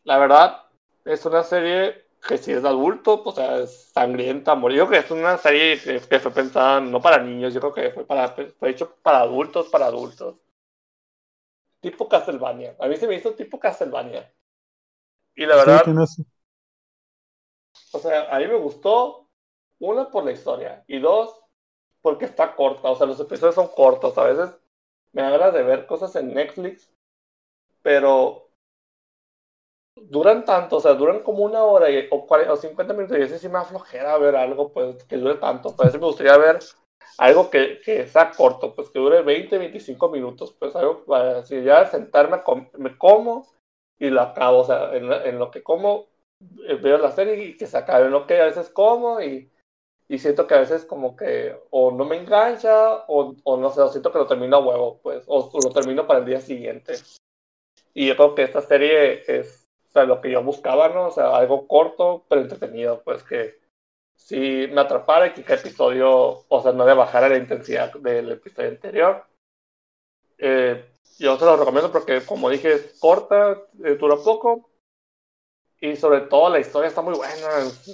La 0.04 0.18
verdad, 0.18 0.64
es 1.04 1.25
una 1.25 1.42
serie 1.42 2.04
que 2.26 2.38
si 2.38 2.52
es 2.52 2.62
de 2.62 2.68
adulto, 2.68 3.23
pues 3.23 3.38
es 3.38 3.92
sangrienta, 3.92 4.54
morir. 4.54 4.78
Yo 4.78 4.87
creo 4.87 5.00
que 5.00 5.06
es 5.06 5.11
una 5.11 5.37
serie 5.38 5.80
que, 5.80 6.00
fue 6.21 6.30
pensada 6.30 6.80
no 6.80 7.00
para 7.00 7.18
niños, 7.23 7.52
yo 7.54 7.61
creo 7.61 7.75
que 7.75 7.90
fue, 7.90 8.04
para, 8.06 8.28
fue 8.28 8.71
hecho 8.71 8.97
para 9.02 9.21
adultos, 9.21 9.68
para 9.68 9.87
adultos. 9.87 10.37
Tipo 11.85 12.09
Castlevania. 12.09 12.75
A 12.79 12.88
mí 12.88 12.97
se 12.97 13.07
me 13.07 13.14
hizo 13.14 13.35
tipo 13.35 13.61
Castlevania. 13.61 14.33
Y 15.35 15.45
la 15.45 15.57
verdad. 15.57 15.85
o 17.93 17.99
sea, 17.99 18.35
a 18.35 18.38
mí 18.38 18.47
me 18.47 18.57
gustó, 18.57 19.29
una 19.81 20.11
por 20.11 20.25
la 20.25 20.33
historia, 20.33 20.83
y 20.87 20.99
dos, 20.99 21.38
porque 22.00 22.25
está 22.25 22.57
corta. 22.57 22.91
O 22.91 22.97
sea, 22.97 23.07
los 23.07 23.21
episodios 23.21 23.55
son 23.55 23.69
cortos. 23.69 24.17
A 24.17 24.25
veces 24.25 24.59
me 25.12 25.21
agrada 25.21 25.50
de 25.50 25.62
ver 25.62 25.85
cosas 25.85 26.17
en 26.17 26.33
Netflix, 26.33 26.91
pero 27.83 28.49
duran 29.95 30.47
tanto, 30.47 30.76
o 30.76 30.81
sea, 30.81 30.95
duran 30.95 31.23
como 31.23 31.45
una 31.45 31.64
hora 31.64 31.91
y, 31.91 32.09
o, 32.11 32.26
40, 32.26 32.50
o 32.50 32.57
50 32.57 32.95
minutos. 32.95 33.19
Y 33.19 33.21
ese 33.21 33.38
sí 33.38 33.50
me 33.50 33.59
aflojera 33.59 34.17
ver 34.17 34.37
algo 34.37 34.73
pues, 34.73 35.05
que 35.05 35.19
dure 35.19 35.35
tanto. 35.35 35.76
Pues 35.76 35.93
me 35.93 36.07
gustaría 36.07 36.38
ver 36.38 36.61
algo 37.18 37.50
que, 37.50 37.80
que, 37.84 38.06
sea 38.06 38.30
corto, 38.30 38.75
pues 38.75 38.90
que 38.90 38.99
dure 38.99 39.23
20, 39.23 39.58
25 39.58 40.08
minutos. 40.08 40.54
Pues 40.58 40.75
algo 40.76 41.04
para 41.04 41.38
así 41.38 41.62
ya 41.62 41.87
sentarme, 41.87 42.42
me 42.78 42.96
como 42.99 43.46
y 43.99 44.11
lo 44.11 44.20
acabo. 44.20 44.58
O 44.58 44.64
sea, 44.64 44.94
en, 44.94 45.12
en, 45.12 45.38
lo 45.38 45.50
que 45.50 45.62
como 45.62 46.06
eh, 46.68 46.75
veo 46.75 46.99
la 46.99 47.12
serie 47.12 47.44
y 47.44 47.56
que 47.56 47.66
se 47.66 47.78
acabe. 47.78 48.06
En 48.06 48.12
lo 48.12 48.26
que 48.26 48.40
a 48.40 48.46
veces 48.46 48.70
como 48.70 49.20
y, 49.20 49.50
y 50.08 50.18
siento 50.18 50.46
que 50.46 50.54
a 50.54 50.61
veces 50.61 50.84
como 50.84 51.16
que 51.16 51.56
o 51.70 51.90
no 51.90 52.04
me 52.04 52.16
engancha 52.16 53.04
o, 53.08 53.34
o 53.44 53.56
no 53.56 53.70
sé, 53.70 53.80
o 53.80 53.88
siento 53.88 54.12
que 54.12 54.18
lo 54.18 54.26
termino 54.26 54.56
a 54.56 54.66
huevo, 54.66 55.00
pues, 55.02 55.25
o, 55.26 55.50
o 55.52 55.61
lo 55.61 55.70
termino 55.73 56.06
para 56.06 56.20
el 56.20 56.26
día 56.26 56.40
siguiente. 56.40 56.94
Y 57.94 58.08
yo 58.08 58.16
creo 58.16 58.34
que 58.34 58.42
esta 58.42 58.61
serie 58.61 59.23
es 59.28 59.64
o 59.88 59.92
sea, 59.92 60.04
lo 60.06 60.20
que 60.20 60.30
yo 60.30 60.42
buscaba, 60.42 60.88
¿no? 60.88 61.06
O 61.06 61.11
sea, 61.12 61.37
algo 61.37 61.68
corto, 61.68 62.25
pero 62.28 62.40
entretenido, 62.40 63.02
pues 63.04 63.23
que 63.23 63.63
si 64.14 64.66
me 64.68 64.80
atrapara 64.80 65.26
y 65.28 65.33
que 65.33 65.42
cada 65.42 65.61
episodio, 65.61 66.44
o 66.49 66.62
sea, 66.62 66.73
no 66.73 66.87
le 66.87 66.94
bajara 66.94 67.28
la 67.28 67.37
intensidad 67.37 67.92
del 67.94 68.33
episodio 68.33 68.71
anterior. 68.71 69.26
Eh, 70.38 70.85
yo 71.18 71.38
se 71.38 71.44
lo 71.44 71.56
recomiendo 71.56 71.92
porque, 71.92 72.25
como 72.25 72.50
dije, 72.50 72.73
es 72.73 72.99
corta, 72.99 73.59
eh, 73.85 73.97
dura 73.97 74.16
poco. 74.16 74.71
Y 75.80 75.97
sobre 75.97 76.23
todo 76.23 76.49
la 76.49 76.61
historia 76.61 76.88
está 76.88 77.02
muy 77.02 77.14
buena. 77.14 77.49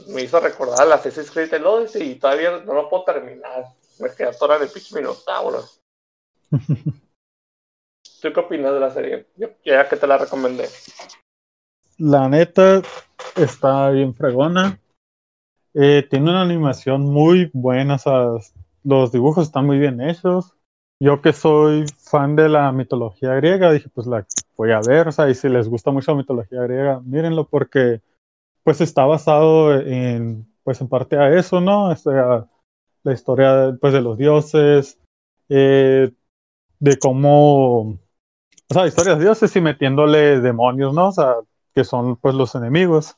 Me 0.08 0.22
hizo 0.22 0.38
recordar 0.38 0.86
la 0.86 0.94
Assassin's 0.96 1.30
Creed 1.30 1.52
el 1.54 1.66
Odyssey 1.66 2.12
y 2.12 2.14
todavía 2.16 2.58
no 2.58 2.74
lo 2.74 2.88
puedo 2.88 3.04
terminar. 3.04 3.64
Me 3.98 4.14
queda 4.14 4.32
toda 4.32 4.58
de 4.58 4.68
pitch 4.68 4.92
minotauro. 4.92 5.64
¿Tú 8.22 8.32
qué 8.32 8.40
opinas 8.40 8.72
de 8.74 8.80
la 8.80 8.90
serie? 8.90 9.26
Ya 9.64 9.88
que 9.88 9.96
te 9.96 10.06
la 10.06 10.18
recomendé 10.18 10.68
la 12.00 12.30
neta 12.30 12.80
está 13.36 13.90
bien 13.90 14.14
fregona. 14.14 14.80
Eh, 15.74 16.06
tiene 16.10 16.30
una 16.30 16.42
animación 16.42 17.02
muy 17.02 17.50
buena, 17.52 17.96
los 18.82 19.12
dibujos 19.12 19.46
están 19.46 19.66
muy 19.66 19.78
bien 19.78 20.00
hechos. 20.00 20.56
Yo 21.02 21.22
que 21.22 21.32
soy 21.32 21.86
fan 21.98 22.36
de 22.36 22.48
la 22.48 22.72
mitología 22.72 23.34
griega, 23.34 23.72
dije, 23.72 23.88
pues 23.88 24.06
la 24.06 24.26
voy 24.56 24.72
a 24.72 24.80
ver, 24.80 25.08
o 25.08 25.12
sea, 25.12 25.30
y 25.30 25.34
si 25.34 25.48
les 25.48 25.68
gusta 25.68 25.90
mucho 25.90 26.12
la 26.12 26.18
mitología 26.18 26.62
griega, 26.62 27.00
mírenlo 27.00 27.46
porque 27.46 28.02
pues 28.62 28.82
está 28.82 29.06
basado 29.06 29.80
en, 29.80 30.46
pues 30.62 30.80
en 30.82 30.88
parte 30.88 31.16
a 31.16 31.34
eso, 31.34 31.60
¿no? 31.60 31.88
La 33.02 33.12
historia 33.14 33.76
pues 33.80 33.94
de 33.94 34.02
los 34.02 34.18
dioses, 34.18 34.98
eh, 35.48 36.12
de 36.78 36.98
cómo, 36.98 37.80
o 37.80 38.74
sea, 38.74 38.86
historias 38.86 39.18
de 39.18 39.24
dioses 39.24 39.56
y 39.56 39.60
metiéndole 39.62 40.40
demonios, 40.40 40.92
¿no? 40.92 41.08
O 41.08 41.12
sea, 41.12 41.36
que 41.74 41.84
son 41.84 42.16
pues 42.16 42.34
los 42.34 42.54
enemigos. 42.54 43.16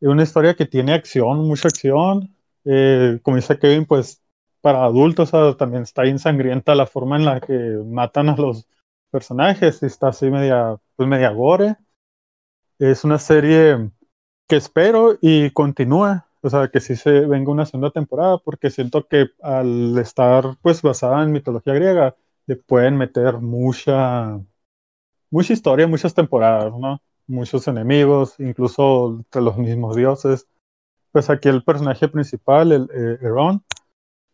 Es 0.00 0.08
una 0.08 0.22
historia 0.22 0.54
que 0.54 0.66
tiene 0.66 0.92
acción, 0.92 1.46
mucha 1.46 1.68
acción. 1.68 2.34
Eh, 2.64 3.18
como 3.22 3.36
dice 3.36 3.58
Kevin, 3.58 3.86
pues 3.86 4.22
para 4.60 4.84
adultos 4.84 5.30
también 5.56 5.82
está 5.82 6.02
bien 6.02 6.18
sangrienta 6.18 6.74
la 6.74 6.86
forma 6.86 7.16
en 7.16 7.24
la 7.24 7.40
que 7.40 7.52
matan 7.86 8.28
a 8.28 8.36
los 8.36 8.68
personajes. 9.10 9.82
Está 9.82 10.08
así 10.08 10.30
media, 10.30 10.76
pues 10.96 11.08
media 11.08 11.30
gore. 11.30 11.76
Es 12.78 13.04
una 13.04 13.18
serie 13.18 13.90
que 14.48 14.56
espero 14.56 15.18
y 15.20 15.50
continúe. 15.50 16.22
O 16.40 16.50
sea, 16.50 16.68
que 16.68 16.80
sí 16.80 16.96
se 16.96 17.10
venga 17.26 17.50
una 17.50 17.66
segunda 17.66 17.90
temporada, 17.90 18.38
porque 18.38 18.70
siento 18.70 19.06
que 19.08 19.26
al 19.42 19.98
estar 19.98 20.56
pues 20.62 20.82
basada 20.82 21.22
en 21.24 21.32
mitología 21.32 21.74
griega, 21.74 22.16
le 22.46 22.56
pueden 22.56 22.96
meter 22.96 23.38
mucha, 23.38 24.40
mucha 25.30 25.52
historia, 25.52 25.86
muchas 25.86 26.14
temporadas, 26.14 26.72
¿no? 26.78 27.00
Muchos 27.28 27.68
enemigos, 27.68 28.34
incluso 28.40 29.16
entre 29.18 29.42
los 29.42 29.56
mismos 29.56 29.94
dioses. 29.94 30.48
Pues 31.12 31.30
aquí 31.30 31.48
el 31.48 31.62
personaje 31.62 32.08
principal, 32.08 32.72
el 32.72 32.88
eh, 32.92 33.60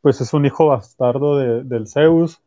pues 0.01 0.21
es 0.21 0.33
un 0.33 0.47
hijo 0.47 0.67
bastardo 0.67 1.39
de, 1.39 1.65
del 1.65 1.89
Zeus. 1.89 2.41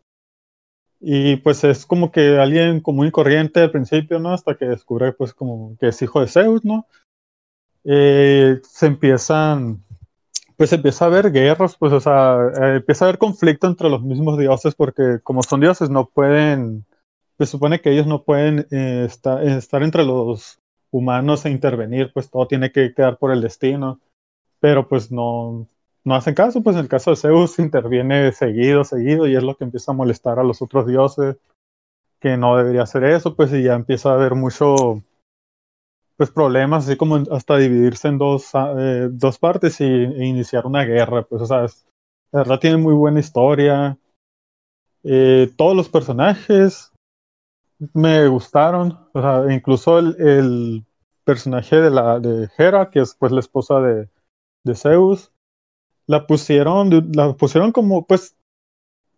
Y 1.00 1.36
pues 1.38 1.64
es 1.64 1.86
como 1.86 2.12
que 2.12 2.40
alguien 2.40 2.82
común 2.82 3.08
y 3.08 3.12
corriente 3.12 3.62
al 3.62 3.72
principio, 3.72 4.20
¿no? 4.20 4.34
Hasta 4.34 4.58
que 4.58 4.66
descubre 4.66 5.12
pues 5.14 5.34
como 5.34 5.78
que 5.80 5.90
es 5.90 6.02
hijo 6.02 6.22
de 6.22 6.28
Zeus, 6.28 6.66
¿no? 6.66 6.88
Eh, 7.84 8.60
se 8.64 8.88
empiezan, 8.88 9.84
pues 10.56 10.74
empieza 10.74 11.06
a 11.06 11.08
haber 11.08 11.32
guerras, 11.32 11.78
pues 11.78 11.94
o 11.94 12.00
sea, 12.00 12.38
eh, 12.62 12.76
empieza 12.78 13.06
a 13.06 13.08
haber 13.08 13.20
conflicto 13.20 13.68
entre 13.68 13.90
los 13.90 14.02
mismos 14.02 14.38
dioses 14.38 14.76
porque 14.76 15.20
como 15.24 15.44
son 15.44 15.62
dioses 15.62 15.90
no 15.90 16.06
pueden 16.10 16.86
se 17.38 17.46
supone 17.46 17.82
que 17.82 17.92
ellos 17.92 18.08
no 18.08 18.24
pueden 18.24 18.68
eh, 18.72 19.06
estar, 19.06 19.84
entre 19.84 20.04
los 20.04 20.60
humanos 20.92 21.46
e 21.46 21.52
intervenir, 21.52 22.12
pues 22.14 22.30
todo 22.32 22.48
tiene 22.48 22.72
que 22.72 22.94
quedar 22.94 23.18
por 23.18 23.32
el 23.32 23.42
destino, 23.42 24.00
pero 24.60 24.88
pues 24.88 25.12
no, 25.12 25.68
no 26.04 26.16
hacen 26.16 26.34
caso, 26.34 26.64
pues 26.64 26.76
en 26.76 26.84
el 26.84 26.90
caso 26.90 27.12
de 27.12 27.18
Zeus 27.18 27.60
interviene 27.60 28.32
seguido, 28.32 28.84
seguido, 28.84 29.28
y 29.28 29.36
es 29.36 29.44
lo 29.44 29.56
que 29.56 29.66
empieza 29.66 29.92
a 29.92 29.96
molestar 29.96 30.40
a 30.40 30.44
los 30.44 30.62
otros 30.62 30.88
dioses, 30.88 31.38
que 32.20 32.38
no 32.38 32.58
debería 32.58 32.84
hacer 32.84 33.04
eso, 33.04 33.36
pues 33.36 33.54
y 33.54 33.64
ya 33.64 33.76
empieza 33.76 34.10
a 34.10 34.14
haber 34.14 34.34
mucho 34.34 35.04
pues 36.16 36.32
problemas, 36.32 36.88
así 36.88 36.98
como 36.98 37.18
hasta 37.30 37.58
dividirse 37.58 38.08
en 38.08 38.18
dos, 38.18 38.56
ah, 38.56 38.74
eh, 38.76 39.10
dos 39.12 39.38
partes 39.38 39.80
y, 39.80 39.84
e 39.84 40.26
iniciar 40.26 40.66
una 40.66 40.84
guerra, 40.84 41.22
pues 41.24 41.44
o 41.44 41.46
sea, 41.46 41.62
la 42.32 42.40
verdad 42.40 42.60
tiene 42.60 42.78
muy 42.78 42.96
buena 42.96 43.20
historia. 43.20 43.98
Eh, 45.04 45.52
todos 45.56 45.76
los 45.76 45.90
personajes 45.90 46.92
me 47.94 48.28
gustaron. 48.28 49.00
O 49.14 49.22
sea, 49.22 49.54
incluso 49.54 50.00
el, 50.00 50.16
el, 50.20 50.86
personaje 51.24 51.76
de 51.76 51.90
la 51.92 52.20
de 52.20 52.50
Hera, 52.58 52.90
que 52.90 53.02
es 53.02 53.14
pues 53.16 53.34
la 53.34 53.42
esposa 53.42 53.82
de, 53.82 54.10
de 54.64 54.76
Zeus, 54.76 55.34
la 56.08 56.26
pusieron, 56.26 56.90
la 57.14 57.34
pusieron 57.34 57.74
como, 57.74 58.08
pues, 58.08 58.38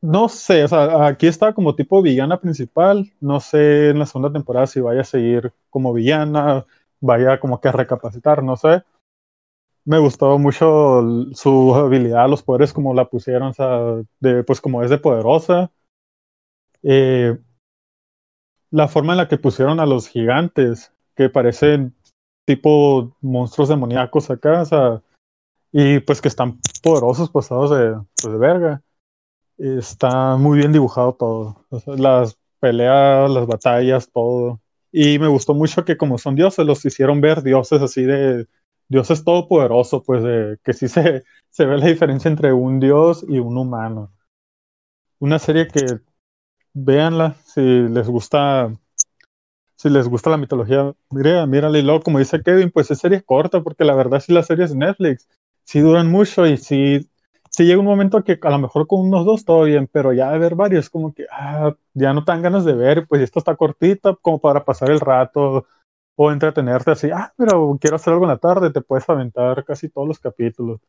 no 0.02 0.30
sé, 0.30 0.63
o 0.63 0.67
sea, 0.67 1.08
aquí 1.08 1.28
está 1.28 1.54
como 1.54 1.76
tipo 1.76 2.02
villana 2.02 2.39
principal. 2.39 3.12
No 3.19 3.39
sé 3.39 3.89
en 3.91 4.00
la 4.00 4.06
segunda 4.06 4.32
temporada 4.32 4.67
si 4.67 4.80
vaya 4.82 5.02
a 5.02 5.04
seguir 5.04 5.54
como 5.69 5.93
villana, 5.93 6.65
vaya 7.02 7.39
como 7.39 7.62
que 7.62 7.67
a 7.69 7.74
recapacitar, 7.74 8.43
no 8.43 8.56
sé. 8.58 8.84
Me 9.86 10.00
gustó 10.00 10.38
mucho 10.38 11.02
su 11.34 11.76
habilidad, 11.76 12.30
los 12.30 12.43
poderes 12.43 12.74
como 12.74 12.93
la 12.93 13.10
pusieron, 13.10 13.50
o 13.50 13.54
sea, 13.54 14.04
pues 14.45 14.62
como 14.62 14.84
es 14.84 14.89
de 14.89 14.98
poderosa. 15.00 15.72
Eh, 16.84 17.38
la 18.71 18.88
forma 18.88 19.13
en 19.13 19.17
la 19.17 19.27
que 19.27 19.38
pusieron 19.38 19.79
a 19.79 19.86
los 19.86 20.08
gigantes, 20.08 20.93
que 21.15 21.29
parecen 21.29 21.95
tipo 22.45 23.15
monstruos 23.21 23.69
demoníacos 23.69 24.29
acá, 24.29 24.63
o 24.63 25.01
y 25.71 25.99
pues 25.99 26.21
que 26.21 26.27
están 26.27 26.60
poderosos, 26.82 27.29
pasados 27.29 27.69
de, 27.71 27.99
pues, 28.21 28.34
de 28.34 28.39
verga. 28.39 28.82
Está 29.58 30.36
muy 30.38 30.58
bien 30.58 30.71
dibujado 30.71 31.13
todo. 31.13 31.65
las 31.86 32.38
peleas, 32.60 33.29
las 33.29 33.45
batallas, 33.45 34.10
todo. 34.12 34.60
Y 34.91 35.19
me 35.19 35.27
gustó 35.27 35.53
mucho 35.53 35.86
que 35.86 35.97
como 35.97 36.17
son 36.17 36.36
dioses, 36.36 36.65
los 36.65 36.84
hicieron 36.86 37.21
ver 37.21 37.43
dioses 37.43 37.82
así 37.82 38.03
de 38.03 38.47
dioses 38.88 39.23
todopoderosos, 39.23 40.03
pues 40.05 40.23
de 40.23 40.58
que 40.63 40.73
sí 40.73 40.88
se, 40.88 41.23
se 41.49 41.65
ve 41.65 41.77
la 41.77 41.86
diferencia 41.86 42.29
entre 42.29 42.53
un 42.53 42.79
dios 42.79 43.23
y 43.27 43.39
un 43.39 43.58
humano. 43.58 44.12
Una 45.19 45.38
serie 45.38 45.67
que 45.67 45.99
véanla 46.73 47.36
si 47.45 47.62
les 47.62 48.08
gusta 48.08 48.71
si 49.75 49.89
les 49.89 50.08
gusta 50.10 50.29
la 50.29 50.38
mitología 50.38 50.93
griega, 51.10 51.45
mírala 51.45 51.77
y 51.77 51.84
luego 51.84 52.01
como 52.01 52.19
dice 52.19 52.41
Kevin, 52.43 52.69
pues 52.71 52.91
es 52.91 52.99
serie 52.99 53.21
corta 53.23 53.62
porque 53.62 53.86
la 53.86 53.95
verdad 53.95 54.19
si 54.19 54.34
las 54.34 54.47
series 54.47 54.71
de 54.71 54.77
Netflix 54.77 55.27
sí 55.63 55.79
duran 55.79 56.12
mucho 56.12 56.45
y 56.47 56.58
sí, 56.58 57.10
si 57.49 57.65
llega 57.65 57.79
un 57.79 57.86
momento 57.86 58.23
que 58.23 58.39
a 58.41 58.49
lo 58.49 58.60
mejor 58.60 58.88
con 58.88 59.01
unos 59.01 59.25
dos 59.25 59.45
todo 59.45 59.63
bien, 59.63 59.88
pero 59.91 60.13
ya 60.13 60.32
de 60.32 60.39
ver 60.39 60.55
varios, 60.55 60.89
como 60.89 61.13
que 61.13 61.25
ah, 61.32 61.75
ya 61.93 62.13
no 62.13 62.25
te 62.25 62.32
dan 62.32 62.41
ganas 62.41 62.65
de 62.65 62.73
ver, 62.73 63.08
pues 63.08 63.21
esto 63.21 63.39
está 63.39 63.55
cortita 63.55 64.15
como 64.21 64.39
para 64.39 64.65
pasar 64.65 64.91
el 64.91 64.99
rato 64.99 65.65
o 66.15 66.32
entretenerte 66.32 66.91
así, 66.91 67.10
ah, 67.12 67.34
pero 67.38 67.77
quiero 67.79 67.95
hacer 67.95 68.13
algo 68.13 68.25
en 68.25 68.32
la 68.32 68.38
tarde, 68.38 68.71
te 68.71 68.82
puedes 68.82 69.08
aventar 69.10 69.63
casi 69.63 69.89
todos 69.89 70.08
los 70.08 70.19
capítulos. 70.19 70.82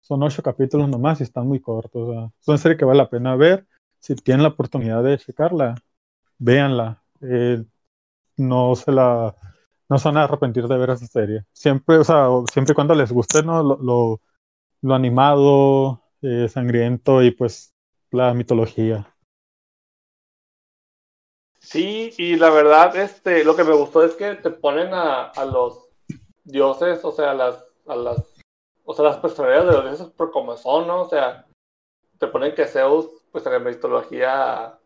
Son 0.00 0.22
ocho 0.22 0.42
capítulos 0.42 0.88
nomás 0.88 1.20
y 1.20 1.22
están 1.24 1.46
muy 1.46 1.60
cortos. 1.60 2.30
Es 2.40 2.48
una 2.48 2.58
serie 2.58 2.76
que 2.76 2.84
vale 2.84 2.98
la 2.98 3.08
pena 3.08 3.36
ver. 3.36 3.66
Si 4.04 4.14
tienen 4.14 4.42
la 4.42 4.50
oportunidad 4.50 5.02
de 5.02 5.16
checarla, 5.16 5.76
véanla. 6.36 7.02
Eh, 7.22 7.64
no 8.36 8.76
se 8.76 8.92
la 8.92 9.34
no 9.88 9.98
se 9.98 10.08
van 10.08 10.18
a 10.18 10.24
arrepentir 10.24 10.68
de 10.68 10.76
ver 10.76 10.90
esa 10.90 11.06
serie. 11.06 11.46
Siempre, 11.54 11.96
o 11.96 12.04
sea, 12.04 12.26
siempre 12.52 12.72
y 12.72 12.74
cuando 12.74 12.94
les 12.94 13.10
guste, 13.10 13.42
¿no? 13.42 13.62
Lo, 13.62 14.20
lo, 14.82 14.94
animado, 14.94 16.02
eh, 16.20 16.50
sangriento 16.50 17.22
y 17.22 17.30
pues 17.30 17.72
la 18.10 18.34
mitología. 18.34 19.16
Sí, 21.60 22.12
y 22.18 22.36
la 22.36 22.50
verdad, 22.50 22.94
este, 22.96 23.42
lo 23.42 23.56
que 23.56 23.64
me 23.64 23.74
gustó 23.74 24.04
es 24.04 24.14
que 24.16 24.34
te 24.34 24.50
ponen 24.50 24.92
a, 24.92 25.28
a 25.28 25.46
los 25.46 25.88
dioses, 26.44 27.02
o 27.06 27.12
sea, 27.12 27.32
las, 27.32 27.64
a 27.86 27.96
las 27.96 28.22
o 28.84 28.92
sea, 28.92 29.06
las 29.06 29.16
personalidades 29.16 29.66
de 29.66 29.72
los 29.72 29.84
dioses 29.84 30.14
por 30.14 30.30
como 30.30 30.58
son, 30.58 30.86
¿no? 30.86 31.00
O 31.00 31.08
sea, 31.08 31.46
te 32.18 32.26
ponen 32.26 32.54
que 32.54 32.66
Zeus, 32.66 33.23
pues 33.34 33.44
en 33.46 33.52
la 33.52 33.58
mitología 33.58 34.78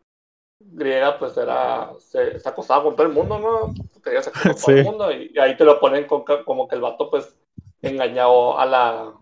griega, 0.58 1.18
pues 1.18 1.37
era, 1.37 1.92
se, 1.98 2.40
se 2.40 2.48
acostaba 2.48 2.82
con 2.82 2.96
todo 2.96 3.06
el 3.06 3.12
mundo, 3.12 3.38
¿no? 3.38 3.74
Quería 4.02 4.22
con 4.22 4.54
todo 4.54 4.74
el 4.74 4.84
mundo 4.84 5.12
y, 5.12 5.38
ahí 5.38 5.54
te 5.54 5.66
lo 5.66 5.78
ponen 5.78 6.06
con, 6.06 6.24
como 6.46 6.66
que 6.66 6.76
el 6.76 6.80
vato, 6.80 7.11
pues, 7.11 7.37
engañó 7.82 8.58
a 8.58 8.64
la, 8.64 9.12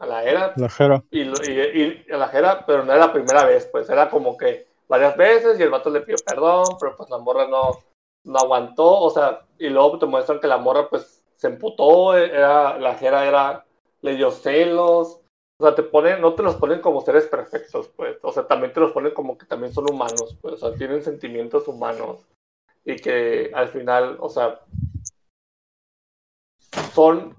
a 0.00 0.06
la 0.06 0.22
Hera. 0.22 0.52
La 0.56 0.68
Jera. 0.68 1.02
Y, 1.10 1.22
y, 1.22 2.04
a 2.12 2.18
la 2.18 2.28
Jera, 2.28 2.66
pero 2.66 2.84
no 2.84 2.92
era 2.92 3.06
la 3.06 3.12
primera 3.14 3.46
vez, 3.46 3.66
pues, 3.72 3.88
era 3.88 4.10
como 4.10 4.36
que 4.36 4.68
varias 4.86 5.16
veces 5.16 5.58
y 5.58 5.62
el 5.62 5.70
vato 5.70 5.88
le 5.88 6.02
pidió 6.02 6.16
perdón, 6.26 6.76
pero 6.78 6.94
pues 6.94 7.08
la 7.08 7.16
morra 7.16 7.48
no, 7.48 7.70
no 8.24 8.38
aguantó, 8.38 9.00
o 9.00 9.08
sea, 9.08 9.46
y 9.58 9.70
luego 9.70 9.98
te 9.98 10.04
muestran 10.04 10.40
que 10.40 10.46
la 10.46 10.58
morra, 10.58 10.90
pues, 10.90 11.24
se 11.36 11.46
emputó, 11.46 12.14
era, 12.14 12.78
la 12.78 12.96
Jera 12.96 13.26
era 13.26 13.64
le 14.02 14.16
dio 14.16 14.30
celos. 14.30 15.23
O 15.58 15.64
sea, 15.64 15.74
te 15.74 15.82
ponen, 15.84 16.20
no 16.20 16.34
te 16.34 16.42
los 16.42 16.56
ponen 16.56 16.80
como 16.80 17.00
seres 17.00 17.26
perfectos, 17.26 17.88
pues. 17.96 18.18
O 18.22 18.32
sea, 18.32 18.46
también 18.46 18.72
te 18.72 18.80
los 18.80 18.92
ponen 18.92 19.14
como 19.14 19.38
que 19.38 19.46
también 19.46 19.72
son 19.72 19.90
humanos, 19.90 20.36
pues. 20.40 20.54
O 20.54 20.56
sea, 20.56 20.76
tienen 20.76 21.02
sentimientos 21.02 21.68
humanos. 21.68 22.26
Y 22.84 22.96
que 22.96 23.50
al 23.54 23.68
final, 23.68 24.16
o 24.20 24.28
sea, 24.28 24.60
son, 26.92 27.36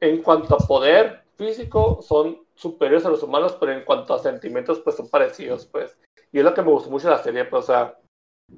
en 0.00 0.22
cuanto 0.22 0.54
a 0.54 0.66
poder 0.66 1.24
físico, 1.36 2.00
son 2.02 2.44
superiores 2.54 3.04
a 3.04 3.10
los 3.10 3.22
humanos, 3.22 3.56
pero 3.60 3.72
en 3.72 3.84
cuanto 3.84 4.14
a 4.14 4.18
sentimientos, 4.18 4.80
pues 4.80 4.96
son 4.96 5.08
parecidos, 5.08 5.66
pues. 5.66 5.98
Y 6.32 6.38
es 6.38 6.44
lo 6.44 6.54
que 6.54 6.62
me 6.62 6.70
gustó 6.70 6.90
mucho 6.90 7.08
de 7.08 7.14
la 7.14 7.22
serie, 7.22 7.44
pues, 7.44 7.64
o 7.64 7.66
sea, 7.66 7.98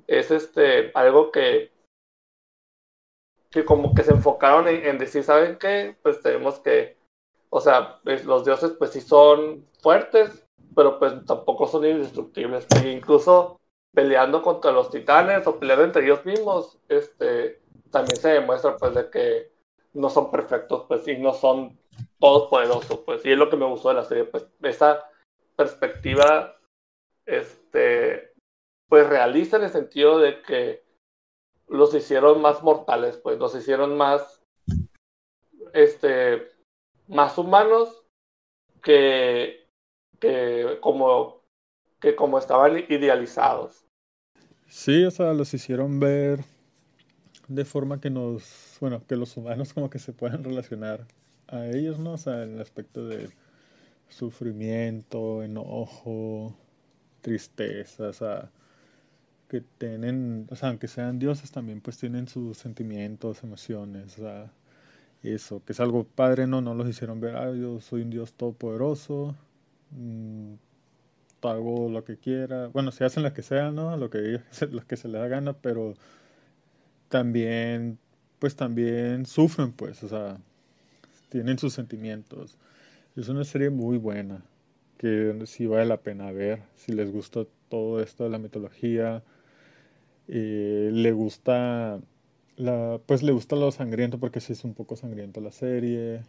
es 0.07 0.31
este, 0.31 0.91
algo 0.95 1.31
que 1.31 1.75
que 3.51 3.65
como 3.65 3.95
que 3.95 4.03
se 4.03 4.11
enfocaron 4.11 4.69
en, 4.69 4.85
en 4.85 4.99
decir, 4.99 5.23
¿saben 5.23 5.57
qué? 5.59 5.97
Pues 6.03 6.21
tenemos 6.21 6.59
que 6.61 6.97
o 7.51 7.61
sea, 7.61 8.01
los 8.05 8.45
dioses 8.45 8.73
pues 8.79 8.91
sí 8.91 9.01
son 9.01 9.67
fuertes, 9.81 10.47
pero 10.75 10.99
pues 10.99 11.25
tampoco 11.25 11.67
son 11.67 11.87
indestructibles. 11.87 12.67
E 12.83 12.91
incluso 12.91 13.61
peleando 13.95 14.43
contra 14.43 14.73
los 14.73 14.91
titanes 14.91 15.47
o 15.47 15.59
peleando 15.59 15.85
entre 15.85 16.05
ellos 16.05 16.25
mismos, 16.25 16.79
este, 16.89 17.63
también 17.91 18.17
se 18.17 18.29
demuestra 18.29 18.77
pues 18.77 18.95
de 18.95 19.11
que 19.11 19.53
no 19.95 20.11
son 20.11 20.31
perfectos, 20.31 20.85
pues 20.87 21.09
y 21.09 21.17
no 21.17 21.33
son 21.33 21.79
todos 22.21 22.49
poderosos, 22.49 22.99
pues 23.01 23.25
y 23.25 23.33
es 23.33 23.39
lo 23.39 23.49
que 23.49 23.57
me 23.57 23.67
gustó 23.67 23.89
de 23.89 23.95
la 23.95 24.05
serie, 24.05 24.25
pues 24.25 24.47
esa 24.63 25.09
perspectiva, 25.57 26.59
este, 27.25 28.33
pues 28.89 29.09
realista 29.09 29.57
en 29.57 29.65
el 29.65 29.71
sentido 29.71 30.19
de 30.19 30.43
que 30.43 30.85
los 31.69 31.95
hicieron 31.95 32.43
más 32.43 32.63
mortales, 32.63 33.17
pues 33.17 33.39
los 33.39 33.55
hicieron 33.55 33.97
más, 33.97 34.43
este, 35.73 36.53
más 37.09 37.39
humanos 37.39 38.05
que, 38.83 39.69
que, 40.21 40.79
como, 40.81 41.43
que 42.01 42.17
como 42.17 42.39
estaban 42.39 42.79
idealizados. 42.89 43.85
Sí, 44.69 45.05
o 45.05 45.11
sea, 45.11 45.33
los 45.33 45.55
hicieron 45.55 46.01
ver 46.01 46.45
de 47.49 47.65
forma 47.65 48.01
que 48.01 48.11
nos, 48.11 48.77
bueno, 48.81 49.05
que 49.07 49.17
los 49.17 49.37
humanos 49.37 49.73
como 49.75 49.91
que 49.91 49.99
se 49.99 50.13
puedan 50.13 50.45
relacionar 50.45 51.07
a 51.49 51.67
ellos, 51.67 51.99
¿no? 51.99 52.15
O 52.15 52.19
sea, 52.19 52.43
en 52.43 52.55
el 52.55 52.61
aspecto 52.61 53.07
de 53.07 53.31
sufrimiento, 54.09 55.43
enojo, 55.43 56.57
tristeza, 57.23 58.09
o 58.09 58.13
sea, 58.13 58.51
que 59.49 59.61
tienen, 59.79 60.47
o 60.51 60.57
sea, 60.57 60.71
aunque 60.71 60.89
sean 60.89 61.19
dioses 61.19 61.51
también 61.53 61.81
pues 61.81 61.99
tienen 61.99 62.29
sus 62.29 62.59
sentimientos, 62.59 63.43
emociones, 63.45 64.19
o 64.19 64.23
sea, 64.23 64.53
eso, 65.23 65.63
que 65.65 65.73
es 65.73 65.81
algo 65.81 66.05
padre, 66.05 66.47
no, 66.47 66.61
no 66.61 66.75
los 66.75 66.89
hicieron 66.89 67.21
ver, 67.21 67.37
ah, 67.37 67.53
yo 67.53 67.81
soy 67.81 68.03
un 68.03 68.11
Dios 68.11 68.35
todopoderoso, 68.35 69.35
mmm, 69.91 70.55
hago 71.43 71.89
lo 71.89 72.05
que 72.05 72.17
quiera, 72.17 72.69
bueno, 72.69 72.93
si 72.93 73.05
hacen 73.05 73.23
lo 73.23 73.33
que 73.33 73.43
sea, 73.43 73.71
¿no? 73.71 73.97
Lo 73.97 74.11
que, 74.11 74.41
lo 74.71 74.87
que 74.87 74.97
se 74.97 75.09
les 75.09 75.21
da 75.21 75.29
gana, 75.29 75.53
pero 75.55 75.95
también, 77.09 77.99
pues 78.39 78.57
también 78.57 79.27
sufren, 79.27 79.73
pues, 79.73 80.03
o 80.03 80.09
sea, 80.09 80.39
tienen 81.29 81.59
sus 81.59 81.73
sentimientos. 81.75 82.57
Es 83.17 83.29
una 83.29 83.45
serie 83.45 83.71
muy 83.71 83.99
buena, 83.99 84.45
que 84.99 85.43
sí 85.47 85.67
vale 85.67 85.87
la 85.87 85.99
pena 85.99 86.33
ver, 86.33 86.63
si 86.77 86.93
les 86.93 87.11
gusta 87.13 87.45
todo 87.69 88.01
esto 88.01 88.25
de 88.25 88.31
la 88.31 88.39
mitología, 88.39 89.23
eh, 90.29 90.91
le 90.93 91.13
gusta 91.13 92.01
pues 93.07 93.23
le 93.23 93.33
gusta 93.33 93.57
lo 93.57 93.71
sangriento 93.71 94.19
porque 94.19 94.41
sí 94.41 94.53
es 94.53 94.65
un 94.65 94.75
poco 94.75 94.97
sangriento 94.97 95.41
la 95.41 95.53
serie. 95.53 96.23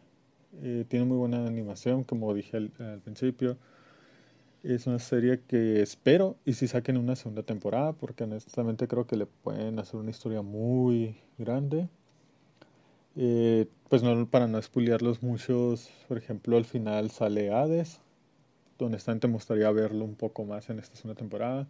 Eh, 0.62 0.86
tiene 0.88 1.06
muy 1.06 1.18
buena 1.18 1.46
animación, 1.46 2.04
como 2.04 2.34
dije 2.34 2.58
al, 2.58 2.70
principio. 3.02 3.58
Es 4.64 4.88
una 4.88 5.00
serie 5.00 5.42
que 5.48 5.82
espero 5.82 6.36
y 6.44 6.54
si 6.54 6.68
saquen 6.68 6.98
una 6.98 7.16
segunda 7.16 7.44
temporada, 7.44 7.94
porque 7.94 8.24
honestamente 8.26 8.88
creo 8.88 9.08
que 9.08 9.16
le 9.16 9.26
pueden 9.26 9.80
hacer 9.80 10.00
una 10.00 10.10
historia 10.12 10.42
muy 10.42 11.16
grande. 11.38 11.88
Eh, 13.16 13.68
pues 13.90 14.04
no, 14.04 14.28
para 14.28 14.48
no 14.48 14.62
spoilearlos 14.62 15.24
muchos, 15.24 15.90
por 16.08 16.18
ejemplo, 16.18 16.58
al 16.58 16.66
final 16.66 17.12
sale 17.12 17.52
Hades. 17.52 18.00
Honestamente 18.80 19.28
me 19.28 19.36
gustaría 19.36 19.72
verlo 19.72 20.06
un 20.06 20.16
poco 20.16 20.44
más 20.46 20.70
en 20.70 20.80
esta 20.80 20.96
segunda 20.96 21.18
temporada. 21.18 21.68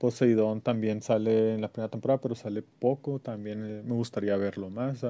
Poseidón 0.00 0.62
también 0.62 1.02
sale 1.02 1.54
en 1.54 1.60
la 1.60 1.68
primera 1.68 1.90
temporada, 1.90 2.22
pero 2.22 2.34
sale 2.34 2.62
poco. 2.62 3.18
También 3.18 3.62
eh, 3.64 3.82
me 3.84 3.92
gustaría 3.92 4.34
verlo 4.38 4.70
más. 4.70 5.04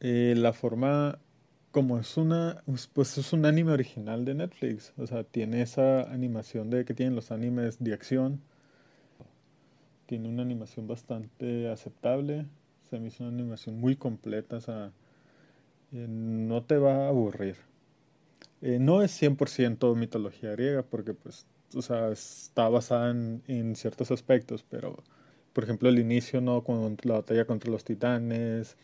Eh, 0.00 0.34
la 0.36 0.52
forma 0.52 1.18
como 1.72 1.98
es 1.98 2.16
una 2.16 2.62
pues 2.94 3.18
es 3.18 3.32
un 3.32 3.44
anime 3.44 3.72
original 3.72 4.24
de 4.24 4.34
Netflix 4.34 4.94
o 4.96 5.06
sea 5.06 5.24
tiene 5.24 5.60
esa 5.60 6.02
animación 6.10 6.70
de 6.70 6.84
que 6.86 6.94
tienen 6.94 7.14
los 7.14 7.30
animes 7.30 7.82
de 7.82 7.92
acción 7.92 8.40
tiene 10.06 10.28
una 10.28 10.42
animación 10.42 10.86
bastante 10.86 11.68
aceptable 11.68 12.46
se 12.88 12.98
me 12.98 13.08
hizo 13.08 13.24
una 13.24 13.32
animación 13.32 13.78
muy 13.78 13.96
completa 13.96 14.56
o 14.56 14.60
sea 14.60 14.92
eh, 15.92 16.06
no 16.08 16.62
te 16.62 16.78
va 16.78 17.06
a 17.06 17.08
aburrir 17.08 17.56
no 18.62 19.02
es 19.02 19.20
100% 19.20 19.94
mitología 19.96 20.52
griega 20.52 20.82
porque 20.82 21.12
pues 21.12 21.46
o 21.74 21.82
sea, 21.82 22.10
está 22.10 22.68
basada 22.68 23.10
en, 23.10 23.76
ciertos 23.76 24.10
aspectos, 24.10 24.64
pero 24.68 25.02
por 25.52 25.64
ejemplo 25.64 25.88
el 25.88 25.98
inicio, 25.98 26.40
¿no? 26.40 26.62
Con 26.64 26.96
la 27.02 27.14
batalla 27.14 27.46
contra 27.46 27.70
los 27.70 27.84
titanes, 27.84 28.76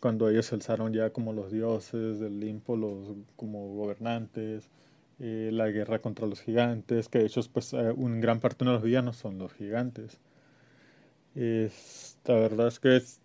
cuando 0.00 0.28
ellos 0.28 0.46
se 0.46 0.54
alzaron 0.54 0.92
ya 0.92 1.10
como 1.10 1.32
los 1.32 1.52
dioses 1.52 2.20
del 2.20 2.36
Olimpo, 2.38 2.76
los 2.76 3.08
como 3.36 3.74
gobernantes, 3.74 4.70
eh, 5.18 5.50
la 5.52 5.68
guerra 5.68 6.00
contra 6.00 6.26
los 6.26 6.40
gigantes, 6.40 7.08
que 7.08 7.18
de 7.20 7.26
hecho 7.26 7.40
pues 7.52 7.72
eh, 7.74 7.92
un 7.96 8.20
gran 8.20 8.40
parte 8.40 8.64
de 8.64 8.70
los 8.72 8.82
villanos 8.82 9.16
son 9.16 9.38
los 9.38 9.52
gigantes. 9.52 10.18
Es, 11.34 12.18
la 12.24 12.34
verdad 12.34 12.68
es 12.68 12.80
que 12.80 12.96
es, 12.96 13.20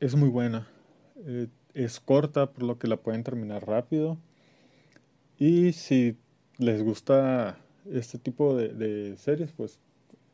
es 0.00 0.14
muy 0.14 0.28
buena. 0.28 0.68
Eh, 1.26 1.48
es 1.74 2.00
corta, 2.00 2.52
por 2.52 2.64
lo 2.64 2.78
que 2.78 2.88
la 2.88 2.96
pueden 2.98 3.24
terminar 3.24 3.66
rápido. 3.66 4.18
Y 5.38 5.72
si 5.72 6.16
les 6.58 6.82
gusta 6.82 7.58
este 7.90 8.18
tipo 8.18 8.56
de, 8.56 9.16
series, 9.16 9.52
pues 9.52 9.78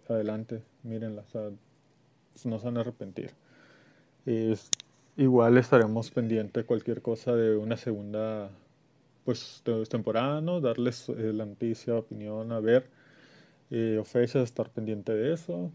adelante, 0.09 0.63
mírenlas, 0.83 1.27
no 2.45 2.59
se 2.59 2.65
van 2.65 2.77
a 2.77 2.81
arrepentir. 2.81 3.31
Igual 5.19 5.59
estaremos 5.59 6.13
pendientes 6.13 6.63
de 6.63 6.65
cualquier 6.65 7.03
cosa 7.03 7.35
de 7.35 7.57
una 7.57 7.77
segunda 7.77 8.51
pues 9.25 9.63
temporada, 9.91 10.41
¿no? 10.41 10.61
Darles 10.61 11.09
eh, 11.09 11.33
la 11.35 11.45
noticia, 11.45 11.97
opinión, 11.97 12.53
a 12.53 12.61
ver, 12.61 12.89
eh, 13.71 14.01
estar 14.35 14.71
pendiente 14.71 15.13
de 15.13 15.35
eso. 15.35 15.73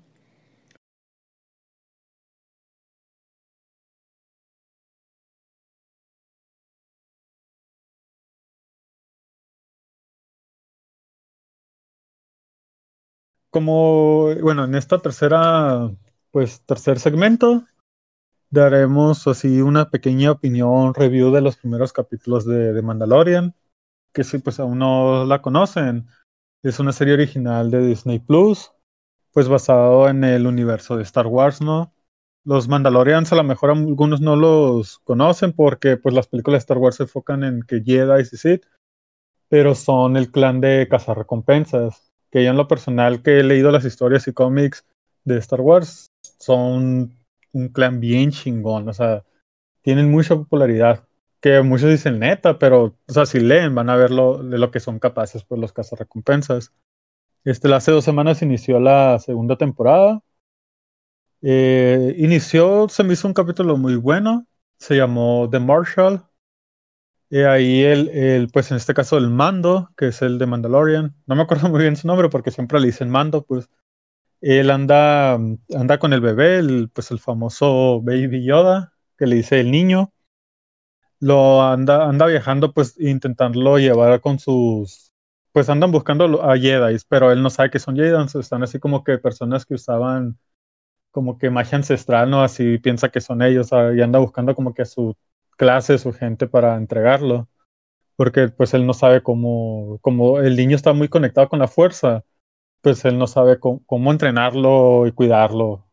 Como, 13.54 14.34
bueno, 14.42 14.66
en 14.66 14.74
esta 14.74 14.98
tercera, 14.98 15.92
pues 16.32 16.62
tercer 16.66 16.98
segmento, 16.98 17.64
daremos 18.50 19.28
así 19.28 19.62
una 19.62 19.92
pequeña 19.92 20.32
opinión, 20.32 20.96
review 20.96 21.32
de 21.32 21.42
los 21.42 21.58
primeros 21.58 21.94
capítulos 21.94 22.48
de, 22.48 22.82
Mandalorian, 22.82 23.54
que 24.12 24.24
si 24.24 24.40
pues 24.40 24.60
aún 24.60 24.80
no 24.80 25.26
la 25.26 25.44
conocen, 25.44 26.08
es 26.64 26.80
una 26.80 26.94
serie 26.94 27.14
original 27.14 27.70
de 27.70 27.86
Disney 27.86 28.18
Plus, 28.18 28.72
pues 29.32 29.48
basado 29.48 30.10
en 30.10 30.24
el 30.24 30.48
universo 30.48 30.98
de 30.98 31.04
Star 31.04 31.28
Wars, 31.28 31.62
¿no? 31.62 31.94
Los 32.44 32.68
Mandalorians 32.68 33.32
a 33.34 33.36
lo 33.36 33.44
mejor 33.44 33.70
algunos 33.70 34.20
no 34.20 34.36
los 34.36 34.98
conocen 35.00 35.54
porque 35.54 35.98
pues 35.98 36.16
las 36.16 36.26
películas 36.26 36.62
de 36.62 36.64
Star 36.64 36.80
Wars 36.80 36.96
se 36.96 37.04
enfocan 37.04 37.44
en 37.44 37.62
que 37.62 37.84
Jedi 37.84 38.22
y 38.22 38.26
Sith, 38.26 38.66
pero 39.48 39.76
son 39.76 40.18
el 40.18 40.32
clan 40.32 40.60
de 40.60 40.88
cazarrecompensas, 40.90 42.13
que 42.34 42.44
yo 42.44 42.50
en 42.50 42.58
lo 42.58 42.68
personal 42.68 43.22
que 43.22 43.40
he 43.40 43.44
leído 43.44 43.70
las 43.70 43.86
historias 43.86 44.28
y 44.28 44.34
cómics 44.34 44.88
de 45.24 45.38
Star 45.38 45.62
Wars 45.62 46.12
son 46.40 47.16
un 47.52 47.68
clan 47.70 48.00
bien 48.00 48.32
chingón, 48.32 48.90
o 48.90 48.94
sea, 48.94 49.24
tienen 49.84 50.10
mucha 50.10 50.36
popularidad, 50.36 51.08
que 51.40 51.62
muchos 51.62 51.92
dicen 51.92 52.18
neta, 52.18 52.58
pero, 52.58 52.98
o 53.08 53.14
sea, 53.14 53.28
si 53.28 53.40
leen 53.40 53.76
van 53.76 53.92
a 53.92 53.96
ver 53.96 54.10
lo, 54.10 54.42
de 54.42 54.58
lo 54.58 54.72
que 54.72 54.80
son 54.80 54.98
capaces 54.98 55.44
pues 55.44 55.62
los 55.62 55.74
cazarrecompensas. 55.74 56.74
Este, 57.44 57.72
hace 57.72 57.92
dos 57.92 58.04
semanas 58.04 58.42
inició 58.42 58.80
la 58.80 59.20
segunda 59.20 59.56
temporada. 59.56 60.24
Eh, 61.44 62.16
inició, 62.18 62.90
se 62.90 63.04
me 63.04 63.14
hizo 63.14 63.28
un 63.28 63.36
capítulo 63.36 63.78
muy 63.78 63.96
bueno, 63.96 64.48
se 64.80 64.96
llamó 64.96 65.48
The 65.52 65.60
Marshall. 65.60 66.24
Y 67.34 67.42
ahí 67.42 67.82
el, 67.82 68.10
el, 68.10 68.50
pues 68.50 68.70
en 68.70 68.78
este 68.78 68.94
caso 68.94 69.18
el 69.18 69.28
Mando, 69.32 69.90
que 69.98 70.10
es 70.10 70.22
el 70.22 70.38
de 70.38 70.46
Mandalorian, 70.46 71.16
no 71.26 71.36
me 71.36 71.42
acuerdo 71.42 71.68
muy 71.70 71.82
bien 71.82 71.96
su 71.96 72.06
nombre 72.06 72.30
porque 72.30 72.52
siempre 72.52 72.80
le 72.80 72.86
dicen 72.86 73.10
Mando, 73.10 73.44
pues 73.44 73.72
él 74.42 74.70
anda, 74.70 75.34
anda 75.34 75.98
con 75.98 76.14
el 76.14 76.22
bebé, 76.22 76.60
el, 76.60 76.92
pues 76.94 77.10
el 77.10 77.18
famoso 77.18 78.02
Baby 78.04 78.46
Yoda, 78.46 78.94
que 79.18 79.26
le 79.26 79.38
dice 79.38 79.60
el 79.60 79.72
niño. 79.72 80.14
Lo 81.20 81.64
anda, 81.64 82.08
anda 82.08 82.28
viajando, 82.28 82.72
pues 82.72 83.00
intentándolo 83.00 83.80
llevar 83.80 84.22
con 84.22 84.38
sus. 84.38 85.12
Pues 85.54 85.70
andan 85.70 85.92
buscando 85.92 86.44
a 86.44 86.56
Jedi, 86.56 86.98
pero 87.10 87.32
él 87.32 87.42
no 87.42 87.50
sabe 87.50 87.72
que 87.72 87.80
son 87.80 87.96
Jedi, 87.96 88.14
están 88.40 88.62
así 88.62 88.78
como 88.78 89.04
que 89.04 89.18
personas 89.18 89.66
que 89.66 89.74
usaban 89.74 90.38
como 91.12 91.40
que 91.40 91.50
magia 91.50 91.78
ancestral, 91.80 92.30
¿no? 92.30 92.44
Así 92.44 92.78
piensa 92.78 93.10
que 93.10 93.22
son 93.22 93.42
ellos, 93.42 93.72
y 93.72 94.02
anda 94.02 94.20
buscando 94.20 94.54
como 94.54 94.74
que 94.76 94.84
a 94.84 94.86
su 94.86 95.16
clase, 95.64 95.98
su 95.98 96.14
gente 96.14 96.48
para 96.48 96.76
entregarlo. 96.78 97.48
Porque 98.16 98.50
pues 98.50 98.74
él 98.74 98.86
no 98.88 98.94
sabe 98.94 99.24
cómo, 99.24 100.00
como 100.02 100.40
el 100.40 100.56
niño 100.56 100.76
está 100.76 100.94
muy 100.94 101.10
conectado 101.10 101.50
con 101.50 101.60
la 101.60 101.68
fuerza 101.68 102.24
pues 102.84 103.06
él 103.06 103.18
no 103.18 103.28
sabe 103.28 103.60
cómo, 103.60 104.12
entrenarlo 104.12 105.08
y 105.08 105.14
cuidarlo. 105.14 105.88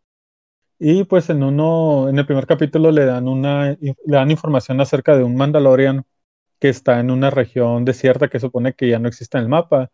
Y 0.79 1.05
pues 1.05 1.31
en 1.31 1.43
uno, 1.45 2.09
en 2.09 2.19
el 2.19 2.27
primer 2.27 2.47
capítulo 2.47 2.91
le 2.93 3.05
dan 3.07 3.29
una, 3.29 3.73
le 3.81 3.97
dan 4.07 4.31
información 4.31 4.81
acerca 4.81 5.17
de 5.17 5.25
un 5.25 5.37
Mandalorian 5.37 6.05
que 6.61 6.69
está 6.71 7.01
en 7.01 7.11
una 7.11 7.31
región 7.31 7.85
desierta 7.85 8.29
que 8.29 8.41
supone 8.41 8.75
que 8.75 8.89
ya 8.91 8.99
no 8.99 9.09
existe 9.09 9.39
en 9.39 9.45
el 9.45 9.51
mapa, 9.51 9.91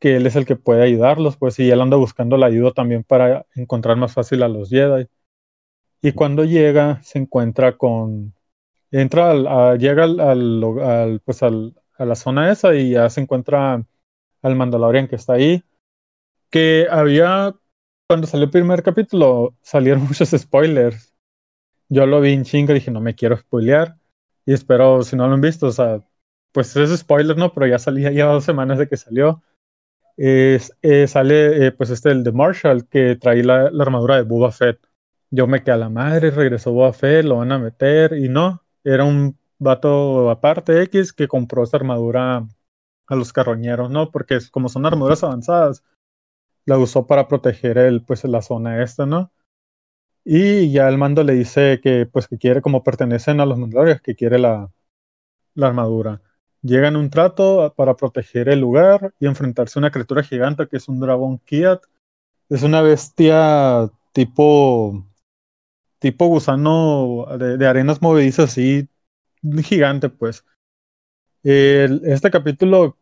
que 0.00 0.16
él 0.16 0.26
es 0.26 0.36
el 0.36 0.46
que 0.46 0.56
puede 0.56 0.82
ayudarlos, 0.84 1.36
pues 1.38 1.58
y 1.60 1.70
él 1.70 1.80
anda 1.80 1.96
buscando 1.96 2.36
la 2.36 2.46
ayuda 2.46 2.72
también 2.72 3.04
para 3.04 3.46
encontrar 3.54 3.96
más 3.96 4.14
fácil 4.14 4.42
a 4.42 4.48
los 4.48 4.70
Jedi. 4.70 5.08
Y 6.02 6.12
cuando 6.12 6.44
llega, 6.44 7.02
se 7.02 7.20
encuentra 7.20 7.76
con, 7.78 8.34
entra 8.92 9.30
al, 9.32 9.78
llega 9.78 10.04
al, 10.04 10.20
al, 10.20 11.20
pues 11.24 11.42
al, 11.42 11.74
a 11.98 12.04
la 12.04 12.14
zona 12.14 12.52
esa 12.52 12.74
y 12.74 12.90
ya 12.92 13.10
se 13.10 13.20
encuentra 13.20 13.84
al 14.42 14.56
Mandalorian 14.56 15.08
que 15.08 15.16
está 15.16 15.34
ahí 15.34 15.64
que 16.52 16.86
había, 16.90 17.56
cuando 18.06 18.26
salió 18.28 18.44
el 18.44 18.50
primer 18.50 18.82
capítulo, 18.84 19.56
salieron 19.62 20.04
muchos 20.08 20.30
spoilers. 20.30 21.14
Yo 21.88 22.06
lo 22.06 22.20
vi 22.20 22.34
en 22.34 22.44
chinga 22.44 22.74
dije, 22.74 22.90
no 22.92 23.00
me 23.00 23.14
quiero 23.16 23.36
spoilear. 23.36 23.96
Y 24.46 24.52
espero, 24.52 25.02
si 25.02 25.16
no 25.16 25.26
lo 25.28 25.34
han 25.34 25.40
visto, 25.40 25.66
o 25.68 25.72
sea, 25.72 26.02
pues 26.52 26.76
es 26.76 26.96
spoiler, 26.98 27.36
¿no? 27.36 27.52
Pero 27.52 27.66
ya 27.66 27.78
salía, 27.78 28.12
ya 28.12 28.26
dos 28.26 28.44
semanas 28.44 28.78
de 28.78 28.88
que 28.88 28.96
salió. 28.96 29.42
Es, 30.16 30.72
eh, 30.82 31.06
sale, 31.08 31.66
eh, 31.66 31.72
pues 31.72 31.90
este, 31.90 32.10
el 32.10 32.24
de 32.24 32.32
Marshall, 32.32 32.86
que 32.88 33.16
trae 33.16 33.42
la, 33.42 33.70
la, 33.70 33.82
armadura 33.84 34.16
de 34.16 34.22
Boba 34.22 34.52
Fett. 34.52 34.78
Yo 35.30 35.46
me 35.46 35.62
quedé 35.62 35.72
a 35.72 35.78
la 35.78 35.88
madre, 35.88 36.30
regresó 36.30 36.72
Boba 36.72 36.92
Fett, 36.92 37.24
lo 37.24 37.38
van 37.38 37.52
a 37.52 37.58
meter, 37.58 38.12
y 38.14 38.28
no, 38.28 38.62
era 38.84 39.04
un 39.04 39.38
vato 39.58 40.30
aparte 40.30 40.82
X 40.82 41.12
que 41.12 41.28
compró 41.28 41.62
esa 41.64 41.76
armadura 41.76 42.46
a 43.06 43.16
los 43.16 43.32
carroñeros, 43.32 43.90
¿no? 43.90 44.10
Porque 44.10 44.38
como 44.50 44.68
son 44.68 44.86
armaduras 44.86 45.22
avanzadas, 45.24 45.84
la 46.64 46.78
usó 46.78 47.06
para 47.06 47.28
proteger 47.28 47.78
el, 47.78 48.02
pues, 48.02 48.24
la 48.24 48.42
zona 48.42 48.82
esta, 48.82 49.06
¿no? 49.06 49.32
Y 50.24 50.70
ya 50.70 50.88
el 50.88 50.98
mando 50.98 51.24
le 51.24 51.34
dice 51.34 51.80
que, 51.82 52.06
pues, 52.06 52.28
que 52.28 52.38
quiere, 52.38 52.62
como 52.62 52.84
pertenecen 52.84 53.40
a 53.40 53.46
los 53.46 53.58
mandalorianos, 53.58 54.02
que 54.02 54.14
quiere 54.14 54.38
la, 54.38 54.70
la 55.54 55.66
armadura. 55.68 56.22
Llegan 56.62 56.96
un 56.96 57.10
trato 57.10 57.74
para 57.76 57.96
proteger 57.96 58.48
el 58.48 58.60
lugar 58.60 59.12
y 59.18 59.26
enfrentarse 59.26 59.78
a 59.78 59.80
una 59.80 59.90
criatura 59.90 60.22
gigante 60.22 60.68
que 60.68 60.76
es 60.76 60.88
un 60.88 61.00
dragón 61.00 61.38
Kiat. 61.38 61.82
Es 62.48 62.62
una 62.62 62.82
bestia 62.82 63.90
tipo, 64.12 65.04
tipo 66.02 66.26
gusano 66.26 67.26
de, 67.38 67.66
arenas 67.66 68.02
movedizas 68.02 68.50
así, 68.50 68.88
gigante, 69.62 70.08
pues. 70.08 70.44
Este 71.44 72.30
capítulo 72.30 72.98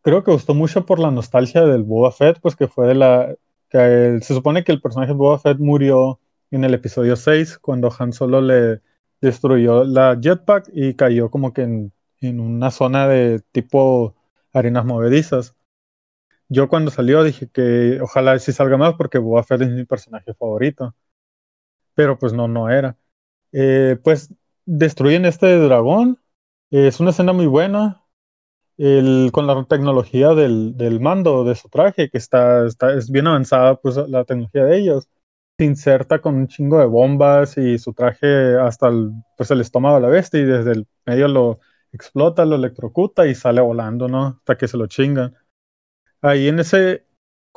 creo 0.00 0.24
que 0.24 0.32
gustó 0.32 0.54
mucho 0.54 0.86
por 0.86 0.98
la 0.98 1.10
nostalgia 1.10 1.64
del 1.66 1.82
Boba 1.84 2.10
Fett, 2.10 2.40
pues 2.40 2.56
que 2.56 2.66
fue 2.66 2.88
de 2.88 2.94
la... 2.94 3.34
Que 3.68 4.18
se 4.22 4.34
supone 4.34 4.64
que 4.64 4.72
el 4.72 4.80
personaje 4.80 5.12
de 5.12 5.18
Boba 5.18 5.38
Fett 5.38 5.58
murió 5.58 6.20
en 6.50 6.64
el 6.64 6.72
episodio 6.72 7.16
6, 7.16 7.58
cuando 7.58 7.94
Han 7.98 8.14
Solo 8.14 8.40
le 8.40 8.80
destruyó 9.20 9.84
la 9.84 10.18
jetpack 10.18 10.70
y 10.72 10.94
cayó 10.94 11.30
como 11.30 11.52
que 11.52 11.62
en, 11.62 11.92
en 12.22 12.40
una 12.40 12.70
zona 12.70 13.08
de 13.08 13.40
tipo 13.52 14.14
arenas 14.54 14.86
movedizas. 14.86 15.54
Yo 16.48 16.68
cuando 16.68 16.90
salió 16.90 17.22
dije 17.24 17.48
que 17.50 18.00
ojalá 18.00 18.38
sí 18.38 18.52
salga 18.52 18.78
más 18.78 18.94
porque 18.94 19.18
Boba 19.18 19.42
Fett 19.44 19.60
es 19.62 19.70
mi 19.70 19.84
personaje 19.84 20.32
favorito. 20.32 20.94
Pero 21.98 22.16
pues 22.16 22.32
no, 22.32 22.46
no 22.46 22.70
era. 22.70 22.96
Eh, 23.50 23.98
pues 24.04 24.32
destruyen 24.66 25.24
este 25.24 25.58
dragón. 25.58 26.20
es 26.70 27.00
una 27.00 27.10
escena 27.10 27.32
muy 27.32 27.46
buena 27.46 28.04
el, 28.78 29.30
con 29.32 29.48
la 29.48 29.64
tecnología 29.64 30.28
del, 30.34 30.76
del, 30.76 31.00
mando 31.00 31.42
de 31.42 31.56
su 31.56 31.68
traje, 31.68 32.08
que 32.08 32.18
está, 32.18 32.66
es 32.66 33.10
bien 33.10 33.26
avanzada, 33.26 33.80
pues 33.80 33.96
la 33.96 34.24
tecnología 34.24 34.64
de 34.64 34.78
ellos, 34.78 35.08
se 35.58 35.64
inserta 35.64 36.20
con 36.20 36.36
un 36.36 36.46
chingo 36.46 36.78
de 36.78 36.86
bombas 36.86 37.58
y 37.58 37.78
su 37.78 37.92
traje 37.94 38.56
hasta 38.58 38.88
el, 38.88 39.10
pues, 39.36 39.50
el 39.50 39.60
estómago 39.60 39.96
de 39.96 40.02
la 40.02 40.08
bestia 40.08 40.40
y 40.40 40.44
desde 40.44 40.72
el 40.72 40.86
medio 41.04 41.26
lo 41.26 41.58
explota, 41.92 42.44
lo 42.44 42.54
electrocuta 42.56 43.26
y 43.26 43.34
sale 43.34 43.60
volando, 43.60 44.06
¿no? 44.08 44.38
Hasta 44.38 44.56
que 44.56 44.68
se 44.68 44.76
lo 44.76 44.86
chingan. 44.86 45.34
Ahí 46.20 46.46
en 46.48 46.60
ese, 46.60 47.07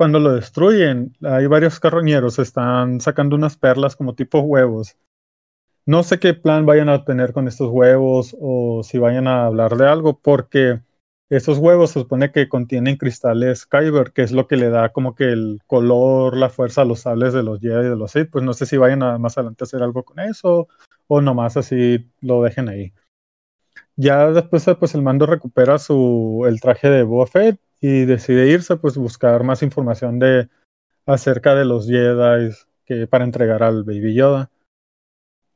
cuando 0.02 0.18
lo 0.18 0.34
destruyen, 0.34 1.16
hay 1.22 1.46
varios 1.46 1.80
carroñeros, 1.80 2.40
están 2.40 3.02
sacando 3.02 3.36
unas 3.36 3.56
perlas 3.56 3.96
como 3.96 4.16
tipo 4.16 4.40
huevos. 4.40 4.98
No 5.86 6.02
sé 6.02 6.18
qué 6.18 6.34
plan 6.34 6.66
vayan 6.66 6.90
a 6.90 7.06
tener 7.06 7.34
con 7.34 7.48
estos 7.48 7.70
huevos 7.70 8.36
o 8.42 8.82
si 8.82 8.98
vayan 8.98 9.28
a 9.28 9.46
hablar 9.46 9.78
de 9.78 9.88
algo, 9.88 10.18
porque 10.20 10.82
estos 11.30 11.60
huevos 11.60 11.92
se 11.92 12.00
supone 12.00 12.32
que 12.32 12.50
contienen 12.50 12.98
cristales 12.98 13.68
Kyber, 13.68 14.12
que 14.12 14.24
es 14.24 14.32
lo 14.32 14.48
que 14.48 14.58
le 14.58 14.72
da 14.72 14.90
como 14.90 15.14
que 15.14 15.26
el 15.26 15.60
color, 15.68 16.36
la 16.36 16.50
fuerza 16.50 16.82
a 16.82 16.86
los 16.86 17.02
sables 17.02 17.34
de 17.34 17.44
los 17.44 17.60
Jedi 17.60 17.86
y 17.86 17.90
de 17.90 17.96
los 17.96 18.14
Sith. 18.14 18.32
Pues 18.32 18.44
no 18.44 18.54
sé 18.54 18.66
si 18.66 18.78
vayan 18.78 19.04
a, 19.04 19.20
más 19.20 19.38
adelante 19.38 19.64
a 19.64 19.66
hacer 19.66 19.84
algo 19.84 20.02
con 20.02 20.20
eso 20.20 20.68
o 21.06 21.22
nomás 21.22 21.58
así 21.58 22.10
lo 22.22 22.42
dejen 22.42 22.70
ahí. 22.70 22.92
Ya 23.96 24.32
después 24.32 24.66
pues 24.80 24.96
el 24.96 25.04
mando 25.04 25.28
recupera 25.28 25.78
su, 25.78 26.44
el 26.48 26.60
traje 26.60 26.90
de 26.90 27.04
Boba 27.04 27.28
Fett 27.28 27.60
y 27.82 28.06
decide 28.06 28.48
irse 28.48 28.78
pues 28.78 28.96
buscar 28.96 29.44
más 29.44 29.64
información 29.64 30.20
de 30.20 30.50
acerca 31.06 31.56
de 31.56 31.66
los 31.66 31.88
Jedi 31.88 32.54
que 32.86 33.08
para 33.08 33.26
entregar 33.26 33.64
al 33.64 33.84
Baby 33.84 34.14
Yoda. 34.14 34.52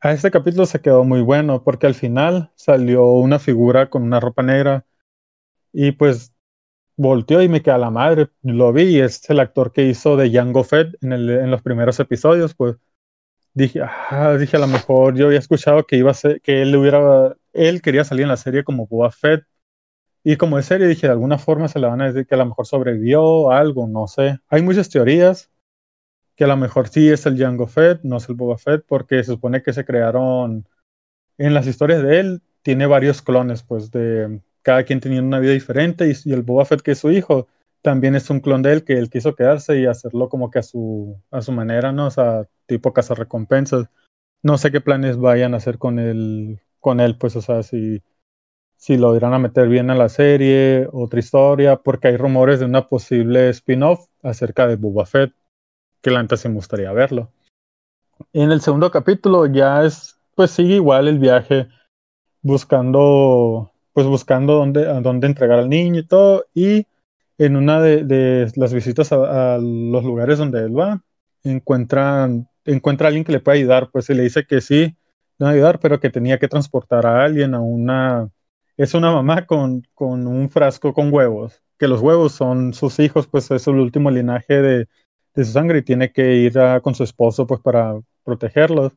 A 0.01 0.11
este 0.11 0.31
capítulo 0.31 0.65
se 0.65 0.81
quedó 0.81 1.03
muy 1.03 1.21
bueno 1.21 1.63
porque 1.63 1.88
al 1.88 1.95
final 1.95 2.51
salió 2.55 3.05
una 3.05 3.39
figura 3.39 3.89
con 3.89 4.03
una 4.03 4.19
ropa 4.19 4.43
negra 4.43 4.85
y 5.71 5.91
pues 5.91 6.33
volteó 6.97 7.41
y 7.41 7.49
me 7.49 7.61
queda 7.61 7.77
la 7.77 7.91
madre. 7.91 8.29
Lo 8.41 8.73
vi 8.73 8.83
y 8.83 8.99
es 8.99 9.29
el 9.29 9.39
actor 9.39 9.71
que 9.71 9.83
hizo 9.85 10.17
de 10.17 10.31
Jango 10.31 10.63
Fett 10.63 10.95
en, 11.01 11.13
el, 11.13 11.29
en 11.29 11.51
los 11.51 11.61
primeros 11.61 11.99
episodios. 11.99 12.53
Pues 12.55 12.77
dije, 13.53 13.81
ah, 13.83 14.35
dije 14.39 14.57
a 14.57 14.59
lo 14.59 14.67
mejor 14.67 15.15
yo 15.15 15.27
había 15.27 15.39
escuchado 15.39 15.85
que 15.85 15.97
iba 15.97 16.11
a 16.11 16.15
ser, 16.15 16.41
que 16.41 16.61
él 16.61 16.75
hubiera, 16.75 17.35
él 17.53 17.81
quería 17.81 18.03
salir 18.03 18.23
en 18.23 18.29
la 18.29 18.38
serie 18.38 18.63
como 18.63 18.88
Boba 18.88 19.11
Fett. 19.11 19.45
Y 20.27 20.38
como 20.38 20.57
de 20.57 20.63
serie 20.63 20.88
dije, 20.88 21.05
de 21.05 21.13
alguna 21.13 21.38
forma 21.38 21.67
se 21.67 21.77
le 21.77 21.85
van 21.85 22.01
a 22.01 22.07
decir 22.07 22.25
que 22.25 22.33
a 22.33 22.39
lo 22.39 22.47
mejor 22.47 22.65
sobrevivió 22.65 23.51
algo, 23.51 23.88
no 23.88 24.07
sé. 24.07 24.39
Hay 24.49 24.63
muchas 24.63 24.89
teorías 24.89 25.51
que 26.35 26.45
a 26.45 26.47
lo 26.47 26.57
mejor 26.57 26.88
sí 26.88 27.09
es 27.09 27.27
el 27.27 27.38
Jango 27.38 27.67
Fett, 27.67 28.01
no 28.01 28.17
es 28.17 28.27
el 28.27 28.33
Boba 28.33 28.57
Fett, 28.57 28.83
porque 28.88 29.23
se 29.23 29.33
supone 29.33 29.61
que 29.61 29.71
se 29.71 29.85
crearon 29.85 30.67
en 31.38 31.53
las 31.53 31.67
historias 31.67 32.01
de 32.01 32.19
él, 32.19 32.41
tiene 32.63 32.88
varios 32.88 33.21
clones, 33.21 33.61
pues, 33.61 33.91
de, 33.91 34.41
cada 34.63 34.83
quien 34.83 34.99
tenía 34.99 35.21
una 35.21 35.39
vida 35.39 35.53
diferente 35.53 36.11
y, 36.11 36.33
el 36.33 36.41
Boba 36.41 36.65
Fett 36.65 36.81
que 36.81 36.93
es 36.93 36.99
su 36.99 37.11
hijo 37.11 37.47
también 37.83 38.15
es 38.15 38.27
un 38.31 38.39
clon 38.39 38.63
de 38.63 38.73
él 38.73 38.83
que 38.83 38.93
él 38.97 39.11
quiso 39.11 39.35
quedarse 39.35 39.79
y 39.79 39.85
hacerlo 39.85 40.27
como 40.27 40.49
que 40.49 40.57
a 40.57 40.63
su, 40.63 41.21
a 41.29 41.43
su 41.43 41.51
manera, 41.51 41.91
¿no? 41.91 42.07
O 42.07 42.11
sea, 42.11 42.47
tipo 42.65 42.91
recompensas. 43.15 43.89
No 44.41 44.57
sé 44.57 44.71
qué 44.71 44.81
planes 44.81 45.17
vayan 45.17 45.53
a 45.53 45.57
hacer 45.57 45.77
con 45.77 45.99
él, 45.99 46.61
con 46.79 46.99
él, 46.99 47.15
pues, 47.15 47.35
o 47.35 47.41
sea, 47.43 47.61
si, 47.61 48.01
si 48.77 48.97
lo 48.97 49.15
irán 49.15 49.33
a 49.33 49.39
meter 49.39 49.67
bien 49.67 49.89
a 49.89 49.95
la 49.95 50.09
serie, 50.09 50.88
otra 50.91 51.19
historia, 51.19 51.77
porque 51.77 52.09
hay 52.09 52.17
rumores 52.17 52.59
de 52.59 52.65
una 52.65 52.88
posible 52.88 53.49
spin-off 53.49 54.07
acerca 54.21 54.67
de 54.67 54.75
Boba 54.75 55.05
Fett, 55.05 55.33
que 56.01 56.11
la 56.11 56.21
neta 56.21 56.38
sí 56.38 56.47
me 56.47 56.55
gustaría 56.55 56.91
verlo. 56.91 57.31
En 58.33 58.51
el 58.51 58.61
segundo 58.61 58.91
capítulo 58.91 59.45
ya 59.47 59.83
es, 59.83 60.19
pues 60.35 60.51
sigue 60.51 60.75
igual 60.75 61.07
el 61.07 61.19
viaje 61.19 61.67
buscando, 62.41 63.71
pues 63.93 64.05
buscando 64.05 64.53
dónde, 64.53 64.88
a 64.88 65.01
dónde 65.01 65.27
entregar 65.27 65.59
al 65.59 65.69
niño 65.69 66.01
y 66.01 66.07
todo, 66.07 66.45
y 66.53 66.85
en 67.38 67.55
una 67.55 67.81
de, 67.81 68.51
las 68.55 68.73
visitas 68.73 69.11
a, 69.11 69.57
los 69.57 70.03
lugares 70.03 70.38
donde 70.38 70.59
él 70.59 70.77
va, 70.77 71.01
encuentra, 71.43 72.29
encuentra 72.65 73.07
a 73.07 73.09
alguien 73.09 73.25
que 73.25 73.31
le 73.31 73.39
puede 73.39 73.59
ayudar, 73.59 73.89
pues 73.91 74.05
se 74.05 74.15
le 74.15 74.23
dice 74.23 74.45
que 74.45 74.61
sí, 74.61 74.95
le 75.38 75.43
va 75.43 75.49
a 75.49 75.53
ayudar, 75.53 75.79
pero 75.79 75.99
que 75.99 76.09
tenía 76.09 76.39
que 76.39 76.47
transportar 76.47 77.05
a 77.05 77.23
alguien 77.23 77.53
a 77.53 77.61
una, 77.61 78.29
es 78.77 78.93
una 78.93 79.11
mamá 79.11 79.45
con, 79.45 79.83
con 79.93 80.27
un 80.27 80.49
frasco 80.49 80.93
con 80.93 81.13
huevos, 81.13 81.61
que 81.77 81.88
los 81.88 82.01
huevos 82.01 82.33
son 82.33 82.73
sus 82.73 82.99
hijos, 82.99 83.27
pues 83.27 83.49
es 83.51 83.67
el 83.67 83.75
último 83.75 84.11
linaje 84.11 84.61
de, 84.61 84.88
de 85.33 85.45
su 85.45 85.51
sangre 85.51 85.79
y 85.79 85.83
tiene 85.83 86.11
que 86.11 86.35
ir 86.35 86.53
con 86.81 86.95
su 86.95 87.03
esposo 87.03 87.47
pues 87.47 87.61
para 87.61 87.99
protegerlos. 88.23 88.93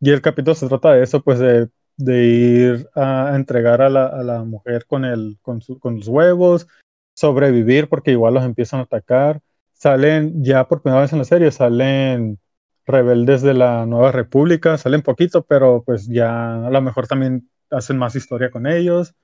Y 0.00 0.10
el 0.10 0.20
capítulo 0.22 0.54
se 0.54 0.68
trata 0.68 0.92
de 0.92 1.02
eso, 1.02 1.22
pues 1.22 1.38
de, 1.38 1.68
de 1.96 2.24
ir 2.24 2.88
a 2.94 3.32
entregar 3.34 3.80
a 3.82 3.88
la, 3.88 4.06
a 4.06 4.22
la 4.22 4.44
mujer 4.44 4.86
con, 4.86 5.04
el, 5.04 5.38
con, 5.42 5.60
con 5.80 5.96
los 5.96 6.08
huevos, 6.08 6.66
sobrevivir 7.14 7.88
porque 7.88 8.10
igual 8.10 8.34
los 8.34 8.44
empiezan 8.44 8.80
a 8.80 8.84
atacar. 8.84 9.40
Salen 9.72 10.42
ya 10.44 10.68
por 10.68 10.82
primera 10.82 11.02
vez 11.02 11.12
en 11.12 11.18
la 11.18 11.24
serie, 11.24 11.50
salen 11.50 12.38
rebeldes 12.86 13.42
de 13.42 13.54
la 13.54 13.86
Nueva 13.86 14.12
República, 14.12 14.76
salen 14.76 15.02
poquito, 15.02 15.44
pero 15.44 15.82
pues 15.84 16.06
ya 16.06 16.66
a 16.66 16.70
lo 16.70 16.82
mejor 16.82 17.06
también 17.06 17.48
hacen 17.70 17.98
más 17.98 18.16
historia 18.16 18.50
con 18.50 18.66
ellos. 18.66 19.14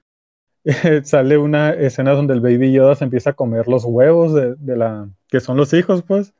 sale 1.04 1.38
una 1.38 1.70
escena 1.70 2.12
donde 2.12 2.34
el 2.34 2.40
Baby 2.40 2.72
Yoda 2.72 2.94
se 2.94 3.04
empieza 3.04 3.30
a 3.30 3.34
comer 3.34 3.66
los 3.68 3.84
huevos 3.84 4.34
de, 4.34 4.54
de 4.56 4.76
la 4.76 5.08
que 5.28 5.40
son 5.40 5.56
los 5.56 5.72
hijos, 5.72 6.02
pues. 6.02 6.34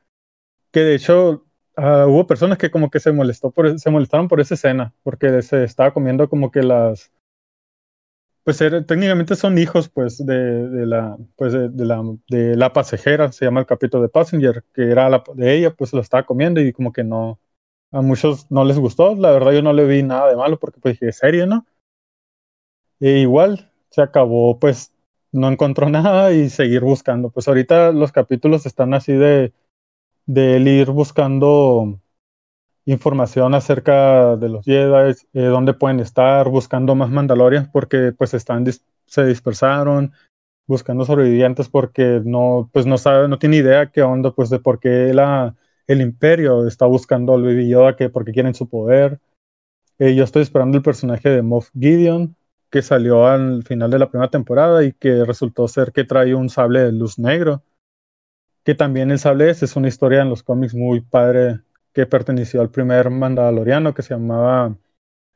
Que 0.71 0.81
de 0.81 0.95
hecho 0.95 1.45
uh, 1.77 2.05
hubo 2.07 2.27
personas 2.27 2.57
que 2.57 2.71
como 2.71 2.89
que 2.89 2.99
se 2.99 3.11
molestó 3.11 3.51
por 3.51 3.79
se 3.79 3.89
molestaron 3.89 4.27
por 4.27 4.39
esa 4.41 4.55
escena, 4.55 4.93
porque 5.03 5.41
se 5.41 5.63
estaba 5.63 5.93
comiendo 5.93 6.29
como 6.29 6.51
que 6.51 6.63
las 6.63 7.11
pues 8.43 8.57
técnicamente 8.57 9.35
son 9.35 9.57
hijos 9.57 9.89
pues 9.89 10.23
de, 10.25 10.67
de 10.67 10.85
la 10.85 11.17
pues 11.35 11.53
de, 11.53 11.69
la 11.85 12.01
de 12.27 12.55
la 12.55 12.73
pasajera 12.73 13.31
se 13.31 13.45
llama 13.45 13.59
el 13.59 13.65
capítulo 13.67 14.01
de 14.03 14.09
Passenger 14.09 14.63
que 14.73 14.89
era 14.91 15.09
la 15.09 15.23
de 15.35 15.55
ella 15.55 15.75
pues 15.75 15.93
lo 15.93 16.01
estaba 16.01 16.25
comiendo 16.25 16.59
y 16.59 16.73
como 16.73 16.91
que 16.91 17.03
no 17.03 17.39
a 17.91 18.01
muchos 18.01 18.49
no 18.49 18.63
les 18.63 18.79
gustó 18.79 19.15
la 19.15 19.31
verdad 19.31 19.51
yo 19.51 19.61
no 19.61 19.73
le 19.73 19.85
vi 19.85 20.01
nada 20.03 20.29
de 20.29 20.35
malo 20.35 20.57
porque 20.59 20.79
pues 20.79 20.99
dije 20.99 21.11
serio 21.11 21.45
no 21.45 21.67
e 23.01 23.19
igual 23.19 23.69
se 23.89 24.01
acabó 24.01 24.57
pues 24.59 24.93
no 25.33 25.49
encontró 25.49 25.89
nada 25.89 26.31
y 26.31 26.49
seguir 26.49 26.81
buscando 26.81 27.29
pues 27.29 27.49
ahorita 27.49 27.91
los 27.91 28.13
capítulos 28.13 28.65
están 28.65 28.93
así 28.93 29.11
de 29.11 29.51
de 30.25 30.57
él 30.57 30.67
ir 30.67 30.91
buscando 30.91 31.99
información 32.85 33.53
acerca 33.53 34.35
de 34.37 34.49
los 34.49 34.65
Jedi, 34.65 35.15
eh, 35.33 35.41
dónde 35.43 35.73
pueden 35.73 35.99
estar, 35.99 36.49
buscando 36.49 36.95
más 36.95 37.09
Mandalorians 37.09 37.69
porque 37.69 38.11
pues 38.17 38.33
están 38.33 38.65
se 39.05 39.25
dispersaron, 39.25 40.13
buscando 40.67 41.05
sobrevivientes 41.05 41.69
porque 41.69 42.21
no 42.23 42.69
pues 42.71 42.85
no 42.85 42.97
sabe, 42.97 43.27
no 43.27 43.39
tiene 43.39 43.57
idea 43.57 43.91
qué 43.91 44.01
onda 44.01 44.31
pues 44.31 44.49
de 44.49 44.59
por 44.59 44.79
qué 44.79 45.13
el 45.87 46.01
Imperio 46.01 46.67
está 46.67 46.85
buscando 46.85 47.33
al 47.33 47.43
Baby 47.43 47.69
Yoda, 47.69 47.95
que 47.95 48.09
porque 48.09 48.31
quieren 48.31 48.55
su 48.55 48.69
poder. 48.69 49.19
Eh, 49.99 50.15
yo 50.15 50.23
estoy 50.23 50.41
esperando 50.43 50.77
el 50.77 50.83
personaje 50.83 51.29
de 51.29 51.41
Moff 51.41 51.69
Gideon 51.77 52.35
que 52.71 52.81
salió 52.81 53.27
al 53.27 53.63
final 53.63 53.91
de 53.91 53.99
la 53.99 54.09
primera 54.09 54.31
temporada 54.31 54.83
y 54.83 54.93
que 54.93 55.25
resultó 55.25 55.67
ser 55.67 55.91
que 55.91 56.05
trae 56.05 56.33
un 56.33 56.49
sable 56.49 56.79
de 56.79 56.91
luz 56.93 57.19
negro. 57.19 57.61
Que 58.63 58.75
también 58.75 59.11
el 59.11 59.19
sable 59.19 59.49
es, 59.49 59.61
es 59.61 59.75
una 59.75 59.89
historia 59.89 60.21
en 60.21 60.29
los 60.29 60.41
cómics 60.41 60.73
muy 60.73 61.01
padre 61.01 61.59
que 61.93 62.05
perteneció 62.05 62.61
al 62.61 62.69
primer 62.69 63.09
mandaloriano 63.09 63.93
que 63.93 64.01
se 64.01 64.13
llamaba, 64.13 64.75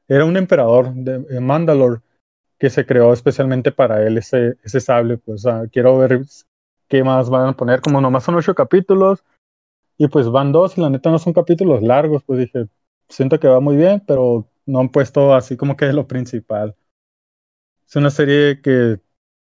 era 0.07 0.25
un 0.25 0.37
emperador 0.37 0.93
de, 0.93 1.39
Mandalore 1.39 2.01
que 2.57 2.69
se 2.69 2.85
creó 2.85 3.11
especialmente 3.11 3.71
para 3.71 4.05
él 4.05 4.17
ese, 4.17 4.57
ese 4.63 4.79
sable, 4.79 5.17
pues 5.17 5.43
quiero 5.71 5.97
ver 5.97 6.21
qué 6.87 7.03
más 7.03 7.29
van 7.29 7.49
a 7.49 7.53
poner, 7.53 7.81
como 7.81 7.99
nomás 7.99 8.23
son 8.23 8.35
ocho 8.35 8.55
capítulos 8.55 9.23
y 9.97 10.07
pues 10.07 10.29
van 10.29 10.53
dos 10.53 10.77
y 10.77 10.81
la 10.81 10.89
neta 10.89 11.11
no 11.11 11.19
son 11.19 11.33
capítulos 11.33 11.81
largos, 11.81 12.23
pues 12.23 12.39
dije, 12.39 12.67
siento 13.09 13.39
que 13.39 13.47
va 13.49 13.59
muy 13.59 13.75
bien, 13.75 14.01
pero 14.07 14.47
no 14.65 14.79
han 14.79 14.89
puesto 14.89 15.33
así 15.35 15.57
como 15.57 15.75
que 15.75 15.87
es 15.87 15.93
lo 15.93 16.07
principal. 16.07 16.75
Es 17.87 17.95
una 17.95 18.09
serie 18.09 18.61
que 18.61 18.99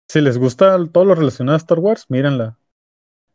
si 0.08 0.20
les 0.20 0.38
gusta 0.38 0.76
todo 0.92 1.04
lo 1.04 1.14
relacionado 1.14 1.54
a 1.54 1.58
Star 1.58 1.78
Wars, 1.78 2.06
mírenla. 2.08 2.58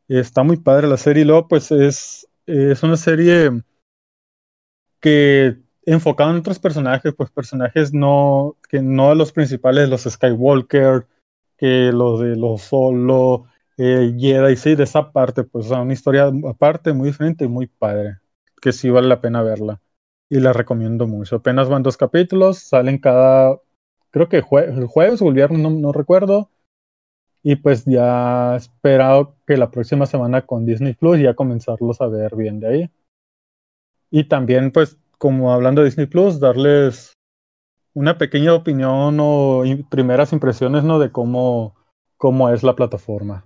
Está 0.08 0.44
muy 0.44 0.58
padre 0.58 0.88
la 0.88 0.98
serie 0.98 1.24
y 1.24 1.26
luego 1.26 1.48
pues 1.48 1.72
es, 1.72 2.28
es 2.46 2.84
una 2.84 2.98
serie 2.98 3.64
que 5.00 5.58
enfocado 5.86 6.32
en 6.32 6.38
otros 6.38 6.60
personajes, 6.60 7.14
pues 7.16 7.32
personajes 7.32 7.94
no, 7.94 8.58
que 8.70 8.82
no 8.82 9.16
los 9.16 9.32
principales, 9.32 9.90
los 9.90 10.04
Skywalker, 10.04 11.08
que 11.58 11.92
los 11.92 12.22
de 12.22 12.36
los 12.36 12.62
Solo, 12.62 13.46
eh, 13.78 14.16
Jedi, 14.18 14.56
sí, 14.56 14.76
de 14.76 14.84
esa 14.84 15.12
parte, 15.12 15.44
pues 15.44 15.66
o 15.68 15.70
sea, 15.70 15.82
una 15.82 15.94
historia 15.94 16.32
aparte, 16.48 16.94
muy 16.94 17.10
diferente 17.10 17.46
y 17.46 17.48
muy 17.48 17.68
padre, 17.68 18.18
que 18.62 18.72
sí 18.72 18.90
vale 18.90 19.08
la 19.08 19.22
pena 19.22 19.42
verla. 19.42 19.82
Y 20.30 20.40
la 20.40 20.54
recomiendo 20.54 21.08
mucho. 21.08 21.38
Apenas 21.38 21.70
van 21.70 21.82
dos 21.82 21.98
capítulos, 21.98 22.60
salen 22.60 23.00
cada, 23.00 23.58
creo 24.12 24.30
que 24.30 24.38
el 24.38 24.88
jueves 24.88 25.22
o 25.22 25.28
el 25.28 25.34
viernes, 25.34 25.60
no, 25.60 25.70
no 25.70 25.92
recuerdo. 25.92 26.50
Y 27.42 27.56
pues 27.56 27.86
ya 27.86 28.56
esperado 28.56 29.36
que 29.48 29.56
la 29.56 29.72
próxima 29.72 30.06
semana 30.06 30.46
con 30.46 30.66
Disney 30.66 30.94
Plus 30.94 31.20
ya 31.20 31.36
comenzarlos 31.36 32.02
a 32.02 32.08
ver 32.08 32.36
bien 32.36 32.60
de 32.60 32.68
ahí. 32.68 32.92
Y 34.12 34.26
también, 34.26 34.72
pues, 34.72 34.98
como 35.18 35.54
hablando 35.54 35.82
de 35.82 35.86
Disney 35.86 36.08
Plus, 36.08 36.40
darles 36.40 37.14
una 37.94 38.18
pequeña 38.18 38.54
opinión 38.54 39.18
o 39.22 39.64
primeras 39.90 40.34
impresiones, 40.34 40.84
¿no? 40.84 41.00
De 41.00 41.12
cómo, 41.12 41.76
cómo 42.18 42.50
es 42.50 42.64
la 42.64 42.76
plataforma. 42.76 43.46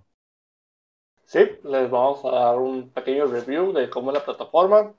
Sí, 1.25 1.39
les 1.63 1.89
vamos 1.89 2.23
a 2.25 2.31
dar 2.31 2.57
un 2.57 2.89
pequeño 2.89 3.25
review 3.25 3.73
de 3.73 3.89
cómo 3.89 4.11
es 4.11 4.17
la 4.17 4.25
plataforma. 4.25 4.93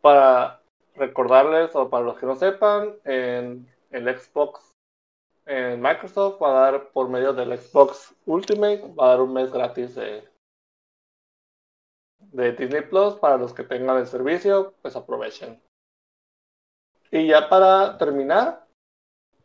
Para 0.00 0.60
recordarles, 0.96 1.74
o 1.74 1.88
para 1.88 2.04
los 2.04 2.18
que 2.18 2.26
no 2.26 2.36
sepan, 2.36 2.94
en 3.04 3.68
el 3.90 4.18
Xbox, 4.18 4.74
en 5.46 5.80
Microsoft 5.80 6.42
va 6.42 6.50
a 6.50 6.70
dar 6.70 6.90
por 6.90 7.08
medio 7.08 7.32
del 7.32 7.56
Xbox 7.58 8.14
Ultimate, 8.26 8.92
va 8.98 9.06
a 9.06 9.08
dar 9.10 9.20
un 9.22 9.32
mes 9.32 9.50
gratis 9.50 9.94
de, 9.94 10.28
de 12.18 12.52
Disney 12.52 12.82
Plus 12.82 13.14
para 13.14 13.38
los 13.38 13.54
que 13.54 13.64
tengan 13.64 13.96
el 13.96 14.06
servicio, 14.06 14.74
pues 14.82 14.94
aprovechen. 14.94 15.60
Y 17.10 17.28
ya 17.28 17.48
para 17.48 17.96
terminar, 17.96 18.66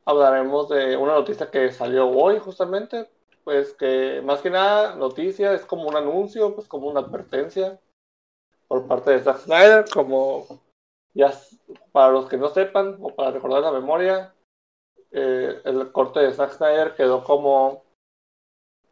hablaremos 0.05 0.67
de 0.69 0.97
una 0.97 1.13
noticia 1.13 1.49
que 1.49 1.71
salió 1.71 2.09
hoy 2.09 2.39
justamente, 2.39 3.09
pues 3.43 3.73
que 3.73 4.21
más 4.23 4.41
que 4.41 4.49
nada 4.49 4.95
noticia 4.95 5.53
es 5.53 5.65
como 5.65 5.87
un 5.87 5.95
anuncio, 5.95 6.53
pues 6.55 6.67
como 6.67 6.87
una 6.87 6.99
advertencia 6.99 7.79
por 8.67 8.87
parte 8.87 9.11
de 9.11 9.21
Zack 9.21 9.39
Snyder, 9.39 9.85
como 9.93 10.61
ya 11.13 11.31
para 11.91 12.11
los 12.11 12.27
que 12.27 12.37
no 12.37 12.49
sepan 12.49 12.97
o 13.01 13.09
para 13.09 13.31
recordar 13.31 13.61
la 13.61 13.71
memoria, 13.71 14.33
eh, 15.11 15.61
el 15.63 15.91
corte 15.91 16.19
de 16.21 16.33
Zack 16.33 16.53
Snyder 16.53 16.95
quedó 16.95 17.23
como 17.23 17.83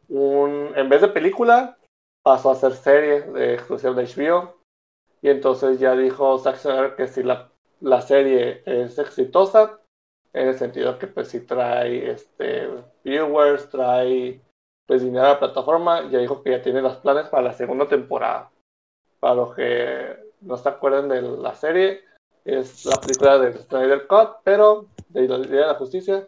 un, 0.08 0.72
en 0.76 0.88
vez 0.88 1.00
de 1.00 1.08
película, 1.08 1.78
pasó 2.22 2.50
a 2.50 2.54
ser 2.54 2.74
serie 2.74 3.22
de 3.22 3.54
exclusión 3.54 3.96
de 3.96 4.04
HBO. 4.04 4.54
Y 5.20 5.30
entonces 5.30 5.78
ya 5.78 5.94
dijo 5.94 6.38
Zack 6.38 6.96
que 6.96 7.06
si 7.06 7.22
la, 7.22 7.50
la, 7.80 8.00
serie 8.02 8.62
es 8.66 8.98
exitosa, 8.98 9.80
en 10.32 10.48
el 10.48 10.58
sentido 10.58 10.98
que 10.98 11.06
pues 11.06 11.28
si 11.28 11.40
trae 11.40 12.10
este, 12.10 12.68
viewers, 13.04 13.68
trae 13.68 14.40
pues 14.86 15.02
dinero 15.02 15.26
a 15.26 15.30
la 15.30 15.38
plataforma, 15.38 16.10
ya 16.10 16.18
dijo 16.18 16.42
que 16.42 16.50
ya 16.50 16.62
tiene 16.62 16.82
los 16.82 16.96
planes 16.96 17.28
para 17.28 17.44
la 17.44 17.52
segunda 17.52 17.88
temporada. 17.88 18.50
Para 19.20 19.34
los 19.34 19.54
que 19.54 20.16
no 20.40 20.56
se 20.56 20.68
acuerdan 20.68 21.08
de 21.08 21.22
la 21.22 21.54
serie, 21.54 22.02
es 22.44 22.84
la 22.84 23.00
película 23.00 23.38
de 23.38 23.52
Snyder 23.52 24.06
Cut, 24.06 24.40
pero 24.44 24.86
de 25.08 25.28
la 25.28 25.38
de 25.38 25.60
la 25.60 25.74
Justicia, 25.74 26.26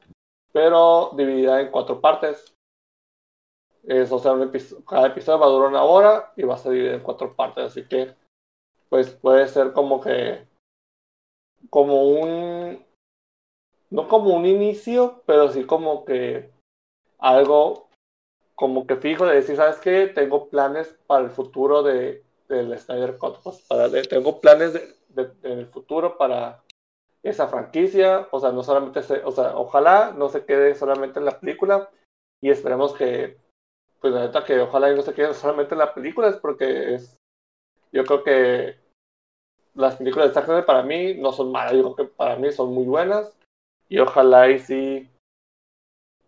pero 0.52 1.10
dividida 1.16 1.60
en 1.60 1.70
cuatro 1.70 2.00
partes. 2.00 2.54
Es, 3.82 4.10
o 4.12 4.18
sea, 4.18 4.32
cada 4.88 5.08
episodio 5.08 5.38
va 5.38 5.46
a 5.46 5.50
durar 5.50 5.68
una 5.68 5.82
hora 5.82 6.32
y 6.36 6.42
va 6.44 6.54
a 6.54 6.58
ser 6.58 6.72
dividido 6.72 6.94
en 6.94 7.02
cuatro 7.02 7.34
partes. 7.34 7.64
Así 7.64 7.86
que, 7.86 8.14
pues 8.88 9.10
puede 9.10 9.46
ser 9.48 9.72
como 9.72 10.00
que, 10.00 10.46
como 11.68 12.04
un, 12.08 12.84
no 13.90 14.08
como 14.08 14.34
un 14.34 14.46
inicio, 14.46 15.22
pero 15.26 15.48
sí 15.50 15.64
como 15.64 16.04
que 16.04 16.50
algo 17.18 17.88
como 18.54 18.86
que 18.86 18.96
fijo 18.96 19.26
de 19.26 19.34
decir, 19.34 19.56
¿sabes 19.56 19.78
qué? 19.78 20.06
Tengo 20.06 20.48
planes 20.48 20.96
para 21.06 21.24
el 21.24 21.30
futuro 21.30 21.82
de, 21.82 22.22
del 22.48 22.78
Snyder 22.78 23.18
Cut. 23.18 23.38
Pues, 23.42 23.60
para, 23.62 23.90
tengo 24.02 24.40
planes 24.40 24.72
de, 24.74 24.94
en 25.16 25.58
el 25.58 25.66
futuro 25.66 26.16
para 26.16 26.62
esa 27.22 27.48
franquicia. 27.48 28.28
O 28.30 28.40
sea, 28.40 28.52
no 28.52 28.62
solamente, 28.62 29.00
o 29.24 29.32
sea, 29.32 29.56
ojalá 29.56 30.12
no 30.16 30.28
se 30.28 30.44
quede 30.44 30.74
solamente 30.74 31.18
en 31.18 31.24
la 31.24 31.40
película 31.40 31.90
y 32.40 32.50
esperemos 32.50 32.94
que, 32.94 33.38
pues 34.00 34.12
la 34.12 34.26
neta 34.26 34.44
que 34.44 34.60
ojalá 34.60 34.92
no 34.92 35.02
se 35.02 35.14
quede 35.14 35.34
solamente 35.34 35.74
en 35.74 35.78
la 35.78 35.94
película, 35.94 36.28
es 36.28 36.36
porque 36.36 36.94
es, 36.94 37.16
yo 37.92 38.04
creo 38.04 38.22
que 38.22 38.76
las 39.74 39.96
películas 39.96 40.28
de 40.28 40.34
Zack 40.34 40.66
para 40.66 40.82
mí 40.82 41.14
no 41.14 41.32
son 41.32 41.50
malas, 41.50 41.72
yo 41.72 41.94
creo 41.94 42.08
que 42.08 42.14
para 42.14 42.36
mí 42.36 42.52
son 42.52 42.72
muy 42.72 42.84
buenas 42.84 43.36
y 43.88 43.98
ojalá 43.98 44.50
y 44.50 44.58
sí 44.58 45.10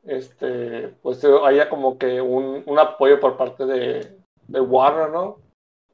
este, 0.07 0.89
pues 1.03 1.22
haya 1.24 1.68
como 1.68 1.99
que 1.99 2.20
un, 2.20 2.62
un 2.64 2.78
apoyo 2.78 3.20
por 3.20 3.37
parte 3.37 3.66
de, 3.66 4.16
Warner, 4.49 5.11
¿no? 5.11 5.39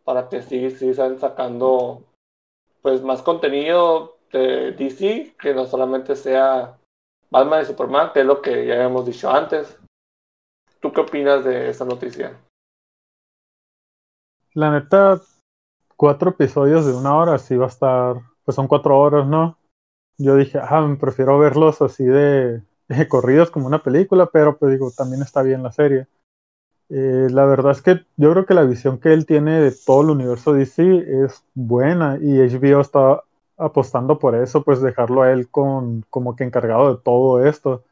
Para 0.04 0.28
que 0.28 0.42
sí, 0.42 0.70
sí 0.70 0.90
estén 0.90 1.18
sacando 1.18 2.04
pues 2.82 3.02
más 3.02 3.22
contenido 3.22 4.18
de 4.32 4.72
DC, 4.72 5.36
que 5.40 5.54
no 5.54 5.66
solamente 5.66 6.16
sea 6.16 6.76
Batman 7.30 7.62
y 7.62 7.64
Superman, 7.64 8.10
que 8.12 8.20
es 8.20 8.26
lo 8.26 8.42
que 8.42 8.66
ya 8.66 8.74
habíamos 8.74 9.06
dicho 9.06 9.30
antes. 9.30 9.78
¿Tú 10.80 10.92
qué 10.92 11.00
opinas 11.00 11.44
de 11.44 11.70
esa 11.70 11.84
noticia? 11.84 12.36
La 14.54 14.70
neta, 14.70 15.20
cuatro 15.96 16.30
episodios 16.30 16.84
de 16.84 16.92
una 16.92 17.16
hora, 17.16 17.38
sí 17.38 17.56
va 17.56 17.66
a 17.66 17.68
estar, 17.68 18.16
pues 18.44 18.54
son 18.54 18.66
cuatro 18.66 18.98
horas, 18.98 19.26
¿no? 19.26 19.56
Yo 20.18 20.36
dije, 20.36 20.58
ah, 20.58 20.96
prefiero 21.00 21.38
verlos 21.38 21.80
así 21.80 22.04
de, 22.04 22.62
corridos 23.08 23.50
como 23.50 23.66
una 23.66 23.82
película, 23.82 24.26
pero 24.26 24.58
pues 24.58 24.72
digo, 24.72 24.90
también 24.90 25.22
está 25.22 25.42
bien 25.42 25.62
la 25.62 25.72
serie. 25.72 26.06
Eh, 26.94 27.28
la 27.30 27.46
verdad 27.46 27.72
es 27.72 27.80
que 27.80 28.04
yo 28.18 28.32
creo 28.32 28.44
que 28.44 28.52
la 28.52 28.64
visión 28.64 28.98
que 28.98 29.14
él 29.14 29.24
tiene 29.24 29.60
de 29.60 29.72
todo 29.72 30.02
el 30.02 30.10
universo 30.10 30.52
DC 30.52 31.24
es 31.24 31.42
buena 31.54 32.18
y 32.20 32.38
HBO 32.38 32.82
está 32.82 33.22
apostando 33.56 34.18
por 34.18 34.34
eso, 34.34 34.62
pues 34.62 34.82
dejarlo 34.82 35.22
a 35.22 35.32
él 35.32 35.48
con, 35.48 36.04
como 36.10 36.36
que 36.36 36.44
encargado 36.44 36.94
de 36.94 37.02
todo 37.02 37.46
esto. 37.46 37.82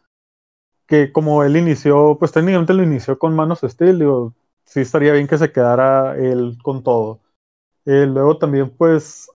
Que 0.86 1.12
como 1.12 1.44
él 1.44 1.56
inició, 1.56 2.18
pues 2.18 2.32
técnicamente 2.32 2.74
lo 2.74 2.82
inició 2.82 3.18
con 3.18 3.34
Manos 3.34 3.60
Steel, 3.62 4.00
digo, 4.00 4.34
sí 4.64 4.80
estaría 4.80 5.14
bien 5.14 5.28
que 5.28 5.38
se 5.38 5.50
quedara 5.50 6.18
él 6.18 6.58
con 6.62 6.82
todo. 6.82 7.20
Eh, 7.86 8.04
luego 8.06 8.36
también 8.36 8.68
pues 8.68 9.30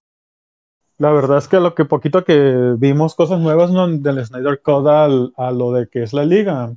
la 0.99 1.11
verdad 1.11 1.39
es 1.39 1.47
que 1.47 1.59
lo 1.59 1.73
que 1.73 1.85
poquito 1.85 2.23
que 2.23 2.75
vimos 2.77 3.15
cosas 3.15 3.39
nuevas 3.39 3.71
¿no? 3.71 3.87
del 3.87 4.23
Snyder 4.23 4.61
Code 4.61 5.33
a 5.35 5.51
lo 5.51 5.71
de 5.71 5.87
que 5.87 6.03
es 6.03 6.13
la 6.13 6.23
liga, 6.23 6.75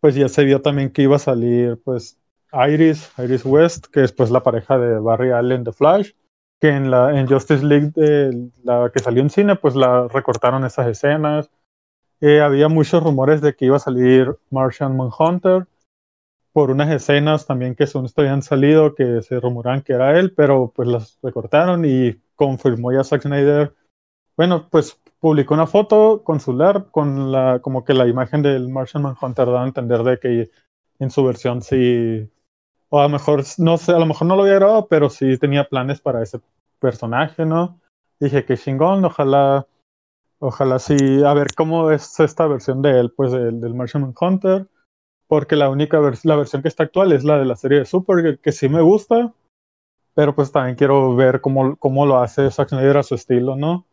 pues 0.00 0.14
ya 0.14 0.28
se 0.28 0.44
vio 0.44 0.62
también 0.62 0.90
que 0.90 1.02
iba 1.02 1.16
a 1.16 1.20
salir 1.20 1.80
pues 1.84 2.18
Iris, 2.52 3.10
Iris 3.18 3.44
West, 3.44 3.86
que 3.86 4.02
es 4.02 4.12
pues 4.12 4.30
la 4.30 4.42
pareja 4.42 4.78
de 4.78 4.98
Barry 4.98 5.30
Allen 5.30 5.64
de 5.64 5.72
Flash, 5.72 6.12
que 6.60 6.68
en 6.68 6.90
la 6.90 7.18
en 7.18 7.26
Justice 7.28 7.64
League 7.64 7.92
de 7.94 8.50
la 8.64 8.90
que 8.92 9.00
salió 9.00 9.22
en 9.22 9.30
cine 9.30 9.56
pues 9.56 9.76
la 9.76 10.08
recortaron 10.08 10.64
esas 10.64 10.88
escenas. 10.88 11.50
Eh, 12.20 12.40
había 12.40 12.68
muchos 12.68 13.02
rumores 13.02 13.40
de 13.40 13.54
que 13.54 13.66
iba 13.66 13.76
a 13.76 13.80
salir 13.80 14.36
Martian 14.50 14.96
Manhunter 14.96 15.66
por 16.52 16.70
unas 16.70 16.90
escenas 16.90 17.46
también 17.46 17.74
que 17.74 17.86
son 17.86 18.06
habían 18.16 18.42
salido 18.42 18.94
que 18.94 19.22
se 19.22 19.38
rumoran 19.38 19.82
que 19.82 19.92
era 19.92 20.18
él, 20.18 20.32
pero 20.34 20.72
pues 20.74 20.88
las 20.88 21.18
recortaron 21.22 21.84
y 21.84 22.20
confirmó 22.34 22.92
ya 22.92 23.04
Zack 23.04 23.22
Snyder. 23.22 23.74
Bueno, 24.36 24.68
pues 24.70 25.00
publicó 25.20 25.54
una 25.54 25.66
foto 25.66 26.22
consular 26.24 26.86
con 26.90 27.30
la, 27.30 27.60
como 27.60 27.84
que 27.84 27.94
la 27.94 28.08
imagen 28.08 28.42
del 28.42 28.68
Martian 28.68 29.02
Manhunter 29.02 29.46
da 29.46 29.62
a 29.62 29.66
entender 29.66 30.02
de 30.02 30.18
que 30.18 30.50
en 30.98 31.10
su 31.10 31.24
versión 31.24 31.62
sí, 31.62 32.28
o 32.88 33.00
a 33.00 33.04
lo 33.04 33.10
mejor, 33.10 33.44
no 33.58 33.78
sé, 33.78 33.92
a 33.92 33.98
lo 33.98 34.06
mejor 34.06 34.26
no 34.26 34.36
lo 34.36 34.42
había 34.42 34.54
grabado, 34.54 34.88
pero 34.88 35.10
sí 35.10 35.38
tenía 35.38 35.68
planes 35.68 36.00
para 36.00 36.22
ese 36.22 36.40
personaje, 36.78 37.44
¿no? 37.44 37.78
Dije 38.18 38.44
que 38.44 38.56
chingón, 38.56 39.04
ojalá, 39.04 39.66
ojalá 40.38 40.78
sí, 40.78 41.22
a 41.24 41.34
ver 41.34 41.48
cómo 41.54 41.90
es 41.90 42.18
esta 42.18 42.46
versión 42.46 42.82
de 42.82 42.98
él, 42.98 43.12
pues 43.14 43.32
del, 43.32 43.60
del 43.60 43.74
Martian 43.74 44.02
Manhunter, 44.02 44.66
porque 45.26 45.54
la 45.56 45.68
única 45.68 46.00
la 46.24 46.36
versión 46.36 46.62
que 46.62 46.68
está 46.68 46.84
actual 46.84 47.12
es 47.12 47.24
la 47.24 47.38
de 47.38 47.44
la 47.44 47.56
serie 47.56 47.78
de 47.78 47.84
Super, 47.84 48.38
que 48.40 48.52
sí 48.52 48.68
me 48.68 48.80
gusta, 48.80 49.32
pero 50.14 50.34
pues 50.34 50.50
también 50.50 50.76
quiero 50.76 51.14
ver 51.14 51.40
cómo, 51.40 51.76
cómo 51.76 52.06
lo 52.06 52.18
hace 52.18 52.50
Zack 52.50 52.70
Snyder 52.70 52.96
a 52.96 53.02
su 53.02 53.14
estilo, 53.14 53.56
¿no? 53.56 53.86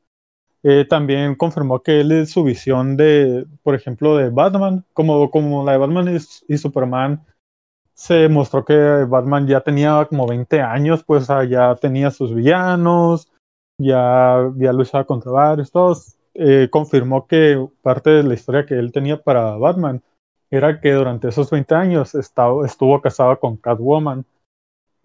Eh, 0.69 0.83
también 0.83 1.35
confirmó 1.35 1.81
que 1.81 2.01
él 2.01 2.27
su 2.27 2.43
visión 2.43 2.97
de, 2.97 3.45
por 3.63 3.73
ejemplo, 3.73 4.17
de 4.17 4.29
Batman, 4.29 4.83
como, 4.91 5.31
como 5.31 5.63
la 5.63 5.71
de 5.71 5.77
Batman 5.77 6.19
y, 6.49 6.57
Superman, 6.57 7.25
se 7.93 8.27
mostró 8.27 8.65
que 8.65 8.75
Batman 9.07 9.47
ya 9.47 9.61
tenía 9.61 10.05
como 10.09 10.27
20 10.27 10.59
años, 10.59 11.05
pues 11.05 11.27
ya 11.49 11.73
tenía 11.75 12.11
sus 12.11 12.35
villanos, 12.35 13.31
ya, 13.77 14.51
ya 14.57 14.73
luchaba 14.73 15.05
contra 15.05 15.31
varios, 15.31 15.71
todos. 15.71 16.17
Eh, 16.33 16.67
confirmó 16.69 17.27
que 17.27 17.65
parte 17.81 18.09
de 18.09 18.23
la 18.23 18.33
historia 18.33 18.65
que 18.65 18.73
él 18.73 18.91
tenía 18.91 19.23
para 19.23 19.55
Batman 19.55 20.03
era 20.51 20.81
que 20.81 20.91
durante 20.91 21.29
esos 21.29 21.49
20 21.49 21.75
años 21.75 22.13
estaba, 22.13 22.65
estuvo 22.65 22.99
casado 22.99 23.39
con 23.39 23.55
Catwoman 23.55 24.25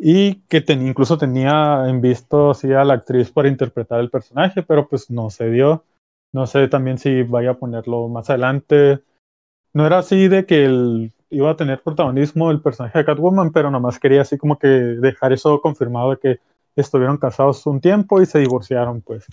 y 0.04 0.40
que 0.48 0.64
incluso 0.72 1.16
tenía 1.16 1.88
en 1.88 2.00
visto 2.00 2.50
a 2.50 2.84
la 2.84 2.94
actriz 2.94 3.30
para 3.30 3.46
interpretar 3.46 4.00
el 4.00 4.10
personaje, 4.10 4.64
pero 4.64 4.88
pues 4.88 5.08
no 5.12 5.30
se 5.30 5.48
dio. 5.48 5.84
No 6.32 6.48
sé 6.48 6.66
también 6.66 6.98
si 6.98 7.22
vaya 7.22 7.52
a 7.52 7.56
ponerlo 7.56 8.08
más 8.08 8.28
adelante. 8.28 8.98
No 9.72 9.86
era 9.86 9.98
así 9.98 10.26
de 10.26 10.44
que 10.44 10.64
él 10.64 11.12
iba 11.30 11.52
a 11.52 11.56
tener 11.56 11.82
protagonismo 11.82 12.50
el 12.50 12.60
personaje 12.60 12.98
de 12.98 13.04
Catwoman, 13.04 13.52
pero 13.52 13.70
nomás 13.70 14.00
quería 14.00 14.22
así 14.22 14.36
como 14.36 14.58
que 14.58 14.66
dejar 14.66 15.32
eso 15.32 15.60
confirmado 15.60 16.10
de 16.10 16.16
que 16.16 16.40
estuvieron 16.74 17.16
casados 17.16 17.64
un 17.68 17.80
tiempo 17.80 18.20
y 18.20 18.26
se 18.26 18.40
divorciaron, 18.40 19.02
pues. 19.02 19.24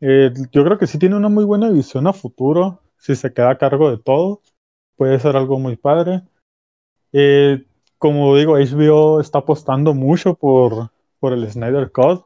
Eh, 0.00 0.32
yo 0.52 0.62
creo 0.62 0.78
que 0.78 0.86
sí 0.86 1.00
tiene 1.00 1.16
una 1.16 1.28
muy 1.28 1.44
buena 1.44 1.68
visión 1.68 2.06
a 2.06 2.12
futuro, 2.12 2.80
si 2.96 3.16
se 3.16 3.32
queda 3.32 3.50
a 3.50 3.58
cargo 3.58 3.90
de 3.90 3.98
todo, 3.98 4.40
puede 4.94 5.18
ser 5.18 5.34
algo 5.36 5.58
muy 5.58 5.74
padre. 5.74 6.22
Eh, 7.12 7.64
como 7.98 8.36
digo, 8.36 8.56
HBO 8.58 9.20
está 9.20 9.38
apostando 9.38 9.94
mucho 9.94 10.34
por, 10.34 10.90
por 11.18 11.32
el 11.32 11.50
Snyder 11.50 11.90
Cut. 11.90 12.24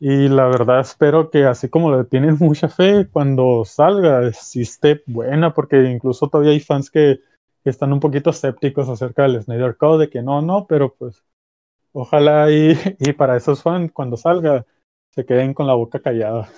Y 0.00 0.28
la 0.28 0.46
verdad 0.46 0.80
espero 0.80 1.30
que 1.30 1.44
así 1.44 1.68
como 1.68 1.94
le 1.96 2.04
tienen 2.04 2.36
mucha 2.40 2.68
fe, 2.68 3.08
cuando 3.10 3.64
salga, 3.64 4.32
sí 4.32 4.62
esté 4.62 5.02
buena, 5.06 5.54
porque 5.54 5.82
incluso 5.84 6.28
todavía 6.28 6.52
hay 6.52 6.60
fans 6.60 6.90
que, 6.90 7.20
están 7.64 7.94
un 7.94 8.00
poquito 8.00 8.28
escépticos 8.28 8.90
acerca 8.90 9.22
del 9.22 9.42
Snyder 9.42 9.78
Code, 9.78 10.04
de 10.04 10.10
que 10.10 10.20
no, 10.20 10.42
no, 10.42 10.66
pero 10.66 10.92
pues 10.92 11.24
ojalá 11.94 12.50
y, 12.50 12.76
y 12.98 13.12
para 13.14 13.38
esos 13.38 13.62
fans, 13.62 13.90
cuando 13.90 14.18
salga, 14.18 14.66
se 15.14 15.24
queden 15.24 15.54
con 15.54 15.66
la 15.66 15.72
boca 15.72 15.98
callada. 16.00 16.50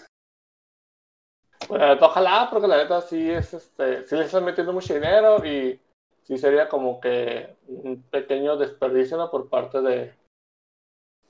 Pues, 1.69 2.03
ojalá, 2.03 2.49
porque 2.51 2.69
la 2.69 2.79
neta 2.79 3.01
sí 3.01 3.31
es 3.31 3.55
este, 3.55 4.07
sí 4.07 4.17
le 4.17 4.25
están 4.25 4.45
metiendo 4.45 4.73
mucho 4.73 4.95
dinero 4.95 5.45
y 5.45 5.79
sí 6.27 6.39
sería 6.39 6.69
como 6.69 7.01
que 7.01 7.57
un 7.69 8.03
pequeño 8.11 8.57
desperdicio 8.57 9.31
por 9.31 9.49
parte 9.49 9.81
de, 9.81 10.15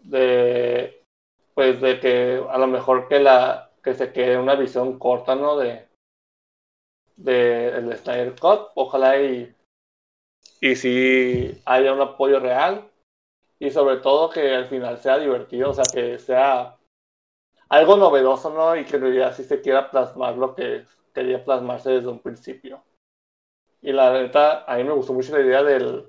de, 0.00 1.02
pues 1.54 1.80
de 1.80 2.00
que 2.00 2.42
a 2.48 2.58
lo 2.58 2.66
mejor 2.66 3.08
que 3.08 3.20
la, 3.20 3.70
que 3.82 3.94
se 3.94 4.12
quede 4.12 4.38
una 4.38 4.54
visión 4.54 4.98
corta, 4.98 5.34
¿no? 5.34 5.58
De, 5.58 5.86
de 7.16 7.68
el 7.68 7.96
Snyder 7.96 8.34
Cut, 8.40 8.70
ojalá 8.74 9.20
y, 9.20 9.54
y 10.60 10.76
si 10.76 11.62
haya 11.66 11.92
un 11.92 12.00
apoyo 12.00 12.40
real 12.40 12.90
y 13.58 13.70
sobre 13.70 13.98
todo 13.98 14.30
que 14.30 14.54
al 14.54 14.66
final 14.66 14.98
sea 14.98 15.18
divertido, 15.18 15.70
o 15.70 15.74
sea, 15.74 15.84
que 15.92 16.18
sea 16.18 16.76
algo 17.68 17.96
novedoso, 17.96 18.50
¿no? 18.50 18.76
Y 18.76 18.84
que 18.84 18.96
en 18.96 19.02
realidad 19.02 19.34
sí 19.34 19.44
se 19.44 19.60
quiera 19.60 19.90
plasmar 19.90 20.36
lo 20.36 20.54
que 20.54 20.84
quería 21.12 21.44
plasmarse 21.44 21.90
desde 21.90 22.08
un 22.08 22.20
principio. 22.20 22.82
Y 23.82 23.92
la 23.92 24.12
neta, 24.12 24.64
a 24.64 24.76
mí 24.76 24.84
me 24.84 24.92
gustó 24.92 25.12
mucho 25.12 25.36
la 25.36 25.44
idea 25.44 25.62
del, 25.62 26.06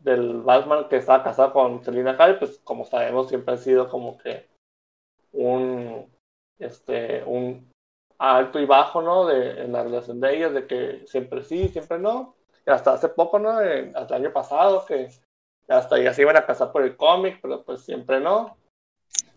del 0.00 0.42
Batman 0.42 0.88
que 0.88 0.96
estaba 0.96 1.24
casado 1.24 1.52
con 1.52 1.82
Selina 1.82 2.16
Kyle, 2.16 2.38
pues 2.38 2.60
como 2.62 2.84
sabemos 2.84 3.28
siempre 3.28 3.54
ha 3.54 3.58
sido 3.58 3.88
como 3.88 4.18
que 4.18 4.46
un, 5.32 6.06
este, 6.58 7.24
un 7.24 7.70
alto 8.18 8.60
y 8.60 8.66
bajo, 8.66 9.02
¿no? 9.02 9.26
De, 9.26 9.62
en 9.62 9.72
la 9.72 9.82
relación 9.82 10.20
de 10.20 10.36
ellos, 10.36 10.54
de 10.54 10.66
que 10.66 11.04
siempre 11.06 11.42
sí, 11.42 11.68
siempre 11.68 11.98
no. 11.98 12.34
Y 12.66 12.70
hasta 12.70 12.92
hace 12.92 13.08
poco, 13.08 13.38
¿no? 13.38 13.50
hasta 13.50 14.16
el 14.16 14.24
año 14.24 14.32
pasado, 14.32 14.84
que 14.86 15.10
hasta 15.68 15.98
ya 15.98 16.12
se 16.12 16.22
iban 16.22 16.36
a 16.36 16.46
casar 16.46 16.72
por 16.72 16.82
el 16.82 16.96
cómic, 16.96 17.38
pero 17.42 17.62
pues 17.62 17.82
siempre 17.82 18.20
no. 18.20 18.56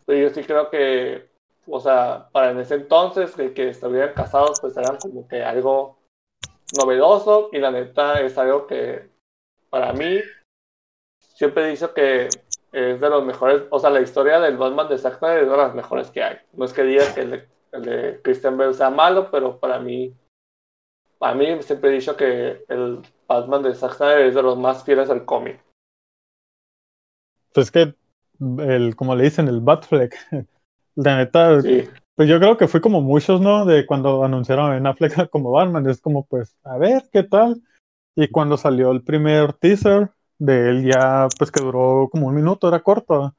Pero 0.06 0.20
yo 0.20 0.34
sí 0.34 0.44
creo 0.44 0.70
que, 0.70 1.30
o 1.68 1.80
sea, 1.80 2.30
para 2.32 2.52
en 2.52 2.60
ese 2.60 2.76
entonces, 2.76 3.36
que, 3.36 3.54
que 3.54 3.70
estuvieran 3.70 4.14
casados, 4.14 4.60
pues 4.62 4.76
eran 4.78 4.98
como 4.98 5.28
que 5.28 5.44
algo 5.44 5.97
novedoso 6.76 7.50
y 7.52 7.60
la 7.60 7.72
neta 7.72 8.22
es 8.22 8.38
algo 8.38 8.68
que 8.68 9.10
para 9.70 9.94
mí 9.94 10.20
siempre 11.20 11.66
he 11.66 11.70
dicho 11.70 11.94
que 11.94 12.28
es 12.72 13.02
de 13.02 13.10
los 13.10 13.24
mejores, 13.26 13.64
o 13.70 13.80
sea, 13.80 13.90
la 13.90 14.02
historia 14.02 14.40
del 14.40 14.58
Batman 14.58 14.90
de 14.90 14.98
Zack 14.98 15.20
Snyder 15.20 15.44
es 15.44 15.50
de 15.50 15.58
las 15.58 15.74
mejores 15.74 16.12
que 16.12 16.24
hay. 16.24 16.38
No 16.54 16.66
es 16.66 16.74
que 16.74 16.84
diga 16.84 17.14
que 17.14 17.22
el 17.22 17.48
de, 17.84 18.22
Christian 18.24 18.58
Bale 18.58 18.74
sea 18.74 18.90
malo, 18.90 19.30
pero 19.32 19.60
para 19.60 19.80
mí, 19.80 20.14
para 21.18 21.36
mí 21.36 21.62
siempre 21.62 21.90
he 21.90 21.94
dicho 21.94 22.16
que 22.18 22.66
el 22.68 23.02
Batman 23.28 23.64
de 23.64 23.76
Zack 23.76 23.94
Snyder 23.94 24.28
es 24.28 24.36
de 24.36 24.44
los 24.44 24.58
más 24.58 24.84
fieles 24.84 25.10
al 25.10 25.26
cómic. 25.26 25.60
Pues 27.54 27.72
que, 27.72 27.96
el, 28.60 28.96
como 28.96 29.16
le 29.16 29.24
dicen, 29.24 29.48
el 29.48 29.62
Batfleck. 29.62 30.16
La 30.96 31.18
neta, 31.18 31.62
Sí, 31.62 31.88
pues 32.18 32.28
yo 32.28 32.40
creo 32.40 32.58
que 32.58 32.68
fui 32.68 32.82
como 32.82 33.00
muchos, 33.00 33.40
¿no? 33.42 33.64
De 33.64 33.86
cuando 33.86 34.24
anunciaron 34.24 34.66
a 34.66 34.74
Ben 34.74 34.88
Affleck 34.88 35.30
como 35.30 35.52
Batman. 35.52 35.88
Es 35.88 36.02
como, 36.02 36.26
pues, 36.26 36.58
a 36.64 36.76
ver, 36.80 37.04
¿qué 37.14 37.22
tal? 37.22 37.62
Y 38.16 38.30
cuando 38.30 38.58
salió 38.58 38.90
el 38.90 39.04
primer 39.04 39.54
teaser 39.54 40.10
de 40.40 40.70
él 40.72 40.84
ya, 40.84 41.32
pues 41.38 41.52
que 41.52 41.60
duró 41.60 42.10
como 42.12 42.26
un 42.26 42.34
minuto, 42.34 42.68
era 42.68 42.80
corto, 42.82 43.36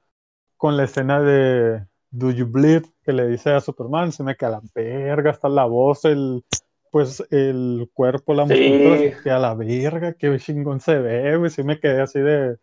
con 0.57 0.77
la 0.77 0.85
escena 0.85 1.21
de 1.21 1.87
Do 2.13 2.31
You 2.31 2.47
Bleed 2.47 2.85
que 3.03 3.13
le 3.13 3.27
dice 3.27 3.51
a 3.51 3.61
Superman, 3.61 4.13
se 4.13 4.23
me 4.23 4.37
queda 4.37 4.51
la 4.51 4.63
verga, 4.73 5.33
hasta 5.33 5.49
la 5.49 5.65
voz, 5.65 6.05
el, 6.05 6.45
pues 6.93 7.27
el 7.33 7.91
cuerpo, 7.93 8.33
la 8.33 8.47
Sí. 8.47 8.51
musculatura, 8.51 8.99
se 8.99 9.17
me 9.17 9.23
queda 9.25 9.39
la 9.41 9.55
verga, 9.55 10.13
qué 10.15 10.39
chingón 10.39 10.79
se 10.79 11.01
ve, 11.01 11.37
güey, 11.37 11.51
sí 11.51 11.65
me 11.65 11.81
quedé 11.81 12.01
así 12.01 12.21
de, 12.21 12.59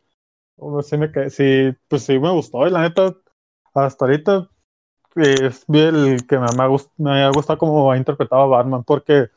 oh, 0.56 0.82
sí 0.82 0.98
me 0.98 1.12
quedé, 1.12 1.30
sí, 1.30 1.76
pues 1.90 2.04
sí 2.04 2.18
me 2.20 2.32
gustó, 2.32 2.66
y 2.66 2.72
la 2.72 2.84
neta, 2.84 3.14
hasta 3.74 4.06
ahorita 4.06 4.50
es 5.16 5.66
el 5.70 6.26
que 6.28 6.38
me, 6.40 6.48
me 6.98 7.24
ha 7.24 7.30
gustado 7.32 7.58
como 7.60 7.92
ha 7.92 7.98
interpretado 7.98 8.44
a 8.44 8.48
Batman, 8.48 8.84
porque 8.84 9.30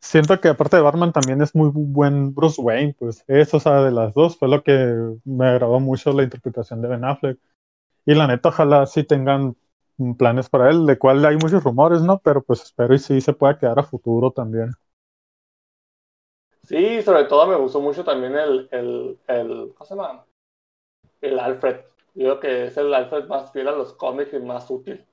siento 0.00 0.40
que 0.40 0.48
aparte 0.48 0.76
de 0.76 0.82
Batman 0.82 1.12
también 1.12 1.42
es 1.42 1.54
muy 1.54 1.70
buen 1.72 2.34
Bruce 2.34 2.60
Wayne, 2.60 2.94
pues 2.98 3.24
eso, 3.28 3.58
o 3.58 3.60
sea, 3.60 3.82
de 3.82 3.90
las 3.92 4.14
dos 4.14 4.36
fue 4.38 4.48
lo 4.48 4.62
que 4.62 4.94
me 5.24 5.46
agradó 5.46 5.80
mucho 5.80 6.12
la 6.12 6.22
interpretación 6.24 6.82
de 6.82 6.88
Ben 6.88 7.04
Affleck. 7.04 7.38
Y 8.06 8.14
la 8.14 8.26
neta, 8.28 8.50
ojalá 8.50 8.86
sí 8.86 9.04
tengan 9.04 9.56
planes 10.18 10.50
para 10.50 10.70
él, 10.70 10.86
de 10.86 10.98
cual 10.98 11.24
hay 11.26 11.36
muchos 11.38 11.64
rumores, 11.64 12.02
¿no? 12.02 12.20
Pero 12.20 12.42
pues 12.44 12.62
espero 12.62 12.94
y 12.94 12.98
sí 13.00 13.20
se 13.22 13.34
pueda 13.34 13.58
quedar 13.58 13.78
a 13.80 13.84
futuro 13.84 14.32
también. 14.32 14.72
sí, 16.62 17.02
sobre 17.02 17.24
todo 17.24 17.46
me 17.46 17.56
gustó 17.56 17.80
mucho 17.80 18.04
también 18.04 18.34
el, 18.36 18.68
el, 18.70 19.18
el, 19.28 19.74
¿cómo 19.74 19.86
se 19.86 19.94
llama? 19.96 20.26
El 21.20 21.38
Alfred. 21.38 21.80
Yo 22.14 22.38
creo 22.38 22.40
que 22.40 22.64
es 22.66 22.76
el 22.76 22.92
Alfred 22.92 23.26
más 23.26 23.52
fiel 23.52 23.68
a 23.68 23.72
los 23.72 23.92
cómics 23.94 24.32
y 24.32 24.38
más 24.40 24.68
útil. 24.70 25.04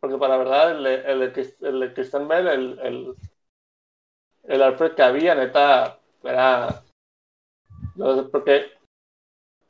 Porque 0.00 0.18
para 0.18 0.34
la 0.36 0.38
verdad, 0.38 0.70
el, 0.72 0.84
de- 0.84 1.12
el, 1.12 1.22
el 1.66 1.80
de 1.80 1.94
Christian 1.94 2.28
Bell, 2.28 2.46
el, 2.46 2.78
el, 2.80 3.14
el 4.44 4.62
Alfred 4.62 4.94
que 4.94 5.02
había, 5.02 5.34
neta, 5.34 5.98
era. 6.22 6.82
No 7.96 8.14
sé 8.14 8.22
por 8.24 8.44
qué. 8.44 8.66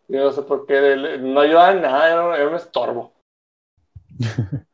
Yo 0.09 0.25
no 0.25 0.33
sé 0.33 0.43
por 0.43 0.67
qué. 0.67 1.19
No 1.21 1.41
ayudaba 1.41 1.73
en 1.73 1.83
nada, 1.83 2.11
era, 2.13 2.27
un- 2.29 2.35
era 2.35 2.49
un 2.49 2.55
estorbo. 2.57 3.13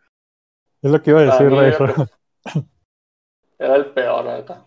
Es 0.82 0.90
lo 0.90 1.00
que 1.00 1.10
iba 1.10 1.20
a 1.20 1.22
decir, 1.22 1.48
de 1.48 1.68
era, 3.60 3.76
el 3.76 3.86
peor, 3.92 4.24
neta. 4.24 4.66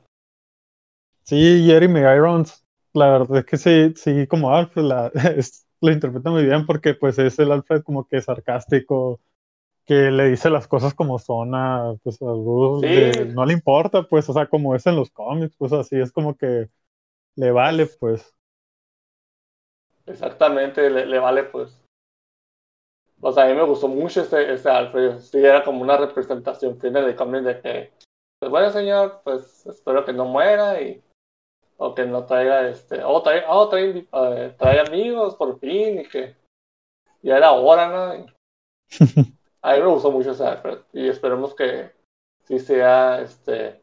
Sí, 1.24 1.66
Jeremy 1.66 2.00
Irons, 2.00 2.66
la 2.94 3.10
verdad 3.10 3.40
es 3.40 3.46
que 3.46 3.58
sí, 3.58 3.94
sí, 3.98 4.26
como 4.26 4.56
Alfred 4.56 4.84
la, 4.84 5.08
es- 5.36 5.65
lo 5.86 5.92
interpreta 5.94 6.30
muy 6.32 6.46
bien 6.46 6.66
porque 6.66 6.94
pues 6.96 7.18
es 7.20 7.40
el 7.40 7.52
Alfred 7.52 7.84
como 7.84 8.08
que 8.08 8.22
sarcástico, 8.22 9.20
que 9.86 10.12
le 10.12 10.30
dice 10.30 10.50
las 10.50 10.68
cosas 10.68 10.94
como 10.94 11.20
son 11.20 11.56
a, 11.56 11.96
pues 12.04 12.22
a 12.22 12.26
Bruce, 12.26 12.88
Sí. 12.88 12.94
de- 12.94 13.26
no 13.34 13.46
le 13.46 13.54
importa, 13.54 14.04
pues, 14.04 14.28
o 14.30 14.34
sea, 14.34 14.48
como 14.48 14.76
es 14.76 14.86
en 14.88 14.96
los 14.96 15.12
cómics, 15.12 15.56
pues 15.58 15.74
así 15.74 15.98
es 16.00 16.12
como 16.12 16.36
que 16.36 16.70
le 17.36 17.52
vale, 17.52 17.88
pues. 17.88 18.34
Exactamente, 20.08 20.90
le, 20.90 21.06
le 21.06 21.20
vale, 21.20 21.44
pues. 21.44 21.82
O 23.22 23.32
sea, 23.32 23.46
a 23.46 23.48
mí 23.48 23.54
me 23.56 23.64
gustó 23.64 23.88
mucho 23.88 24.22
este, 24.22 24.54
este 24.54 24.70
Alfred. 24.70 25.20
Sí, 25.20 25.38
era 25.40 25.64
como 25.64 25.82
una 25.82 25.98
representación 25.98 26.80
final 26.80 27.06
de 27.06 27.16
cómic 27.16 27.42
de 27.44 27.62
que, 27.62 27.94
pues 28.40 28.52
bueno, 28.52 28.70
señor, 28.72 29.22
pues 29.24 29.66
espero 29.66 30.06
que 30.06 30.14
no 30.14 30.26
muera 30.26 30.82
y. 30.82 31.02
O 31.78 31.94
que 31.94 32.06
no 32.06 32.26
traiga 32.26 32.68
este. 32.68 33.04
O 33.04 33.22
trae, 33.22 33.44
o 33.48 33.68
trae, 33.70 34.08
eh, 34.12 34.56
trae 34.58 34.80
amigos 34.80 35.36
por 35.36 35.60
fin 35.60 36.02
y 36.02 36.08
que. 36.08 36.36
Ya 37.22 37.38
era 37.38 37.52
hora, 37.54 37.88
¿no? 37.88 38.16
Y 38.16 38.26
a 39.62 39.74
mí 39.74 39.82
me 39.82 39.88
gustó 39.88 40.12
mucho 40.12 40.32
ese 40.32 40.46
Alfred. 40.46 40.80
Y 40.94 41.08
esperemos 41.08 41.54
que 41.56 41.92
sí 42.44 42.60
sea 42.60 43.22
este. 43.22 43.82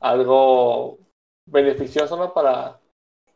Algo 0.00 0.98
beneficioso, 1.46 2.16
¿no? 2.16 2.32
Para, 2.32 2.80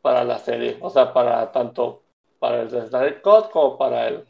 para 0.02 0.24
la 0.24 0.38
serie. 0.38 0.78
O 0.80 0.90
sea, 0.90 1.12
para 1.12 1.52
tanto 1.52 2.02
para 2.38 2.62
el 2.62 2.70
Snyder 2.70 3.22
Cut 3.22 3.50
como 3.50 3.78
para 3.78 4.08
el 4.08 4.26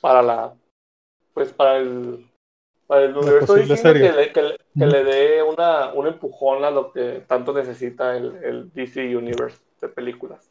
para 0.00 0.22
la 0.22 0.56
pues 1.34 1.52
para 1.52 1.78
el 1.78 2.28
para 2.86 3.04
el 3.04 3.16
universo 3.16 3.54
serie. 3.76 4.00
que, 4.02 4.12
le, 4.12 4.32
que, 4.32 4.42
le, 4.42 4.58
que 4.58 4.86
Ujú. 4.86 4.90
le 4.92 5.04
dé 5.04 5.42
una, 5.42 5.92
un 5.92 6.06
empujón 6.06 6.64
a 6.64 6.70
lo 6.70 6.92
que 6.92 7.24
tanto 7.26 7.52
necesita 7.52 8.16
el, 8.16 8.36
el 8.44 8.72
DC 8.72 9.16
Universe 9.16 9.58
de 9.80 9.88
películas. 9.88 10.50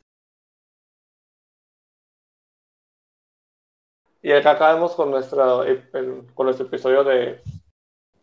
Y 4.21 4.31
acá 4.31 4.51
acabamos 4.51 4.95
con 4.95 5.11
nuestro, 5.11 5.63
el- 5.63 5.87
con 6.33 6.45
nuestro 6.47 6.65
episodio 6.65 7.03
de, 7.03 7.39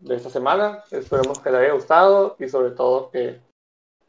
de 0.01 0.15
esta 0.17 0.31
semana. 0.31 0.83
Esperemos 0.91 1.39
que 1.41 1.51
les 1.51 1.61
haya 1.61 1.73
gustado 1.75 2.37
y 2.39 2.49
sobre 2.49 2.73
todo 2.73 3.11
que 3.11 3.41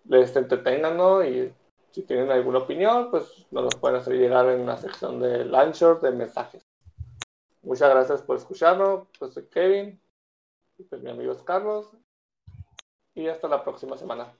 les 0.05 0.35
entretengan, 0.35 0.97
¿no? 0.97 1.23
Y 1.23 1.53
si 1.91 2.01
tienen 2.03 2.31
alguna 2.31 2.59
opinión, 2.59 3.11
pues 3.11 3.45
nos 3.51 3.63
los 3.65 3.75
pueden 3.75 3.97
hacer 3.97 4.15
llegar 4.15 4.47
en 4.49 4.65
la 4.65 4.77
sección 4.77 5.19
de 5.19 5.45
Launcher 5.45 5.99
de 6.01 6.11
mensajes. 6.11 6.63
Muchas 7.63 7.89
gracias 7.89 8.21
por 8.21 8.37
escucharnos. 8.37 9.07
Pues 9.17 9.33
soy 9.33 9.47
Kevin. 9.47 9.99
Pues 10.89 11.01
mi 11.01 11.09
amigo 11.09 11.31
es 11.31 11.41
Carlos. 11.43 11.91
Y 13.15 13.27
hasta 13.27 13.47
la 13.47 13.63
próxima 13.63 13.97
semana. 13.97 14.33